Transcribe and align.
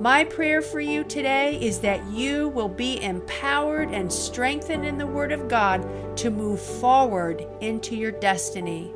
My 0.00 0.24
prayer 0.24 0.62
for 0.62 0.80
you 0.80 1.04
today 1.04 1.60
is 1.60 1.78
that 1.80 2.04
you 2.10 2.48
will 2.48 2.68
be 2.68 3.00
empowered 3.02 3.90
and 3.90 4.12
strengthened 4.12 4.84
in 4.84 4.98
the 4.98 5.06
Word 5.06 5.30
of 5.30 5.48
God 5.48 6.16
to 6.16 6.30
move 6.30 6.60
forward 6.60 7.46
into 7.60 7.94
your 7.94 8.10
destiny. 8.10 8.92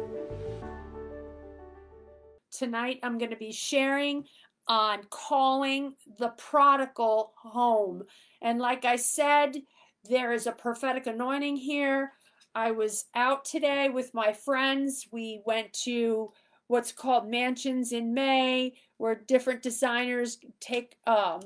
Tonight, 2.51 2.99
I'm 3.03 3.19
going 3.19 3.31
to 3.31 3.37
be 3.37 3.53
sharing 3.53 4.25
on 4.67 5.01
calling 5.11 5.95
the 6.19 6.31
prodigal 6.31 7.35
home. 7.37 8.03
And 8.43 8.59
like 8.59 8.85
I 8.85 8.97
said, 8.97 9.57
there 10.09 10.33
is 10.33 10.47
a 10.47 10.53
prophetic 10.53 11.07
anointing 11.07 11.57
here. 11.57 12.13
I 12.55 12.71
was 12.71 13.05
out 13.15 13.45
today 13.45 13.91
with 13.91 14.15
my 14.15 14.33
friends. 14.33 15.07
We 15.13 15.41
went 15.45 15.73
to 15.85 16.33
what's 16.69 16.93
called 16.93 17.29
mansions 17.29 17.93
in 17.93 18.13
May, 18.13 18.75
where 18.99 19.15
different 19.15 19.63
designers 19.63 20.39
take 20.61 20.97
um, 21.07 21.41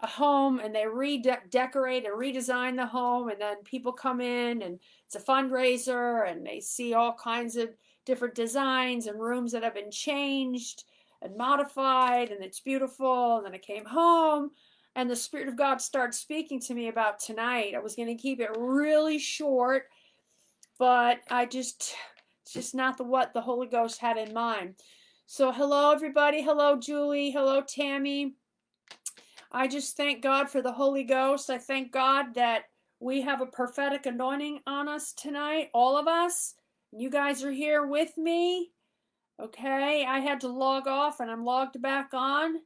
a 0.00 0.06
home 0.06 0.60
and 0.60 0.74
they 0.74 0.86
redecorate 0.86 2.06
and 2.06 2.14
redesign 2.14 2.76
the 2.76 2.86
home, 2.86 3.28
and 3.28 3.40
then 3.40 3.56
people 3.64 3.92
come 3.92 4.20
in 4.20 4.62
and 4.62 4.78
it's 5.06 5.16
a 5.16 5.20
fundraiser 5.20 6.30
and 6.30 6.46
they 6.46 6.60
see 6.60 6.94
all 6.94 7.12
kinds 7.12 7.56
of 7.56 7.70
different 8.04 8.34
designs 8.34 9.06
and 9.06 9.20
rooms 9.20 9.52
that 9.52 9.62
have 9.62 9.74
been 9.74 9.90
changed 9.90 10.84
and 11.22 11.36
modified, 11.36 12.30
and 12.30 12.42
it's 12.42 12.60
beautiful. 12.60 13.36
And 13.36 13.46
then 13.46 13.54
I 13.54 13.58
came 13.58 13.84
home. 13.84 14.50
And 14.96 15.08
the 15.08 15.14
Spirit 15.14 15.48
of 15.48 15.56
God 15.56 15.80
started 15.80 16.14
speaking 16.14 16.60
to 16.62 16.74
me 16.74 16.88
about 16.88 17.20
tonight. 17.20 17.74
I 17.76 17.78
was 17.78 17.94
going 17.94 18.08
to 18.08 18.20
keep 18.20 18.40
it 18.40 18.50
really 18.58 19.18
short, 19.18 19.84
but 20.78 21.20
I 21.30 21.46
just 21.46 21.94
it's 22.50 22.54
just 22.66 22.74
not 22.74 22.96
the 22.96 23.04
what 23.04 23.32
the 23.32 23.40
Holy 23.40 23.68
Ghost 23.68 24.00
had 24.00 24.16
in 24.16 24.34
mind. 24.34 24.74
So, 25.26 25.52
hello, 25.52 25.92
everybody. 25.92 26.42
Hello, 26.42 26.76
Julie. 26.76 27.30
Hello, 27.30 27.60
Tammy. 27.60 28.34
I 29.52 29.68
just 29.68 29.96
thank 29.96 30.20
God 30.20 30.50
for 30.50 30.60
the 30.60 30.72
Holy 30.72 31.04
Ghost. 31.04 31.48
I 31.48 31.58
thank 31.58 31.92
God 31.92 32.34
that 32.34 32.64
we 32.98 33.20
have 33.20 33.40
a 33.40 33.46
prophetic 33.46 34.04
anointing 34.04 34.62
on 34.66 34.88
us 34.88 35.12
tonight, 35.12 35.68
all 35.72 35.96
of 35.96 36.08
us. 36.08 36.56
You 36.90 37.08
guys 37.08 37.44
are 37.44 37.52
here 37.52 37.86
with 37.86 38.18
me. 38.18 38.72
Okay, 39.40 40.04
I 40.04 40.18
had 40.18 40.40
to 40.40 40.48
log 40.48 40.88
off 40.88 41.20
and 41.20 41.30
I'm 41.30 41.44
logged 41.44 41.80
back 41.80 42.10
on. 42.14 42.56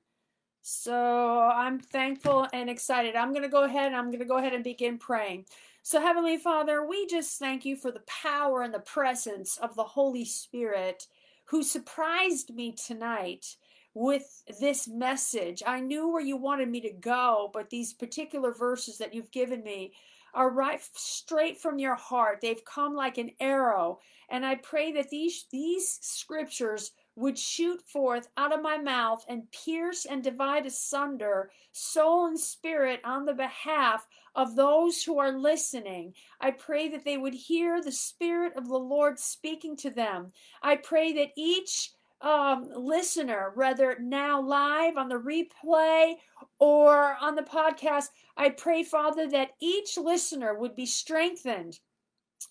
So 0.62 1.42
I'm 1.42 1.78
thankful 1.78 2.48
and 2.54 2.70
excited. 2.70 3.16
I'm 3.16 3.32
going 3.32 3.42
to 3.42 3.50
go 3.50 3.64
ahead 3.64 3.88
and 3.88 3.96
I'm 3.96 4.06
going 4.06 4.20
to 4.20 4.24
go 4.24 4.38
ahead 4.38 4.54
and 4.54 4.64
begin 4.64 4.96
praying. 4.96 5.44
So, 5.86 6.00
Heavenly 6.00 6.38
Father, 6.38 6.82
we 6.82 7.06
just 7.06 7.38
thank 7.38 7.66
you 7.66 7.76
for 7.76 7.90
the 7.90 8.00
power 8.06 8.62
and 8.62 8.72
the 8.72 8.78
presence 8.78 9.58
of 9.58 9.76
the 9.76 9.84
Holy 9.84 10.24
Spirit 10.24 11.08
who 11.44 11.62
surprised 11.62 12.54
me 12.54 12.72
tonight 12.72 13.56
with 13.92 14.44
this 14.58 14.88
message. 14.88 15.62
I 15.66 15.80
knew 15.80 16.08
where 16.08 16.22
you 16.22 16.38
wanted 16.38 16.70
me 16.70 16.80
to 16.80 16.90
go, 16.90 17.50
but 17.52 17.68
these 17.68 17.92
particular 17.92 18.50
verses 18.50 18.96
that 18.96 19.12
you've 19.12 19.30
given 19.30 19.62
me 19.62 19.92
are 20.32 20.48
right 20.48 20.80
straight 20.94 21.60
from 21.60 21.78
your 21.78 21.96
heart. 21.96 22.38
They've 22.40 22.64
come 22.64 22.94
like 22.94 23.18
an 23.18 23.32
arrow. 23.38 23.98
And 24.30 24.46
I 24.46 24.54
pray 24.54 24.90
that 24.92 25.10
these 25.10 25.44
these 25.50 25.98
scriptures 26.00 26.92
would 27.16 27.38
shoot 27.38 27.80
forth 27.82 28.28
out 28.38 28.54
of 28.54 28.62
my 28.62 28.78
mouth 28.78 29.24
and 29.28 29.50
pierce 29.52 30.06
and 30.06 30.24
divide 30.24 30.66
asunder 30.66 31.50
soul 31.72 32.26
and 32.26 32.40
spirit 32.40 33.00
on 33.04 33.24
the 33.24 33.34
behalf 33.34 34.06
of 34.34 34.56
those 34.56 35.02
who 35.02 35.18
are 35.18 35.32
listening. 35.32 36.14
I 36.40 36.50
pray 36.50 36.88
that 36.88 37.04
they 37.04 37.16
would 37.16 37.34
hear 37.34 37.82
the 37.82 37.92
Spirit 37.92 38.54
of 38.56 38.68
the 38.68 38.78
Lord 38.78 39.18
speaking 39.18 39.76
to 39.78 39.90
them. 39.90 40.32
I 40.62 40.76
pray 40.76 41.12
that 41.14 41.30
each 41.36 41.90
um, 42.20 42.68
listener, 42.74 43.52
whether 43.54 43.96
now 44.00 44.40
live 44.40 44.96
on 44.96 45.08
the 45.08 45.20
replay 45.20 46.14
or 46.58 47.16
on 47.20 47.34
the 47.34 47.42
podcast, 47.42 48.06
I 48.36 48.50
pray, 48.50 48.82
Father, 48.82 49.28
that 49.30 49.50
each 49.60 49.98
listener 49.98 50.54
would 50.54 50.74
be 50.74 50.86
strengthened 50.86 51.78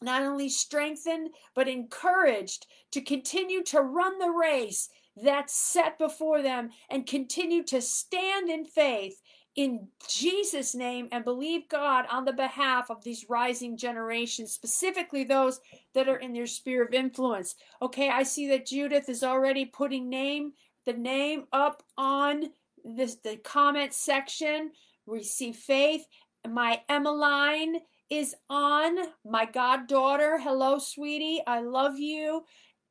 not 0.02 0.24
only 0.24 0.50
strengthened, 0.50 1.30
but 1.56 1.68
encouraged 1.68 2.68
to 2.92 3.02
continue 3.02 3.64
to 3.64 3.82
run 3.82 4.18
the 4.20 4.32
race 4.32 4.90
that's 5.16 5.54
set 5.54 5.98
before 6.00 6.42
them 6.42 6.70
and 6.90 7.06
continue 7.06 7.64
to 7.64 7.82
stand 7.82 8.50
in 8.50 8.66
faith 8.66 9.22
in 9.56 9.88
Jesus' 10.08 10.74
name 10.74 11.08
and 11.12 11.24
believe 11.24 11.70
God 11.70 12.06
on 12.10 12.26
the 12.26 12.34
behalf 12.34 12.90
of 12.90 13.04
these 13.04 13.26
rising 13.30 13.78
generations, 13.78 14.52
specifically 14.52 15.24
those 15.24 15.60
that 15.94 16.10
are 16.10 16.18
in 16.18 16.34
their 16.34 16.48
sphere 16.48 16.84
of 16.84 16.94
influence. 16.94 17.56
Okay, 17.82 18.10
I 18.10 18.24
see 18.24 18.48
that 18.50 18.66
Judith 18.66 19.10
is 19.10 19.24
already 19.24 19.66
putting 19.66 20.10
name 20.10 20.54
the 20.86 20.94
name 20.94 21.46
up 21.54 21.84
on 21.98 22.50
this 22.84 23.16
the 23.24 23.38
comment 23.38 23.94
section. 23.94 24.72
Receive 25.06 25.56
faith. 25.56 26.06
My 26.48 26.82
Emmeline 26.90 27.78
is 28.10 28.36
on. 28.50 28.98
My 29.26 29.46
goddaughter. 29.46 30.40
Hello, 30.40 30.80
sweetie. 30.80 31.42
I 31.48 31.62
love 31.62 31.98
you. 31.98 32.44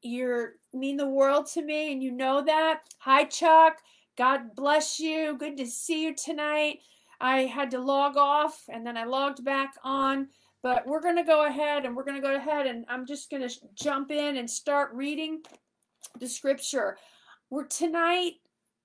You're 0.03 0.55
mean 0.73 0.97
the 0.97 1.09
world 1.09 1.47
to 1.49 1.63
me, 1.63 1.93
and 1.93 2.03
you 2.03 2.13
know 2.13 2.43
that. 2.43 2.81
Hi, 2.99 3.25
Chuck. 3.25 3.79
God 4.17 4.55
bless 4.55 5.01
you. 5.01 5.37
Good 5.39 5.57
to 5.57 5.67
see 5.67 6.05
you 6.05 6.15
tonight. 6.15 6.81
I 7.21 7.43
had 7.43 7.71
to 7.71 7.79
log 7.79 8.17
off 8.17 8.65
and 8.69 8.87
then 8.87 8.97
I 8.97 9.05
logged 9.05 9.45
back 9.45 9.75
on. 9.83 10.29
But 10.63 10.87
we're 10.87 11.01
going 11.01 11.17
to 11.17 11.25
go 11.25 11.47
ahead 11.47 11.85
and 11.85 11.97
we're 11.97 12.05
going 12.05 12.21
to 12.21 12.27
go 12.27 12.37
ahead 12.37 12.67
and 12.67 12.85
I'm 12.89 13.07
just 13.07 13.31
going 13.31 13.47
to 13.49 13.55
jump 13.75 14.11
in 14.11 14.37
and 14.37 14.49
start 14.49 14.91
reading 14.93 15.41
the 16.21 16.29
scripture. 16.29 16.99
We're 17.51 17.67
tonight 17.67 18.35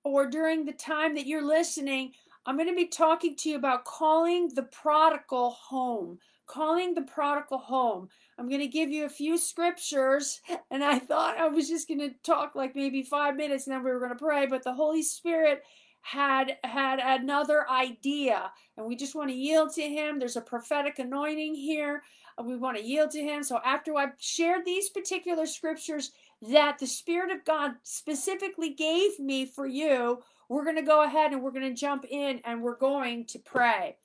or 0.03 0.27
during 0.27 0.65
the 0.65 0.73
time 0.73 1.13
that 1.15 1.27
you're 1.27 1.45
listening, 1.45 2.13
I'm 2.45 2.55
going 2.55 2.69
to 2.69 2.75
be 2.75 2.87
talking 2.87 3.35
to 3.35 3.49
you 3.49 3.57
about 3.57 3.85
calling 3.85 4.49
the 4.55 4.63
prodigal 4.63 5.51
home. 5.51 6.19
Calling 6.47 6.93
the 6.93 7.01
prodigal 7.01 7.59
home. 7.59 8.09
I'm 8.37 8.47
going 8.47 8.61
to 8.61 8.67
give 8.67 8.89
you 8.89 9.05
a 9.05 9.09
few 9.09 9.37
scriptures, 9.37 10.41
and 10.71 10.83
I 10.83 10.99
thought 10.99 11.37
I 11.37 11.47
was 11.47 11.67
just 11.67 11.87
going 11.87 11.99
to 11.99 12.15
talk 12.23 12.55
like 12.55 12.75
maybe 12.75 13.03
five 13.03 13.35
minutes, 13.35 13.67
and 13.67 13.75
then 13.75 13.83
we 13.83 13.91
were 13.91 13.99
going 13.99 14.11
to 14.11 14.15
pray. 14.15 14.47
But 14.47 14.63
the 14.63 14.73
Holy 14.73 15.03
Spirit 15.03 15.63
had 16.01 16.57
had 16.63 16.99
another 16.99 17.69
idea, 17.69 18.51
and 18.77 18.87
we 18.87 18.95
just 18.95 19.15
want 19.15 19.29
to 19.29 19.35
yield 19.35 19.73
to 19.73 19.81
Him. 19.81 20.19
There's 20.19 20.37
a 20.37 20.41
prophetic 20.41 20.99
anointing 20.99 21.55
here. 21.55 22.03
We 22.43 22.55
want 22.55 22.77
to 22.77 22.83
yield 22.83 23.11
to 23.11 23.21
Him. 23.21 23.43
So 23.43 23.59
after 23.65 23.95
I 23.95 24.07
shared 24.19 24.63
these 24.65 24.89
particular 24.89 25.45
scriptures 25.45 26.11
that 26.49 26.77
the 26.79 26.87
Spirit 26.87 27.31
of 27.31 27.43
God 27.45 27.71
specifically 27.83 28.73
gave 28.73 29.19
me 29.19 29.45
for 29.45 29.65
you 29.65 30.21
we're 30.49 30.63
going 30.63 30.77
to 30.77 30.81
go 30.81 31.03
ahead 31.03 31.31
and 31.31 31.41
we're 31.41 31.51
going 31.51 31.73
to 31.73 31.79
jump 31.79 32.05
in 32.09 32.39
and 32.45 32.61
we're 32.61 32.77
going 32.77 33.25
to 33.25 33.39
pray. 33.39 33.97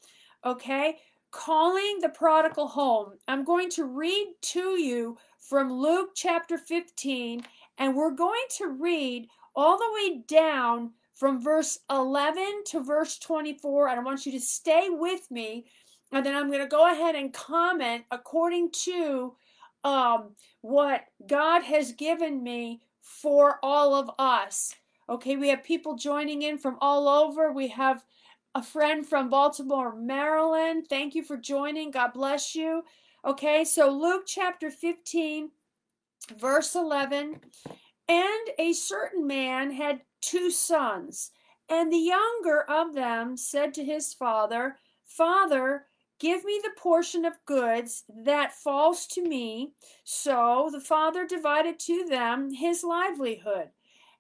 Okay? 0.44 0.96
Calling 1.32 1.98
the 2.00 2.10
prodigal 2.10 2.68
home. 2.68 3.14
I'm 3.26 3.42
going 3.42 3.70
to 3.70 3.84
read 3.84 4.34
to 4.42 4.78
you 4.78 5.16
from 5.38 5.72
Luke 5.72 6.10
chapter 6.14 6.58
15, 6.58 7.42
and 7.78 7.96
we're 7.96 8.10
going 8.10 8.44
to 8.58 8.68
read 8.68 9.28
all 9.56 9.78
the 9.78 9.92
way 9.94 10.22
down 10.28 10.92
from 11.14 11.42
verse 11.42 11.78
11 11.90 12.64
to 12.66 12.82
verse 12.84 13.18
24. 13.18 13.88
And 13.88 13.98
I 13.98 14.02
want 14.02 14.26
you 14.26 14.32
to 14.32 14.40
stay 14.40 14.88
with 14.90 15.30
me, 15.30 15.64
and 16.12 16.24
then 16.24 16.36
I'm 16.36 16.48
going 16.48 16.60
to 16.60 16.66
go 16.68 16.92
ahead 16.92 17.14
and 17.14 17.32
comment 17.32 18.04
according 18.10 18.70
to 18.84 19.34
um, 19.84 20.36
what 20.60 21.06
God 21.26 21.62
has 21.62 21.92
given 21.92 22.42
me 22.42 22.82
for 23.00 23.58
all 23.62 23.94
of 23.94 24.10
us. 24.18 24.74
Okay, 25.08 25.36
we 25.36 25.48
have 25.48 25.64
people 25.64 25.96
joining 25.96 26.42
in 26.42 26.58
from 26.58 26.76
all 26.82 27.08
over. 27.08 27.52
We 27.52 27.68
have 27.68 28.04
a 28.54 28.62
friend 28.62 29.06
from 29.06 29.30
Baltimore, 29.30 29.94
Maryland. 29.94 30.86
Thank 30.88 31.14
you 31.14 31.22
for 31.22 31.36
joining. 31.36 31.90
God 31.90 32.12
bless 32.12 32.54
you. 32.54 32.82
Okay, 33.24 33.64
so 33.64 33.90
Luke 33.90 34.24
chapter 34.26 34.70
15, 34.70 35.50
verse 36.36 36.74
11. 36.74 37.40
And 38.08 38.48
a 38.58 38.72
certain 38.72 39.26
man 39.26 39.70
had 39.70 40.02
two 40.20 40.50
sons, 40.50 41.30
and 41.68 41.92
the 41.92 41.96
younger 41.96 42.62
of 42.68 42.94
them 42.94 43.36
said 43.36 43.72
to 43.74 43.84
his 43.84 44.12
father, 44.12 44.76
Father, 45.06 45.86
give 46.18 46.44
me 46.44 46.60
the 46.62 46.70
portion 46.76 47.24
of 47.24 47.44
goods 47.46 48.04
that 48.24 48.54
falls 48.54 49.06
to 49.06 49.22
me. 49.22 49.72
So 50.04 50.68
the 50.72 50.80
father 50.80 51.26
divided 51.26 51.78
to 51.80 52.04
them 52.08 52.50
his 52.52 52.84
livelihood. 52.84 53.70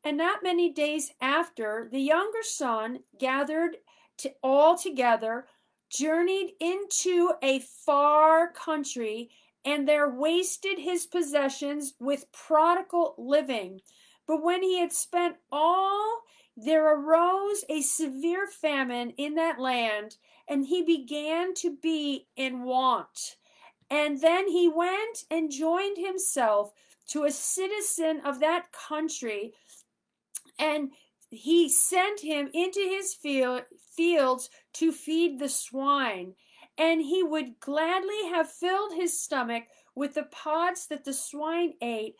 And 0.04 0.16
not 0.16 0.42
many 0.42 0.72
days 0.72 1.12
after, 1.20 1.88
the 1.90 2.00
younger 2.00 2.42
son 2.42 3.00
gathered 3.18 3.76
to 4.18 4.32
all 4.42 4.76
together, 4.76 5.46
journeyed 5.90 6.52
into 6.60 7.32
a 7.42 7.60
far 7.60 8.52
country, 8.52 9.30
and 9.64 9.86
there 9.86 10.10
wasted 10.10 10.78
his 10.78 11.06
possessions 11.06 11.94
with 12.00 12.30
prodigal 12.32 13.14
living. 13.18 13.80
But 14.26 14.42
when 14.42 14.62
he 14.62 14.78
had 14.78 14.92
spent 14.92 15.36
all, 15.50 16.22
there 16.56 16.94
arose 16.94 17.64
a 17.68 17.80
severe 17.82 18.46
famine 18.46 19.10
in 19.16 19.34
that 19.36 19.58
land, 19.58 20.16
and 20.48 20.66
he 20.66 20.82
began 20.82 21.54
to 21.54 21.76
be 21.76 22.26
in 22.36 22.62
want. 22.62 23.36
And 23.90 24.20
then 24.20 24.48
he 24.48 24.68
went 24.68 25.24
and 25.30 25.50
joined 25.50 25.98
himself 25.98 26.72
to 27.08 27.24
a 27.24 27.30
citizen 27.30 28.20
of 28.24 28.40
that 28.40 28.72
country, 28.72 29.52
and 30.58 30.92
he 31.30 31.68
sent 31.68 32.20
him 32.20 32.48
into 32.52 32.80
his 32.80 33.14
field, 33.14 33.62
fields 33.96 34.50
to 34.74 34.92
feed 34.92 35.38
the 35.38 35.48
swine. 35.48 36.34
And 36.78 37.02
he 37.02 37.22
would 37.22 37.60
gladly 37.60 38.28
have 38.30 38.50
filled 38.50 38.94
his 38.94 39.20
stomach 39.20 39.64
with 39.94 40.14
the 40.14 40.24
pods 40.24 40.86
that 40.86 41.04
the 41.04 41.12
swine 41.12 41.74
ate, 41.82 42.16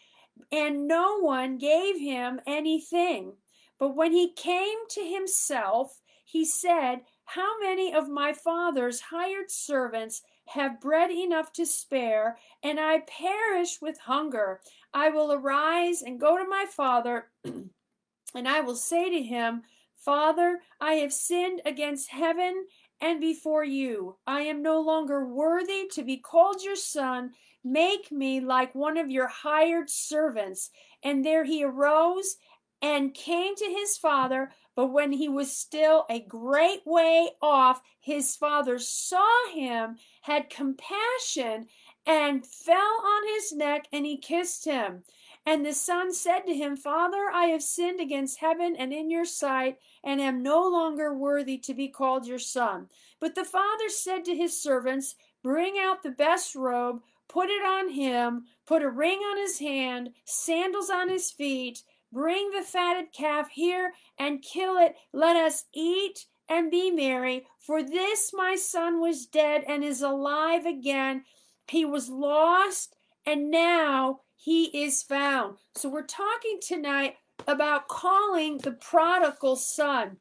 and 0.50 0.86
no 0.86 1.18
one 1.18 1.58
gave 1.58 1.98
him 1.98 2.40
anything. 2.46 3.32
But 3.78 3.96
when 3.96 4.12
he 4.12 4.32
came 4.32 4.78
to 4.90 5.00
himself, 5.00 6.00
he 6.24 6.44
said, 6.44 7.00
How 7.24 7.58
many 7.60 7.92
of 7.92 8.08
my 8.08 8.32
father's 8.32 9.00
hired 9.00 9.50
servants 9.50 10.22
have 10.46 10.80
bread 10.80 11.10
enough 11.10 11.52
to 11.54 11.66
spare, 11.66 12.38
and 12.62 12.78
I 12.78 13.00
perish 13.00 13.80
with 13.80 13.98
hunger? 13.98 14.60
I 14.94 15.08
will 15.08 15.32
arise 15.32 16.02
and 16.02 16.20
go 16.20 16.36
to 16.36 16.44
my 16.44 16.66
father, 16.66 17.30
and 17.44 18.48
I 18.48 18.60
will 18.60 18.76
say 18.76 19.10
to 19.10 19.22
him, 19.22 19.62
Father, 20.04 20.60
I 20.80 20.94
have 20.94 21.12
sinned 21.12 21.60
against 21.64 22.10
heaven 22.10 22.66
and 23.00 23.20
before 23.20 23.64
you. 23.64 24.16
I 24.26 24.40
am 24.42 24.60
no 24.60 24.80
longer 24.80 25.24
worthy 25.24 25.88
to 25.92 26.02
be 26.02 26.16
called 26.16 26.62
your 26.62 26.76
son. 26.76 27.32
Make 27.62 28.10
me 28.10 28.40
like 28.40 28.74
one 28.74 28.98
of 28.98 29.10
your 29.10 29.28
hired 29.28 29.88
servants. 29.88 30.70
And 31.04 31.24
there 31.24 31.44
he 31.44 31.62
arose 31.62 32.36
and 32.80 33.14
came 33.14 33.54
to 33.54 33.64
his 33.64 33.96
father. 33.96 34.50
But 34.74 34.88
when 34.88 35.12
he 35.12 35.28
was 35.28 35.56
still 35.56 36.06
a 36.10 36.20
great 36.20 36.80
way 36.84 37.30
off, 37.40 37.80
his 38.00 38.34
father 38.34 38.80
saw 38.80 39.52
him, 39.52 39.98
had 40.22 40.50
compassion, 40.50 41.66
and 42.06 42.44
fell 42.44 42.76
on 42.76 43.34
his 43.34 43.52
neck, 43.52 43.86
and 43.92 44.04
he 44.04 44.16
kissed 44.16 44.64
him. 44.64 45.04
And 45.44 45.66
the 45.66 45.72
son 45.72 46.14
said 46.14 46.40
to 46.46 46.54
him, 46.54 46.76
Father, 46.76 47.30
I 47.32 47.46
have 47.46 47.62
sinned 47.62 48.00
against 48.00 48.38
heaven 48.38 48.76
and 48.76 48.92
in 48.92 49.10
your 49.10 49.24
sight, 49.24 49.78
and 50.04 50.20
am 50.20 50.42
no 50.42 50.66
longer 50.68 51.14
worthy 51.14 51.58
to 51.58 51.74
be 51.74 51.88
called 51.88 52.26
your 52.26 52.38
son. 52.38 52.88
But 53.20 53.34
the 53.34 53.44
father 53.44 53.88
said 53.88 54.24
to 54.26 54.36
his 54.36 54.60
servants, 54.62 55.16
Bring 55.42 55.74
out 55.78 56.02
the 56.02 56.10
best 56.10 56.54
robe 56.54 57.00
put 57.32 57.48
it 57.48 57.64
on 57.64 57.88
him, 57.88 58.44
put 58.66 58.82
a 58.82 58.90
ring 58.90 59.18
on 59.18 59.38
his 59.38 59.58
hand, 59.58 60.10
sandals 60.26 60.90
on 60.90 61.08
his 61.08 61.30
feet, 61.30 61.82
bring 62.12 62.50
the 62.50 62.62
fatted 62.62 63.06
calf 63.12 63.48
here 63.50 63.94
and 64.18 64.42
kill 64.42 64.76
it. 64.76 64.94
Let 65.12 65.36
us 65.36 65.64
eat 65.72 66.26
and 66.48 66.70
be 66.70 66.90
merry. 66.90 67.46
For 67.58 67.82
this 67.82 68.32
my 68.34 68.54
son 68.56 69.00
was 69.00 69.26
dead 69.26 69.64
and 69.66 69.82
is 69.82 70.02
alive 70.02 70.66
again. 70.66 71.24
He 71.68 71.86
was 71.86 72.10
lost 72.10 72.96
and 73.24 73.50
now 73.50 74.20
he 74.42 74.64
is 74.84 75.04
found. 75.04 75.56
So 75.76 75.88
we're 75.88 76.02
talking 76.02 76.58
tonight 76.60 77.14
about 77.46 77.86
calling 77.86 78.58
the 78.58 78.72
prodigal 78.72 79.54
son. 79.54 80.16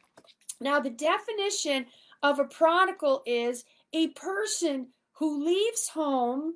Now, 0.59 0.79
the 0.79 0.91
definition 0.91 1.87
of 2.21 2.37
a 2.37 2.43
prodigal 2.43 3.23
is 3.25 3.65
a 3.93 4.09
person 4.09 4.89
who 5.13 5.43
leaves 5.43 5.89
home 5.89 6.53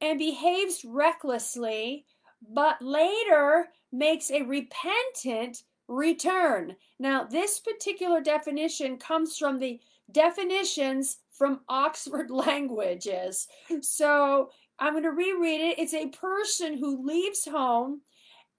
and 0.00 0.18
behaves 0.18 0.84
recklessly, 0.84 2.06
but 2.52 2.82
later 2.82 3.68
makes 3.92 4.32
a 4.32 4.42
repentant 4.42 5.62
return. 5.86 6.74
Now, 6.98 7.22
this 7.22 7.60
particular 7.60 8.20
definition 8.20 8.96
comes 8.96 9.38
from 9.38 9.60
the 9.60 9.78
definitions 10.10 11.18
from 11.30 11.60
Oxford 11.68 12.30
Languages. 12.32 13.46
So 13.80 14.50
I'm 14.78 14.92
going 14.92 15.04
to 15.04 15.10
reread 15.10 15.60
it. 15.60 15.78
It's 15.78 15.94
a 15.94 16.08
person 16.08 16.76
who 16.78 17.06
leaves 17.06 17.46
home 17.46 18.02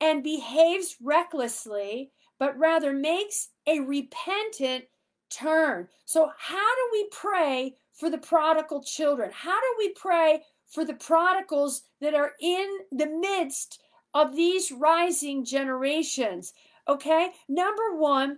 and 0.01 0.23
behaves 0.23 0.95
recklessly, 1.01 2.11
but 2.39 2.57
rather 2.57 2.93
makes 2.93 3.49
a 3.67 3.79
repentant 3.79 4.85
turn. 5.29 5.87
So, 6.05 6.31
how 6.37 6.75
do 6.75 6.89
we 6.91 7.07
pray 7.11 7.75
for 7.93 8.09
the 8.09 8.17
prodigal 8.17 8.83
children? 8.83 9.31
How 9.33 9.59
do 9.59 9.75
we 9.77 9.89
pray 9.93 10.41
for 10.67 10.85
the 10.85 10.93
prodigals 10.93 11.83
that 12.01 12.13
are 12.13 12.33
in 12.41 12.67
the 12.91 13.07
midst 13.07 13.79
of 14.13 14.35
these 14.35 14.71
rising 14.71 15.45
generations. 15.45 16.53
Okay, 16.87 17.29
number 17.47 17.95
one, 17.95 18.37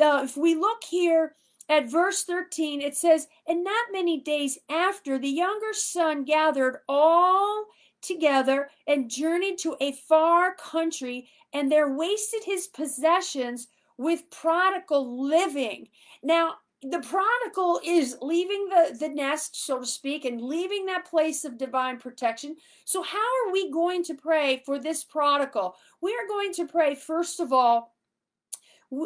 uh, 0.00 0.22
if 0.24 0.36
we 0.36 0.54
look 0.54 0.82
here 0.84 1.34
at 1.68 1.90
verse 1.90 2.24
13, 2.24 2.80
it 2.80 2.96
says, 2.96 3.26
And 3.46 3.64
not 3.64 3.92
many 3.92 4.20
days 4.20 4.58
after, 4.70 5.18
the 5.18 5.28
younger 5.28 5.72
son 5.72 6.24
gathered 6.24 6.78
all 6.88 7.66
together 8.02 8.70
and 8.86 9.10
journeyed 9.10 9.58
to 9.58 9.76
a 9.80 9.92
far 9.92 10.54
country, 10.54 11.28
and 11.52 11.70
there 11.70 11.92
wasted 11.92 12.44
his 12.44 12.68
possessions 12.68 13.68
with 13.98 14.30
prodigal 14.30 15.26
living. 15.26 15.88
Now, 16.22 16.54
the 16.82 17.00
prodigal 17.00 17.80
is 17.84 18.16
leaving 18.20 18.68
the, 18.68 18.96
the 18.98 19.08
nest, 19.08 19.64
so 19.64 19.80
to 19.80 19.86
speak, 19.86 20.24
and 20.24 20.40
leaving 20.40 20.86
that 20.86 21.06
place 21.06 21.44
of 21.44 21.58
divine 21.58 21.98
protection. 21.98 22.56
So, 22.84 23.02
how 23.02 23.18
are 23.18 23.52
we 23.52 23.70
going 23.70 24.04
to 24.04 24.14
pray 24.14 24.62
for 24.64 24.78
this 24.78 25.02
prodigal? 25.02 25.74
We 26.00 26.12
are 26.12 26.28
going 26.28 26.52
to 26.54 26.66
pray, 26.66 26.94
first 26.94 27.40
of 27.40 27.52
all, 27.52 27.95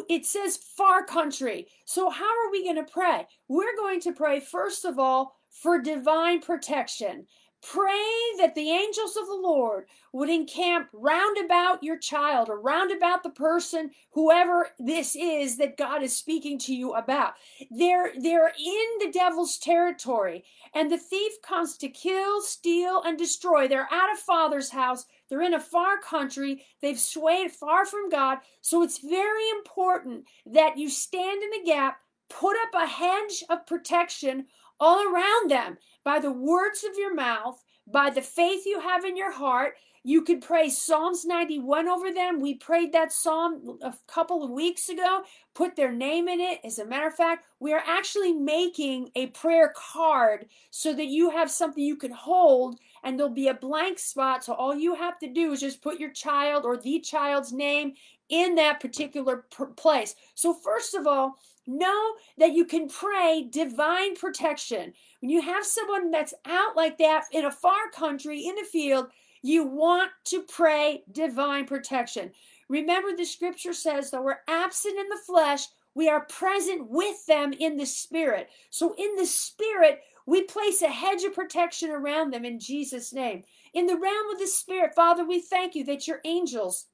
it 0.09 0.25
says 0.25 0.57
far 0.57 1.03
country. 1.05 1.67
So, 1.85 2.09
how 2.09 2.25
are 2.25 2.51
we 2.51 2.63
going 2.63 2.83
to 2.83 2.91
pray? 2.91 3.27
We're 3.47 3.75
going 3.75 3.99
to 4.01 4.13
pray, 4.13 4.39
first 4.39 4.85
of 4.85 4.99
all, 4.99 5.35
for 5.49 5.81
divine 5.81 6.41
protection. 6.41 7.27
Pray 7.61 8.17
that 8.39 8.55
the 8.55 8.71
angels 8.71 9.15
of 9.15 9.27
the 9.27 9.35
Lord 9.35 9.85
would 10.13 10.31
encamp 10.31 10.89
round 10.93 11.37
about 11.37 11.83
your 11.83 11.97
child 11.97 12.49
or 12.49 12.59
round 12.59 12.91
about 12.91 13.21
the 13.21 13.29
person, 13.29 13.91
whoever 14.11 14.69
this 14.79 15.15
is 15.15 15.57
that 15.57 15.77
God 15.77 16.01
is 16.01 16.15
speaking 16.15 16.57
to 16.59 16.73
you 16.73 16.93
about. 16.93 17.33
They're, 17.69 18.13
they're 18.19 18.51
in 18.57 18.87
the 18.99 19.11
devil's 19.11 19.59
territory, 19.59 20.43
and 20.73 20.91
the 20.91 20.97
thief 20.97 21.33
comes 21.43 21.77
to 21.77 21.87
kill, 21.87 22.41
steal, 22.41 23.03
and 23.03 23.15
destroy. 23.15 23.67
They're 23.67 23.87
at 23.91 24.13
a 24.13 24.17
father's 24.17 24.71
house, 24.71 25.05
they're 25.29 25.43
in 25.43 25.53
a 25.53 25.59
far 25.59 25.99
country, 25.99 26.65
they've 26.81 26.99
swayed 26.99 27.51
far 27.51 27.85
from 27.85 28.09
God. 28.09 28.39
So 28.61 28.81
it's 28.81 28.97
very 28.97 29.49
important 29.51 30.25
that 30.47 30.79
you 30.79 30.89
stand 30.89 31.43
in 31.43 31.49
the 31.51 31.65
gap, 31.65 31.99
put 32.27 32.57
up 32.57 32.73
a 32.73 32.87
hedge 32.87 33.43
of 33.49 33.67
protection 33.67 34.47
all 34.81 35.07
around 35.07 35.49
them 35.51 35.77
by 36.03 36.19
the 36.19 36.31
words 36.31 36.83
of 36.83 36.97
your 36.97 37.13
mouth, 37.13 37.63
by 37.87 38.09
the 38.09 38.21
faith 38.21 38.65
you 38.65 38.79
have 38.79 39.05
in 39.05 39.15
your 39.15 39.31
heart. 39.31 39.75
You 40.03 40.23
could 40.23 40.41
pray 40.41 40.69
Psalms 40.69 41.25
91 41.25 41.87
over 41.87 42.11
them. 42.11 42.41
We 42.41 42.55
prayed 42.55 42.91
that 42.93 43.13
psalm 43.13 43.77
a 43.83 43.93
couple 44.07 44.43
of 44.43 44.49
weeks 44.49 44.89
ago, 44.89 45.21
put 45.53 45.75
their 45.75 45.91
name 45.91 46.27
in 46.27 46.41
it. 46.41 46.59
As 46.63 46.79
a 46.79 46.85
matter 46.85 47.05
of 47.05 47.13
fact, 47.13 47.45
we 47.59 47.71
are 47.71 47.83
actually 47.85 48.33
making 48.33 49.11
a 49.13 49.27
prayer 49.27 49.71
card 49.77 50.47
so 50.71 50.91
that 50.95 51.05
you 51.05 51.29
have 51.29 51.51
something 51.51 51.83
you 51.83 51.97
can 51.97 52.11
hold 52.11 52.79
and 53.03 53.19
there'll 53.19 53.31
be 53.31 53.49
a 53.49 53.53
blank 53.53 53.99
spot. 53.99 54.43
So 54.43 54.53
all 54.53 54.75
you 54.75 54.95
have 54.95 55.19
to 55.19 55.31
do 55.31 55.51
is 55.51 55.59
just 55.59 55.83
put 55.83 55.99
your 55.99 56.11
child 56.11 56.65
or 56.65 56.77
the 56.77 56.99
child's 56.99 57.53
name 57.53 57.93
in 58.31 58.55
that 58.55 58.79
particular 58.79 59.45
place. 59.75 60.15
So, 60.33 60.53
first 60.53 60.95
of 60.95 61.05
all, 61.05 61.35
know 61.67 62.13
that 62.39 62.53
you 62.53 62.65
can 62.65 62.87
pray 62.87 63.47
divine 63.51 64.15
protection. 64.15 64.93
When 65.19 65.29
you 65.29 65.41
have 65.41 65.65
someone 65.65 66.09
that's 66.09 66.33
out 66.45 66.75
like 66.75 66.97
that 66.97 67.25
in 67.31 67.45
a 67.45 67.51
far 67.51 67.91
country, 67.93 68.47
in 68.47 68.55
the 68.55 68.63
field, 68.63 69.07
you 69.43 69.65
want 69.65 70.11
to 70.25 70.41
pray 70.43 71.03
divine 71.11 71.65
protection. 71.65 72.31
Remember, 72.69 73.15
the 73.15 73.25
scripture 73.25 73.73
says 73.73 74.09
that 74.11 74.23
we're 74.23 74.39
absent 74.47 74.97
in 74.97 75.09
the 75.09 75.19
flesh, 75.25 75.65
we 75.93 76.07
are 76.07 76.25
present 76.25 76.89
with 76.89 77.25
them 77.25 77.51
in 77.51 77.75
the 77.75 77.85
spirit. 77.85 78.49
So, 78.69 78.95
in 78.97 79.15
the 79.17 79.25
spirit, 79.25 80.01
we 80.25 80.43
place 80.43 80.81
a 80.81 80.87
hedge 80.87 81.23
of 81.23 81.33
protection 81.33 81.91
around 81.91 82.31
them 82.31 82.45
in 82.45 82.59
Jesus' 82.59 83.11
name. 83.11 83.43
In 83.73 83.87
the 83.87 83.97
realm 83.97 84.29
of 84.31 84.39
the 84.39 84.47
spirit, 84.47 84.95
Father, 84.95 85.25
we 85.25 85.41
thank 85.41 85.75
you 85.75 85.83
that 85.85 86.07
your 86.07 86.21
angels 86.23 86.85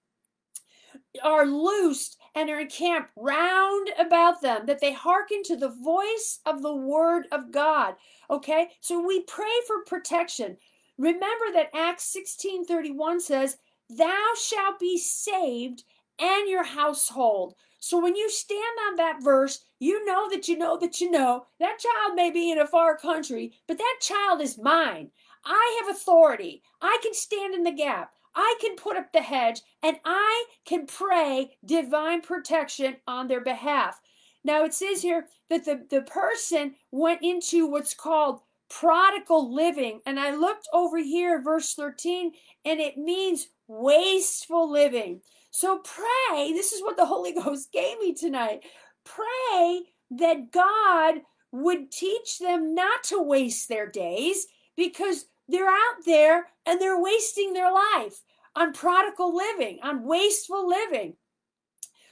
are 1.23 1.45
loosed 1.45 2.17
and 2.35 2.49
are 2.49 2.59
encamped 2.59 3.11
round 3.15 3.89
about 3.99 4.41
them, 4.41 4.65
that 4.65 4.79
they 4.79 4.93
hearken 4.93 5.43
to 5.43 5.55
the 5.55 5.69
voice 5.69 6.39
of 6.45 6.61
the 6.61 6.75
word 6.75 7.25
of 7.31 7.51
God. 7.51 7.95
Okay, 8.29 8.69
so 8.81 9.05
we 9.05 9.21
pray 9.23 9.45
for 9.65 9.83
protection. 9.85 10.57
Remember 10.97 11.45
that 11.53 11.75
Acts 11.75 12.05
16 12.05 12.65
31 12.65 13.19
says, 13.19 13.57
Thou 13.89 14.33
shalt 14.35 14.79
be 14.79 14.97
saved 14.97 15.83
and 16.19 16.49
your 16.49 16.63
household. 16.63 17.55
So 17.79 18.01
when 18.01 18.15
you 18.15 18.29
stand 18.29 18.61
on 18.87 18.95
that 18.95 19.23
verse, 19.23 19.63
you 19.79 20.03
know 20.05 20.29
that 20.29 20.47
you 20.47 20.57
know 20.57 20.77
that 20.77 20.99
you 20.99 21.11
know 21.11 21.45
that 21.59 21.79
child 21.79 22.15
may 22.15 22.31
be 22.31 22.51
in 22.51 22.59
a 22.59 22.67
far 22.67 22.97
country, 22.97 23.53
but 23.67 23.77
that 23.77 23.97
child 24.01 24.41
is 24.41 24.57
mine. 24.57 25.11
I 25.45 25.81
have 25.81 25.95
authority. 25.95 26.63
I 26.81 26.97
can 27.01 27.13
stand 27.13 27.53
in 27.53 27.63
the 27.63 27.71
gap. 27.71 28.11
I 28.37 28.55
can 28.61 28.75
put 28.75 28.95
up 28.95 29.11
the 29.11 29.21
hedge 29.21 29.61
and 29.81 29.97
I 30.05 30.45
can 30.63 30.85
pray 30.85 31.57
divine 31.65 32.21
protection 32.21 32.97
on 33.07 33.27
their 33.27 33.41
behalf. 33.41 33.99
Now 34.43 34.63
it 34.63 34.75
says 34.75 35.01
here 35.01 35.25
that 35.49 35.65
the, 35.65 35.85
the 35.89 36.03
person 36.03 36.75
went 36.91 37.23
into 37.23 37.65
what's 37.65 37.95
called 37.95 38.41
prodigal 38.69 39.53
living. 39.53 40.01
And 40.05 40.19
I 40.19 40.35
looked 40.35 40.67
over 40.71 40.99
here, 40.99 41.41
verse 41.41 41.73
13, 41.73 42.31
and 42.63 42.79
it 42.79 42.97
means 42.97 43.47
wasteful 43.67 44.71
living. 44.71 45.21
So 45.49 45.79
pray. 45.79 46.53
This 46.53 46.73
is 46.73 46.83
what 46.83 46.95
the 46.95 47.07
Holy 47.07 47.31
Ghost 47.43 47.71
gave 47.71 47.99
me 47.99 48.13
tonight. 48.13 48.63
Pray 49.03 49.81
that 50.11 50.51
God 50.51 51.21
would 51.51 51.91
teach 51.91 52.37
them 52.37 52.75
not 52.75 53.03
to 53.05 53.19
waste 53.19 53.67
their 53.67 53.89
days 53.89 54.45
because 54.75 55.25
they're 55.47 55.69
out 55.69 56.05
there 56.05 56.47
and 56.67 56.79
they're 56.79 57.01
wasting 57.01 57.53
their 57.53 57.73
life 57.73 58.21
on 58.57 58.73
prodigal 58.73 59.35
living, 59.35 59.79
on 59.83 60.03
wasteful 60.03 60.67
living. 60.67 61.15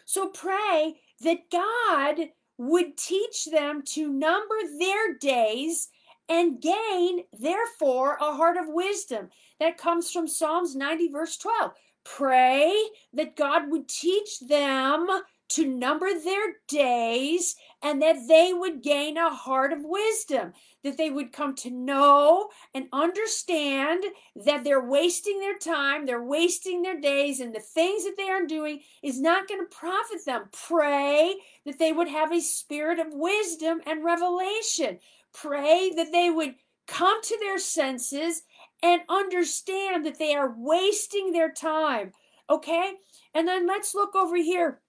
So 0.06 0.30
pray 0.30 0.96
that 1.22 1.50
God 1.52 2.28
would 2.58 2.98
teach 2.98 3.46
them 3.46 3.82
to 3.94 4.08
number 4.08 4.56
their 4.78 5.16
days 5.16 5.90
and 6.30 6.62
gain, 6.62 7.24
therefore, 7.34 8.18
a 8.22 8.34
heart 8.34 8.58
of 8.58 8.66
wisdom. 8.68 9.30
That 9.60 9.78
comes 9.78 10.12
from 10.12 10.28
Psalms 10.28 10.76
90, 10.76 11.10
verse 11.10 11.38
12. 11.38 11.72
Pray 12.04 12.74
that 13.14 13.36
God 13.36 13.70
would 13.70 13.88
teach 13.88 14.40
them 14.40 15.08
to 15.50 15.68
number 15.68 16.08
their 16.20 16.56
days 16.68 17.56
and 17.86 18.02
that 18.02 18.28
they 18.28 18.52
would 18.52 18.82
gain 18.82 19.16
a 19.16 19.30
heart 19.30 19.72
of 19.72 19.78
wisdom, 19.84 20.52
that 20.84 20.98
they 20.98 21.12
would 21.12 21.32
come 21.32 21.54
to 21.54 21.70
know 21.70 22.50
and 22.74 22.88
understand 22.92 24.04
that 24.44 24.64
they're 24.64 24.90
wasting 24.90 25.40
their 25.40 25.56
time, 25.60 26.04
they're 26.08 26.24
wasting 26.24 26.82
their 26.82 27.00
days, 27.00 27.40
and 27.40 27.54
the 27.54 27.60
things 27.60 28.04
that 28.04 28.16
they 28.18 28.28
are 28.28 28.48
doing 28.48 28.80
is 29.04 29.22
not 29.22 29.48
going 29.48 29.60
to 29.60 29.76
profit 29.76 30.26
them. 30.26 30.46
Pray 30.68 31.36
that 31.68 31.78
they 31.78 31.92
would 31.92 32.08
have 32.08 32.34
a 32.34 32.42
spirit 32.42 32.98
of 32.98 33.14
wisdom 33.14 33.82
and 33.86 34.04
revelation. 34.04 34.98
Pray 35.32 35.92
that 35.96 36.12
they 36.12 36.32
would 36.32 36.56
come 36.88 37.22
to 37.22 37.38
their 37.40 37.60
senses 37.60 38.42
and 38.82 39.02
understand 39.10 40.08
that 40.08 40.18
they 40.18 40.34
are 40.34 40.56
wasting 40.58 41.32
their 41.32 41.52
time. 41.52 42.14
Okay? 42.50 42.94
And 43.36 43.48
then 43.48 43.68
let's 43.68 43.94
look 43.94 44.16
over 44.16 44.38
here 44.38 44.82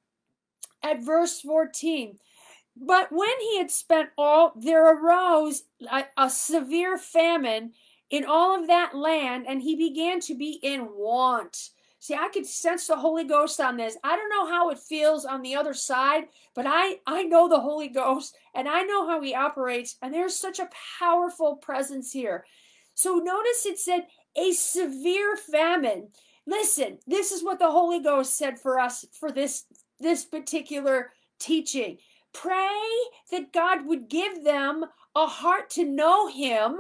at 0.83 1.05
verse 1.05 1.43
14. 1.43 2.17
But 2.77 3.11
when 3.11 3.41
he 3.41 3.59
had 3.59 3.71
spent 3.71 4.11
all, 4.19 4.53
there 4.55 4.95
arose 4.95 5.65
a, 5.91 6.05
a, 6.17 6.29
severe 6.29 6.99
famine 6.99 7.73
in 8.11 8.25
all 8.25 8.61
of 8.61 8.67
that 8.67 8.95
land, 8.95 9.47
and 9.49 9.63
he 9.63 9.75
began 9.75 10.21
to 10.21 10.35
be 10.35 10.61
in 10.63 10.89
want. 10.93 11.71
See, 11.99 12.15
I 12.15 12.29
could 12.29 12.47
sense 12.47 12.87
the 12.87 12.97
Holy 12.97 13.25
Ghost 13.25 13.61
on 13.61 13.79
this. 13.79 13.97
I 14.05 14.15
don't 14.15 14.29
know 14.29 14.47
how 14.47 14.69
it 14.71 14.79
feels 14.79 15.25
on 15.25 15.43
the 15.43 15.57
other 15.57 15.75
side, 15.75 16.29
but 16.55 16.67
I, 16.69 16.99
I 17.07 17.25
know 17.25 17.49
the 17.49 17.61
Holy 17.61 17.89
Ghost 17.89 18.37
and 18.55 18.69
I 18.69 18.83
know 18.83 19.09
how 19.09 19.21
he 19.23 19.35
operates, 19.35 19.97
and 20.03 20.13
there's 20.13 20.39
such 20.39 20.59
a 20.59 20.69
powerful 21.01 21.57
presence 21.57 22.13
here. 22.13 22.45
So 22.95 23.17
notice 23.17 23.67
it 23.67 23.79
said 23.79 24.07
a 24.37 24.53
severe 24.53 25.37
famine. 25.37 26.09
Listen, 26.47 26.99
this 27.07 27.33
is 27.33 27.43
what 27.43 27.59
the 27.59 27.71
Holy 27.71 28.01
Ghost 28.01 28.37
said 28.37 28.61
for 28.61 28.79
us 28.79 29.05
for 29.19 29.33
this 29.33 29.65
this 29.99 30.25
particular 30.25 31.13
teaching. 31.39 31.99
Pray 32.41 32.81
that 33.31 33.53
God 33.53 33.87
would 33.87 34.09
give 34.09 34.45
them 34.45 34.85
a 35.15 35.27
heart 35.27 35.71
to 35.71 35.85
know 35.85 36.29
Him 36.29 36.79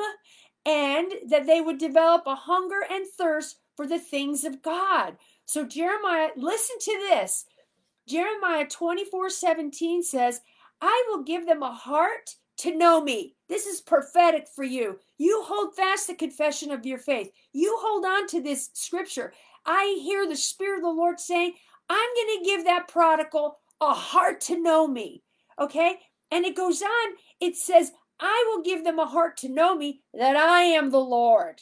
and 0.64 1.12
that 1.28 1.46
they 1.46 1.60
would 1.60 1.78
develop 1.78 2.25
a 2.26 2.34
hunger 2.34 2.80
and 2.90 3.06
thirst 3.06 3.56
for 3.76 3.86
the 3.86 3.98
things 3.98 4.44
of 4.44 4.62
God. 4.62 5.16
So, 5.44 5.64
Jeremiah, 5.64 6.30
listen 6.36 6.76
to 6.80 6.98
this. 7.08 7.44
Jeremiah 8.08 8.66
24 8.66 9.30
17 9.30 10.02
says, 10.02 10.40
I 10.80 11.04
will 11.08 11.22
give 11.22 11.46
them 11.46 11.62
a 11.62 11.72
heart 11.72 12.34
to 12.58 12.76
know 12.76 13.00
me. 13.00 13.34
This 13.48 13.66
is 13.66 13.80
prophetic 13.80 14.48
for 14.54 14.64
you. 14.64 14.98
You 15.18 15.42
hold 15.44 15.75
fast 15.75 16.06
the 16.06 16.14
confession 16.14 16.70
of 16.70 16.86
your 16.86 16.98
faith. 16.98 17.30
You 17.52 17.76
hold 17.80 18.04
on 18.04 18.26
to 18.28 18.42
this 18.42 18.70
scripture. 18.72 19.32
I 19.64 19.98
hear 20.02 20.26
the 20.26 20.36
Spirit 20.36 20.78
of 20.78 20.82
the 20.82 20.88
Lord 20.90 21.20
saying, 21.20 21.52
I'm 21.88 22.08
going 22.14 22.38
to 22.38 22.44
give 22.44 22.64
that 22.64 22.88
prodigal 22.88 23.58
a 23.80 23.92
heart 23.92 24.40
to 24.42 24.60
know 24.60 24.86
me. 24.86 25.22
Okay? 25.58 25.96
And 26.30 26.44
it 26.44 26.56
goes 26.56 26.82
on, 26.82 27.14
it 27.40 27.56
says, 27.56 27.92
I 28.18 28.44
will 28.48 28.62
give 28.62 28.84
them 28.84 28.98
a 28.98 29.06
heart 29.06 29.36
to 29.38 29.48
know 29.48 29.76
me 29.76 30.02
that 30.14 30.36
I 30.36 30.62
am 30.62 30.90
the 30.90 30.98
Lord. 30.98 31.60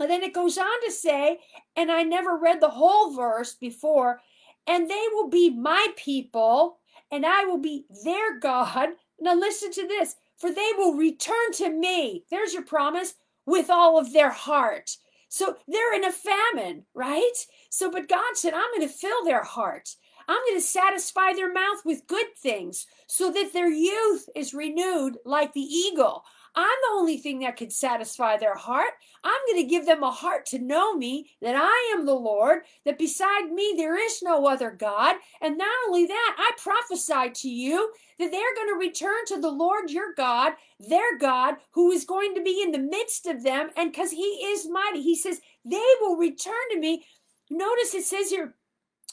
And 0.00 0.10
then 0.10 0.22
it 0.22 0.34
goes 0.34 0.56
on 0.58 0.84
to 0.84 0.90
say, 0.90 1.38
and 1.76 1.90
I 1.90 2.02
never 2.02 2.36
read 2.36 2.60
the 2.60 2.70
whole 2.70 3.14
verse 3.14 3.54
before, 3.54 4.20
and 4.66 4.88
they 4.88 5.04
will 5.12 5.28
be 5.28 5.50
my 5.50 5.88
people, 5.96 6.78
and 7.10 7.26
I 7.26 7.44
will 7.44 7.58
be 7.58 7.84
their 8.04 8.38
God. 8.38 8.90
Now 9.20 9.34
listen 9.34 9.70
to 9.72 9.86
this, 9.86 10.16
for 10.38 10.52
they 10.52 10.70
will 10.76 10.94
return 10.94 11.52
to 11.54 11.70
me. 11.70 12.24
There's 12.30 12.54
your 12.54 12.64
promise 12.64 13.14
with 13.46 13.70
all 13.70 13.98
of 13.98 14.12
their 14.12 14.30
heart. 14.30 14.96
So 15.28 15.56
they're 15.68 15.94
in 15.94 16.04
a 16.04 16.12
famine, 16.12 16.84
right? 16.94 17.46
So, 17.70 17.90
but 17.90 18.08
God 18.08 18.34
said, 18.36 18.54
I'm 18.54 18.70
going 18.74 18.88
to 18.88 18.94
fill 18.94 19.24
their 19.24 19.42
heart. 19.42 19.90
I'm 20.28 20.40
going 20.48 20.58
to 20.58 20.66
satisfy 20.66 21.32
their 21.32 21.52
mouth 21.52 21.84
with 21.84 22.06
good 22.06 22.36
things 22.36 22.86
so 23.06 23.30
that 23.32 23.52
their 23.52 23.70
youth 23.70 24.28
is 24.34 24.54
renewed 24.54 25.18
like 25.24 25.52
the 25.52 25.60
eagle. 25.60 26.24
I'm 26.56 26.64
the 26.64 26.96
only 26.96 27.18
thing 27.18 27.40
that 27.40 27.56
can 27.56 27.70
satisfy 27.70 28.36
their 28.36 28.54
heart. 28.54 28.92
I'm 29.24 29.40
going 29.48 29.60
to 29.62 29.68
give 29.68 29.86
them 29.86 30.04
a 30.04 30.10
heart 30.10 30.46
to 30.46 30.58
know 30.60 30.94
me, 30.96 31.30
that 31.42 31.56
I 31.56 31.94
am 31.96 32.06
the 32.06 32.14
Lord, 32.14 32.60
that 32.84 32.96
beside 32.96 33.50
me 33.50 33.74
there 33.76 33.98
is 33.98 34.22
no 34.22 34.46
other 34.46 34.70
God. 34.70 35.16
And 35.40 35.58
not 35.58 35.74
only 35.88 36.06
that, 36.06 36.36
I 36.38 36.52
prophesy 36.56 37.30
to 37.34 37.48
you 37.48 37.92
that 38.20 38.30
they're 38.30 38.54
going 38.54 38.68
to 38.68 38.78
return 38.78 39.24
to 39.26 39.40
the 39.40 39.50
Lord 39.50 39.90
your 39.90 40.14
God, 40.16 40.52
their 40.78 41.18
God, 41.18 41.56
who 41.72 41.90
is 41.90 42.04
going 42.04 42.36
to 42.36 42.42
be 42.42 42.62
in 42.62 42.70
the 42.70 42.78
midst 42.78 43.26
of 43.26 43.42
them. 43.42 43.70
And 43.76 43.90
because 43.90 44.12
he 44.12 44.22
is 44.22 44.68
mighty, 44.68 45.02
he 45.02 45.16
says, 45.16 45.40
they 45.64 45.84
will 46.00 46.16
return 46.16 46.54
to 46.70 46.78
me. 46.78 47.04
Notice 47.50 47.94
it 47.94 48.04
says 48.04 48.30
here, 48.30 48.54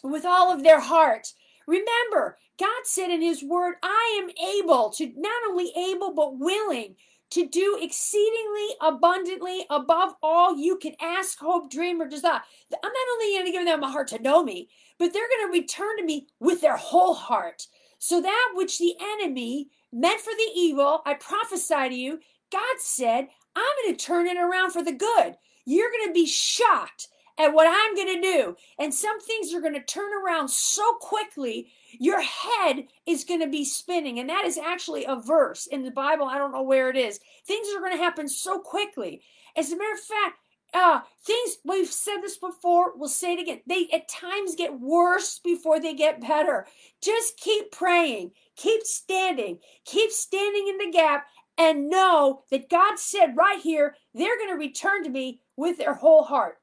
with 0.03 0.25
all 0.25 0.51
of 0.51 0.63
their 0.63 0.79
heart. 0.79 1.33
Remember, 1.67 2.37
God 2.59 2.85
said 2.85 3.09
in 3.09 3.21
his 3.21 3.43
word, 3.43 3.75
I 3.83 4.21
am 4.21 4.29
able 4.59 4.89
to, 4.91 5.11
not 5.15 5.41
only 5.49 5.71
able, 5.75 6.13
but 6.13 6.37
willing 6.37 6.95
to 7.31 7.47
do 7.47 7.79
exceedingly 7.81 8.67
abundantly 8.81 9.65
above 9.69 10.13
all 10.21 10.57
you 10.57 10.77
can 10.77 10.93
ask, 11.01 11.39
hope, 11.39 11.71
dream, 11.71 12.01
or 12.01 12.07
desire. 12.07 12.41
I'm 12.71 12.79
not 12.81 13.07
only 13.13 13.33
going 13.35 13.45
to 13.45 13.51
give 13.51 13.65
them 13.65 13.83
a 13.83 13.91
heart 13.91 14.09
to 14.09 14.21
know 14.21 14.43
me, 14.43 14.69
but 14.99 15.13
they're 15.13 15.29
going 15.29 15.51
to 15.51 15.59
return 15.59 15.97
to 15.97 16.03
me 16.03 16.27
with 16.39 16.61
their 16.61 16.77
whole 16.77 17.13
heart. 17.13 17.67
So 17.99 18.21
that 18.21 18.51
which 18.53 18.79
the 18.79 18.95
enemy 18.99 19.69
meant 19.93 20.19
for 20.19 20.33
the 20.33 20.51
evil, 20.55 21.01
I 21.05 21.13
prophesy 21.13 21.89
to 21.89 21.95
you, 21.95 22.19
God 22.51 22.79
said, 22.79 23.27
I'm 23.55 23.75
going 23.83 23.95
to 23.95 24.05
turn 24.05 24.27
it 24.27 24.37
around 24.37 24.71
for 24.71 24.83
the 24.83 24.91
good. 24.91 25.35
You're 25.65 25.91
going 25.91 26.07
to 26.07 26.13
be 26.13 26.25
shocked 26.25 27.07
at 27.41 27.53
what 27.53 27.67
I'm 27.67 27.95
going 27.95 28.15
to 28.15 28.21
do. 28.21 28.55
And 28.77 28.93
some 28.93 29.19
things 29.19 29.53
are 29.53 29.61
going 29.61 29.73
to 29.73 29.81
turn 29.81 30.11
around 30.13 30.47
so 30.47 30.93
quickly, 31.01 31.71
your 31.99 32.21
head 32.21 32.85
is 33.07 33.23
going 33.23 33.39
to 33.39 33.49
be 33.49 33.65
spinning. 33.65 34.19
And 34.19 34.29
that 34.29 34.45
is 34.45 34.59
actually 34.59 35.05
a 35.05 35.15
verse 35.15 35.65
in 35.65 35.83
the 35.83 35.91
Bible. 35.91 36.27
I 36.27 36.37
don't 36.37 36.51
know 36.51 36.61
where 36.61 36.89
it 36.89 36.95
is. 36.95 37.19
Things 37.45 37.67
are 37.75 37.79
going 37.79 37.93
to 37.93 38.03
happen 38.03 38.29
so 38.29 38.59
quickly. 38.59 39.23
As 39.57 39.71
a 39.71 39.77
matter 39.77 39.93
of 39.93 39.99
fact, 39.99 40.37
uh, 40.73 41.01
things 41.25 41.57
we've 41.65 41.87
said 41.87 42.21
this 42.21 42.37
before, 42.37 42.95
we'll 42.95 43.09
say 43.09 43.33
it 43.33 43.41
again. 43.41 43.61
They 43.67 43.87
at 43.91 44.07
times 44.07 44.55
get 44.55 44.79
worse 44.79 45.39
before 45.43 45.79
they 45.79 45.95
get 45.95 46.21
better. 46.21 46.67
Just 47.03 47.37
keep 47.37 47.71
praying, 47.71 48.31
keep 48.55 48.83
standing, 48.83 49.57
keep 49.83 50.11
standing 50.11 50.67
in 50.69 50.77
the 50.77 50.91
gap, 50.95 51.25
and 51.57 51.89
know 51.89 52.43
that 52.51 52.69
God 52.69 52.97
said 52.97 53.35
right 53.35 53.59
here, 53.59 53.95
they're 54.13 54.37
going 54.37 54.51
to 54.51 54.55
return 54.55 55.03
to 55.03 55.09
me 55.09 55.41
with 55.57 55.77
their 55.77 55.93
whole 55.93 56.23
heart. 56.23 56.60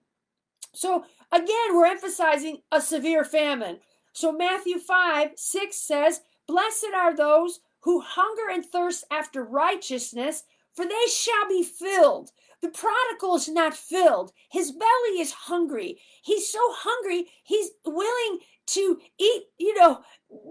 So 0.75 1.05
again, 1.33 1.75
we're 1.75 1.87
emphasizing 1.87 2.63
a 2.71 2.81
severe 2.81 3.25
famine. 3.25 3.79
So 4.13 4.33
Matthew 4.33 4.79
5 4.79 5.31
6 5.37 5.77
says, 5.77 6.21
Blessed 6.47 6.89
are 6.95 7.15
those 7.15 7.61
who 7.81 8.01
hunger 8.01 8.51
and 8.53 8.65
thirst 8.65 9.05
after 9.11 9.45
righteousness, 9.45 10.45
for 10.75 10.85
they 10.85 11.07
shall 11.11 11.49
be 11.49 11.63
filled. 11.63 12.31
The 12.61 12.69
prodigal 12.69 13.37
is 13.37 13.49
not 13.49 13.75
filled. 13.75 14.33
His 14.51 14.73
belly 14.73 15.21
is 15.21 15.33
hungry. 15.33 15.99
He's 16.23 16.51
so 16.51 16.59
hungry, 16.73 17.27
he's 17.45 17.71
willing 17.85 18.41
to 18.69 19.01
eat, 19.19 19.45
you 19.59 19.75
know, 19.75 20.01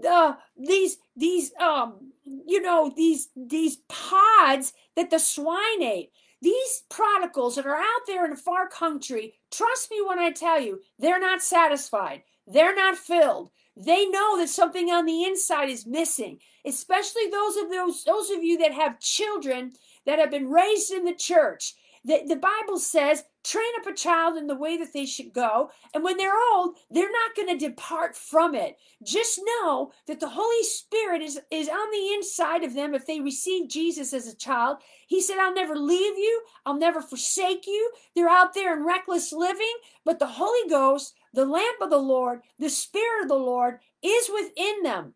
the 0.00 0.36
these 0.56 0.96
these 1.16 1.52
um 1.60 2.12
you 2.46 2.60
know 2.60 2.92
these 2.96 3.28
these 3.36 3.78
pods 3.88 4.72
that 4.96 5.10
the 5.10 5.18
swine 5.18 5.82
ate. 5.82 6.10
These 6.40 6.84
prodigals 6.88 7.56
that 7.56 7.66
are 7.66 7.76
out 7.76 8.06
there 8.06 8.24
in 8.24 8.32
a 8.32 8.36
far 8.36 8.68
country, 8.68 9.34
trust 9.50 9.90
me 9.90 10.00
when 10.06 10.18
I 10.18 10.30
tell 10.30 10.60
you, 10.60 10.80
they're 10.98 11.20
not 11.20 11.42
satisfied. 11.42 12.22
They're 12.46 12.74
not 12.74 12.96
filled. 12.96 13.50
They 13.76 14.06
know 14.06 14.38
that 14.38 14.48
something 14.48 14.90
on 14.90 15.04
the 15.06 15.24
inside 15.24 15.68
is 15.68 15.86
missing, 15.86 16.38
especially 16.64 17.28
those 17.30 17.56
of 17.56 17.70
those 17.70 18.04
those 18.04 18.30
of 18.30 18.42
you 18.42 18.58
that 18.58 18.72
have 18.72 19.00
children 19.00 19.72
that 20.06 20.18
have 20.18 20.30
been 20.30 20.48
raised 20.50 20.90
in 20.92 21.04
the 21.04 21.14
church 21.14 21.74
The, 22.04 22.22
the 22.26 22.36
Bible 22.36 22.78
says, 22.78 23.24
train 23.48 23.70
up 23.80 23.86
a 23.86 23.94
child 23.94 24.36
in 24.36 24.46
the 24.46 24.54
way 24.54 24.76
that 24.76 24.92
they 24.92 25.06
should 25.06 25.32
go. 25.32 25.70
And 25.94 26.04
when 26.04 26.16
they're 26.18 26.38
old, 26.52 26.76
they're 26.90 27.10
not 27.10 27.34
going 27.34 27.48
to 27.48 27.68
depart 27.68 28.16
from 28.16 28.54
it. 28.54 28.76
Just 29.02 29.40
know 29.44 29.92
that 30.06 30.20
the 30.20 30.28
Holy 30.28 30.62
Spirit 30.62 31.22
is, 31.22 31.40
is 31.50 31.68
on 31.68 31.90
the 31.90 32.12
inside 32.14 32.62
of 32.62 32.74
them 32.74 32.94
if 32.94 33.06
they 33.06 33.20
receive 33.20 33.68
Jesus 33.68 34.12
as 34.12 34.26
a 34.26 34.36
child. 34.36 34.78
He 35.06 35.22
said, 35.22 35.38
I'll 35.38 35.54
never 35.54 35.76
leave 35.76 36.18
you, 36.18 36.42
I'll 36.66 36.78
never 36.78 37.00
forsake 37.00 37.66
you. 37.66 37.90
They're 38.14 38.28
out 38.28 38.52
there 38.52 38.76
in 38.76 38.84
reckless 38.84 39.32
living, 39.32 39.74
but 40.04 40.18
the 40.18 40.26
Holy 40.26 40.68
Ghost, 40.68 41.14
the 41.32 41.46
lamp 41.46 41.80
of 41.80 41.90
the 41.90 41.96
Lord, 41.96 42.40
the 42.58 42.70
Spirit 42.70 43.22
of 43.22 43.28
the 43.28 43.34
Lord 43.34 43.78
is 44.02 44.30
within 44.32 44.82
them. 44.82 45.14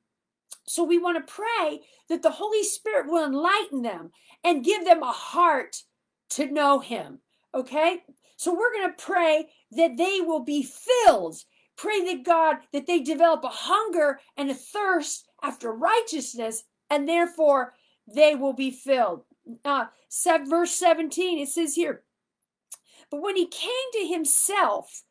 So 0.67 0.85
we 0.85 0.99
want 0.99 1.25
to 1.25 1.33
pray 1.33 1.83
that 2.09 2.23
the 2.23 2.31
Holy 2.31 2.63
Spirit 2.63 3.07
will 3.09 3.27
enlighten 3.27 3.83
them 3.83 4.11
and 4.45 4.65
give 4.65 4.85
them 4.85 5.03
a 5.03 5.13
heart 5.13 5.83
to 6.31 6.47
know 6.47 6.79
him. 6.79 7.19
Okay? 7.55 8.05
So 8.43 8.53
we're 8.53 8.73
going 8.73 8.91
to 8.91 9.05
pray 9.05 9.47
that 9.71 9.97
they 9.97 10.21
will 10.21 10.43
be 10.43 10.65
filled. 10.65 11.37
Pray 11.77 12.05
that 12.07 12.25
God, 12.25 12.57
that 12.73 12.89
they 12.89 12.99
develop 12.99 13.45
a 13.45 13.49
hunger 13.49 14.19
and 14.37 14.51
a 14.51 14.55
thirst 14.55 15.29
after 15.45 15.73
righteousness, 15.73 16.65
and 16.91 17.09
therefore 17.09 17.75
they 18.13 18.35
will 18.35 18.53
be 18.53 18.73
filled. 18.73 19.23
Uh, 19.65 19.85
verse 20.49 20.73
17, 20.73 21.39
it 21.39 21.51
says 21.51 21.77
here, 21.77 22.03
but 23.13 23.23
when 23.23 23.37
he 23.37 23.47
came 23.47 23.71
to 23.93 24.09
himself, 24.09 25.05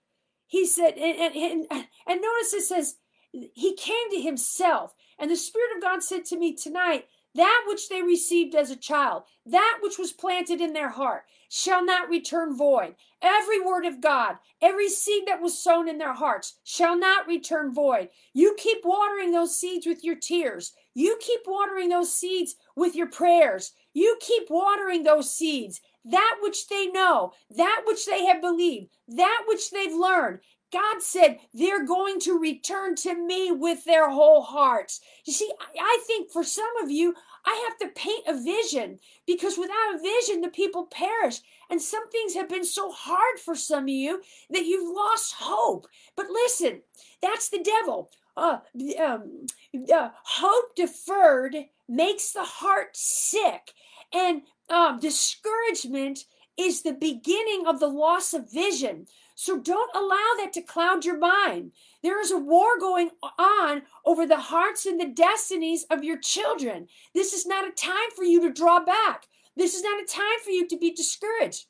he 0.47 0.65
said, 0.65 0.97
and, 0.97 1.33
and, 1.33 1.65
and 2.05 2.21
notice 2.21 2.53
it 2.53 2.63
says, 2.63 2.95
he 3.31 3.75
came 3.77 4.11
to 4.11 4.19
himself. 4.21 4.93
And 5.17 5.31
the 5.31 5.37
Spirit 5.37 5.77
of 5.77 5.81
God 5.81 6.03
said 6.03 6.25
to 6.25 6.37
me 6.37 6.53
tonight, 6.53 7.05
that 7.35 7.63
which 7.67 7.89
they 7.89 8.01
received 8.01 8.55
as 8.55 8.69
a 8.69 8.75
child, 8.75 9.23
that 9.45 9.79
which 9.81 9.97
was 9.97 10.11
planted 10.11 10.61
in 10.61 10.73
their 10.73 10.89
heart, 10.89 11.23
shall 11.49 11.83
not 11.83 12.09
return 12.09 12.55
void. 12.55 12.95
Every 13.21 13.59
word 13.59 13.85
of 13.85 14.01
God, 14.01 14.35
every 14.61 14.89
seed 14.89 15.23
that 15.27 15.41
was 15.41 15.61
sown 15.61 15.87
in 15.87 15.97
their 15.97 16.13
hearts, 16.13 16.55
shall 16.63 16.97
not 16.97 17.27
return 17.27 17.73
void. 17.73 18.09
You 18.33 18.55
keep 18.57 18.79
watering 18.83 19.31
those 19.31 19.57
seeds 19.57 19.85
with 19.85 20.03
your 20.03 20.15
tears. 20.15 20.73
You 20.93 21.17
keep 21.19 21.41
watering 21.45 21.89
those 21.89 22.13
seeds 22.13 22.55
with 22.75 22.95
your 22.95 23.07
prayers. 23.07 23.73
You 23.93 24.17
keep 24.21 24.49
watering 24.49 25.03
those 25.03 25.33
seeds. 25.33 25.81
That 26.03 26.37
which 26.41 26.67
they 26.67 26.87
know, 26.87 27.33
that 27.55 27.83
which 27.85 28.05
they 28.05 28.25
have 28.25 28.41
believed, 28.41 28.89
that 29.09 29.43
which 29.47 29.71
they've 29.71 29.93
learned, 29.93 30.39
God 30.71 31.01
said 31.01 31.39
they're 31.53 31.85
going 31.85 32.19
to 32.21 32.39
return 32.39 32.95
to 32.97 33.15
me 33.15 33.51
with 33.51 33.83
their 33.85 34.09
whole 34.09 34.41
hearts. 34.41 35.01
You 35.25 35.33
see, 35.33 35.51
I 35.79 36.03
think 36.07 36.31
for 36.31 36.43
some 36.43 36.77
of 36.81 36.89
you, 36.89 37.13
I 37.45 37.67
have 37.67 37.77
to 37.79 37.99
paint 37.99 38.25
a 38.27 38.41
vision 38.41 38.99
because 39.25 39.57
without 39.57 39.95
a 39.95 39.99
vision, 39.99 40.41
the 40.41 40.49
people 40.49 40.85
perish. 40.85 41.39
And 41.69 41.81
some 41.81 42.09
things 42.09 42.33
have 42.35 42.49
been 42.49 42.65
so 42.65 42.91
hard 42.91 43.39
for 43.39 43.55
some 43.55 43.85
of 43.85 43.89
you 43.89 44.21
that 44.49 44.65
you've 44.65 44.95
lost 44.95 45.35
hope. 45.37 45.87
But 46.15 46.27
listen, 46.29 46.81
that's 47.21 47.49
the 47.49 47.63
devil. 47.63 48.11
Uh, 48.37 48.59
um, 49.03 49.47
uh, 49.93 50.09
hope 50.23 50.75
deferred 50.75 51.55
makes 51.89 52.31
the 52.31 52.43
heart 52.43 52.95
sick, 52.95 53.73
and 54.13 54.43
um, 54.69 54.99
discouragement 54.99 56.25
is 56.57 56.81
the 56.81 56.93
beginning 56.93 57.65
of 57.67 57.79
the 57.79 57.87
loss 57.87 58.33
of 58.33 58.51
vision. 58.51 59.07
So 59.41 59.57
don't 59.57 59.89
allow 59.95 60.35
that 60.37 60.53
to 60.53 60.61
cloud 60.61 61.03
your 61.03 61.17
mind. 61.17 61.71
There 62.03 62.21
is 62.21 62.29
a 62.29 62.37
war 62.37 62.77
going 62.79 63.09
on 63.39 63.81
over 64.05 64.27
the 64.27 64.37
hearts 64.37 64.85
and 64.85 65.01
the 65.01 65.07
destinies 65.07 65.83
of 65.89 66.03
your 66.03 66.19
children. 66.19 66.87
This 67.15 67.33
is 67.33 67.47
not 67.47 67.67
a 67.67 67.71
time 67.71 68.11
for 68.15 68.23
you 68.23 68.39
to 68.41 68.53
draw 68.53 68.85
back. 68.85 69.25
This 69.57 69.73
is 69.73 69.81
not 69.81 69.99
a 69.99 70.05
time 70.05 70.39
for 70.43 70.51
you 70.51 70.67
to 70.67 70.77
be 70.77 70.93
discouraged. 70.93 71.65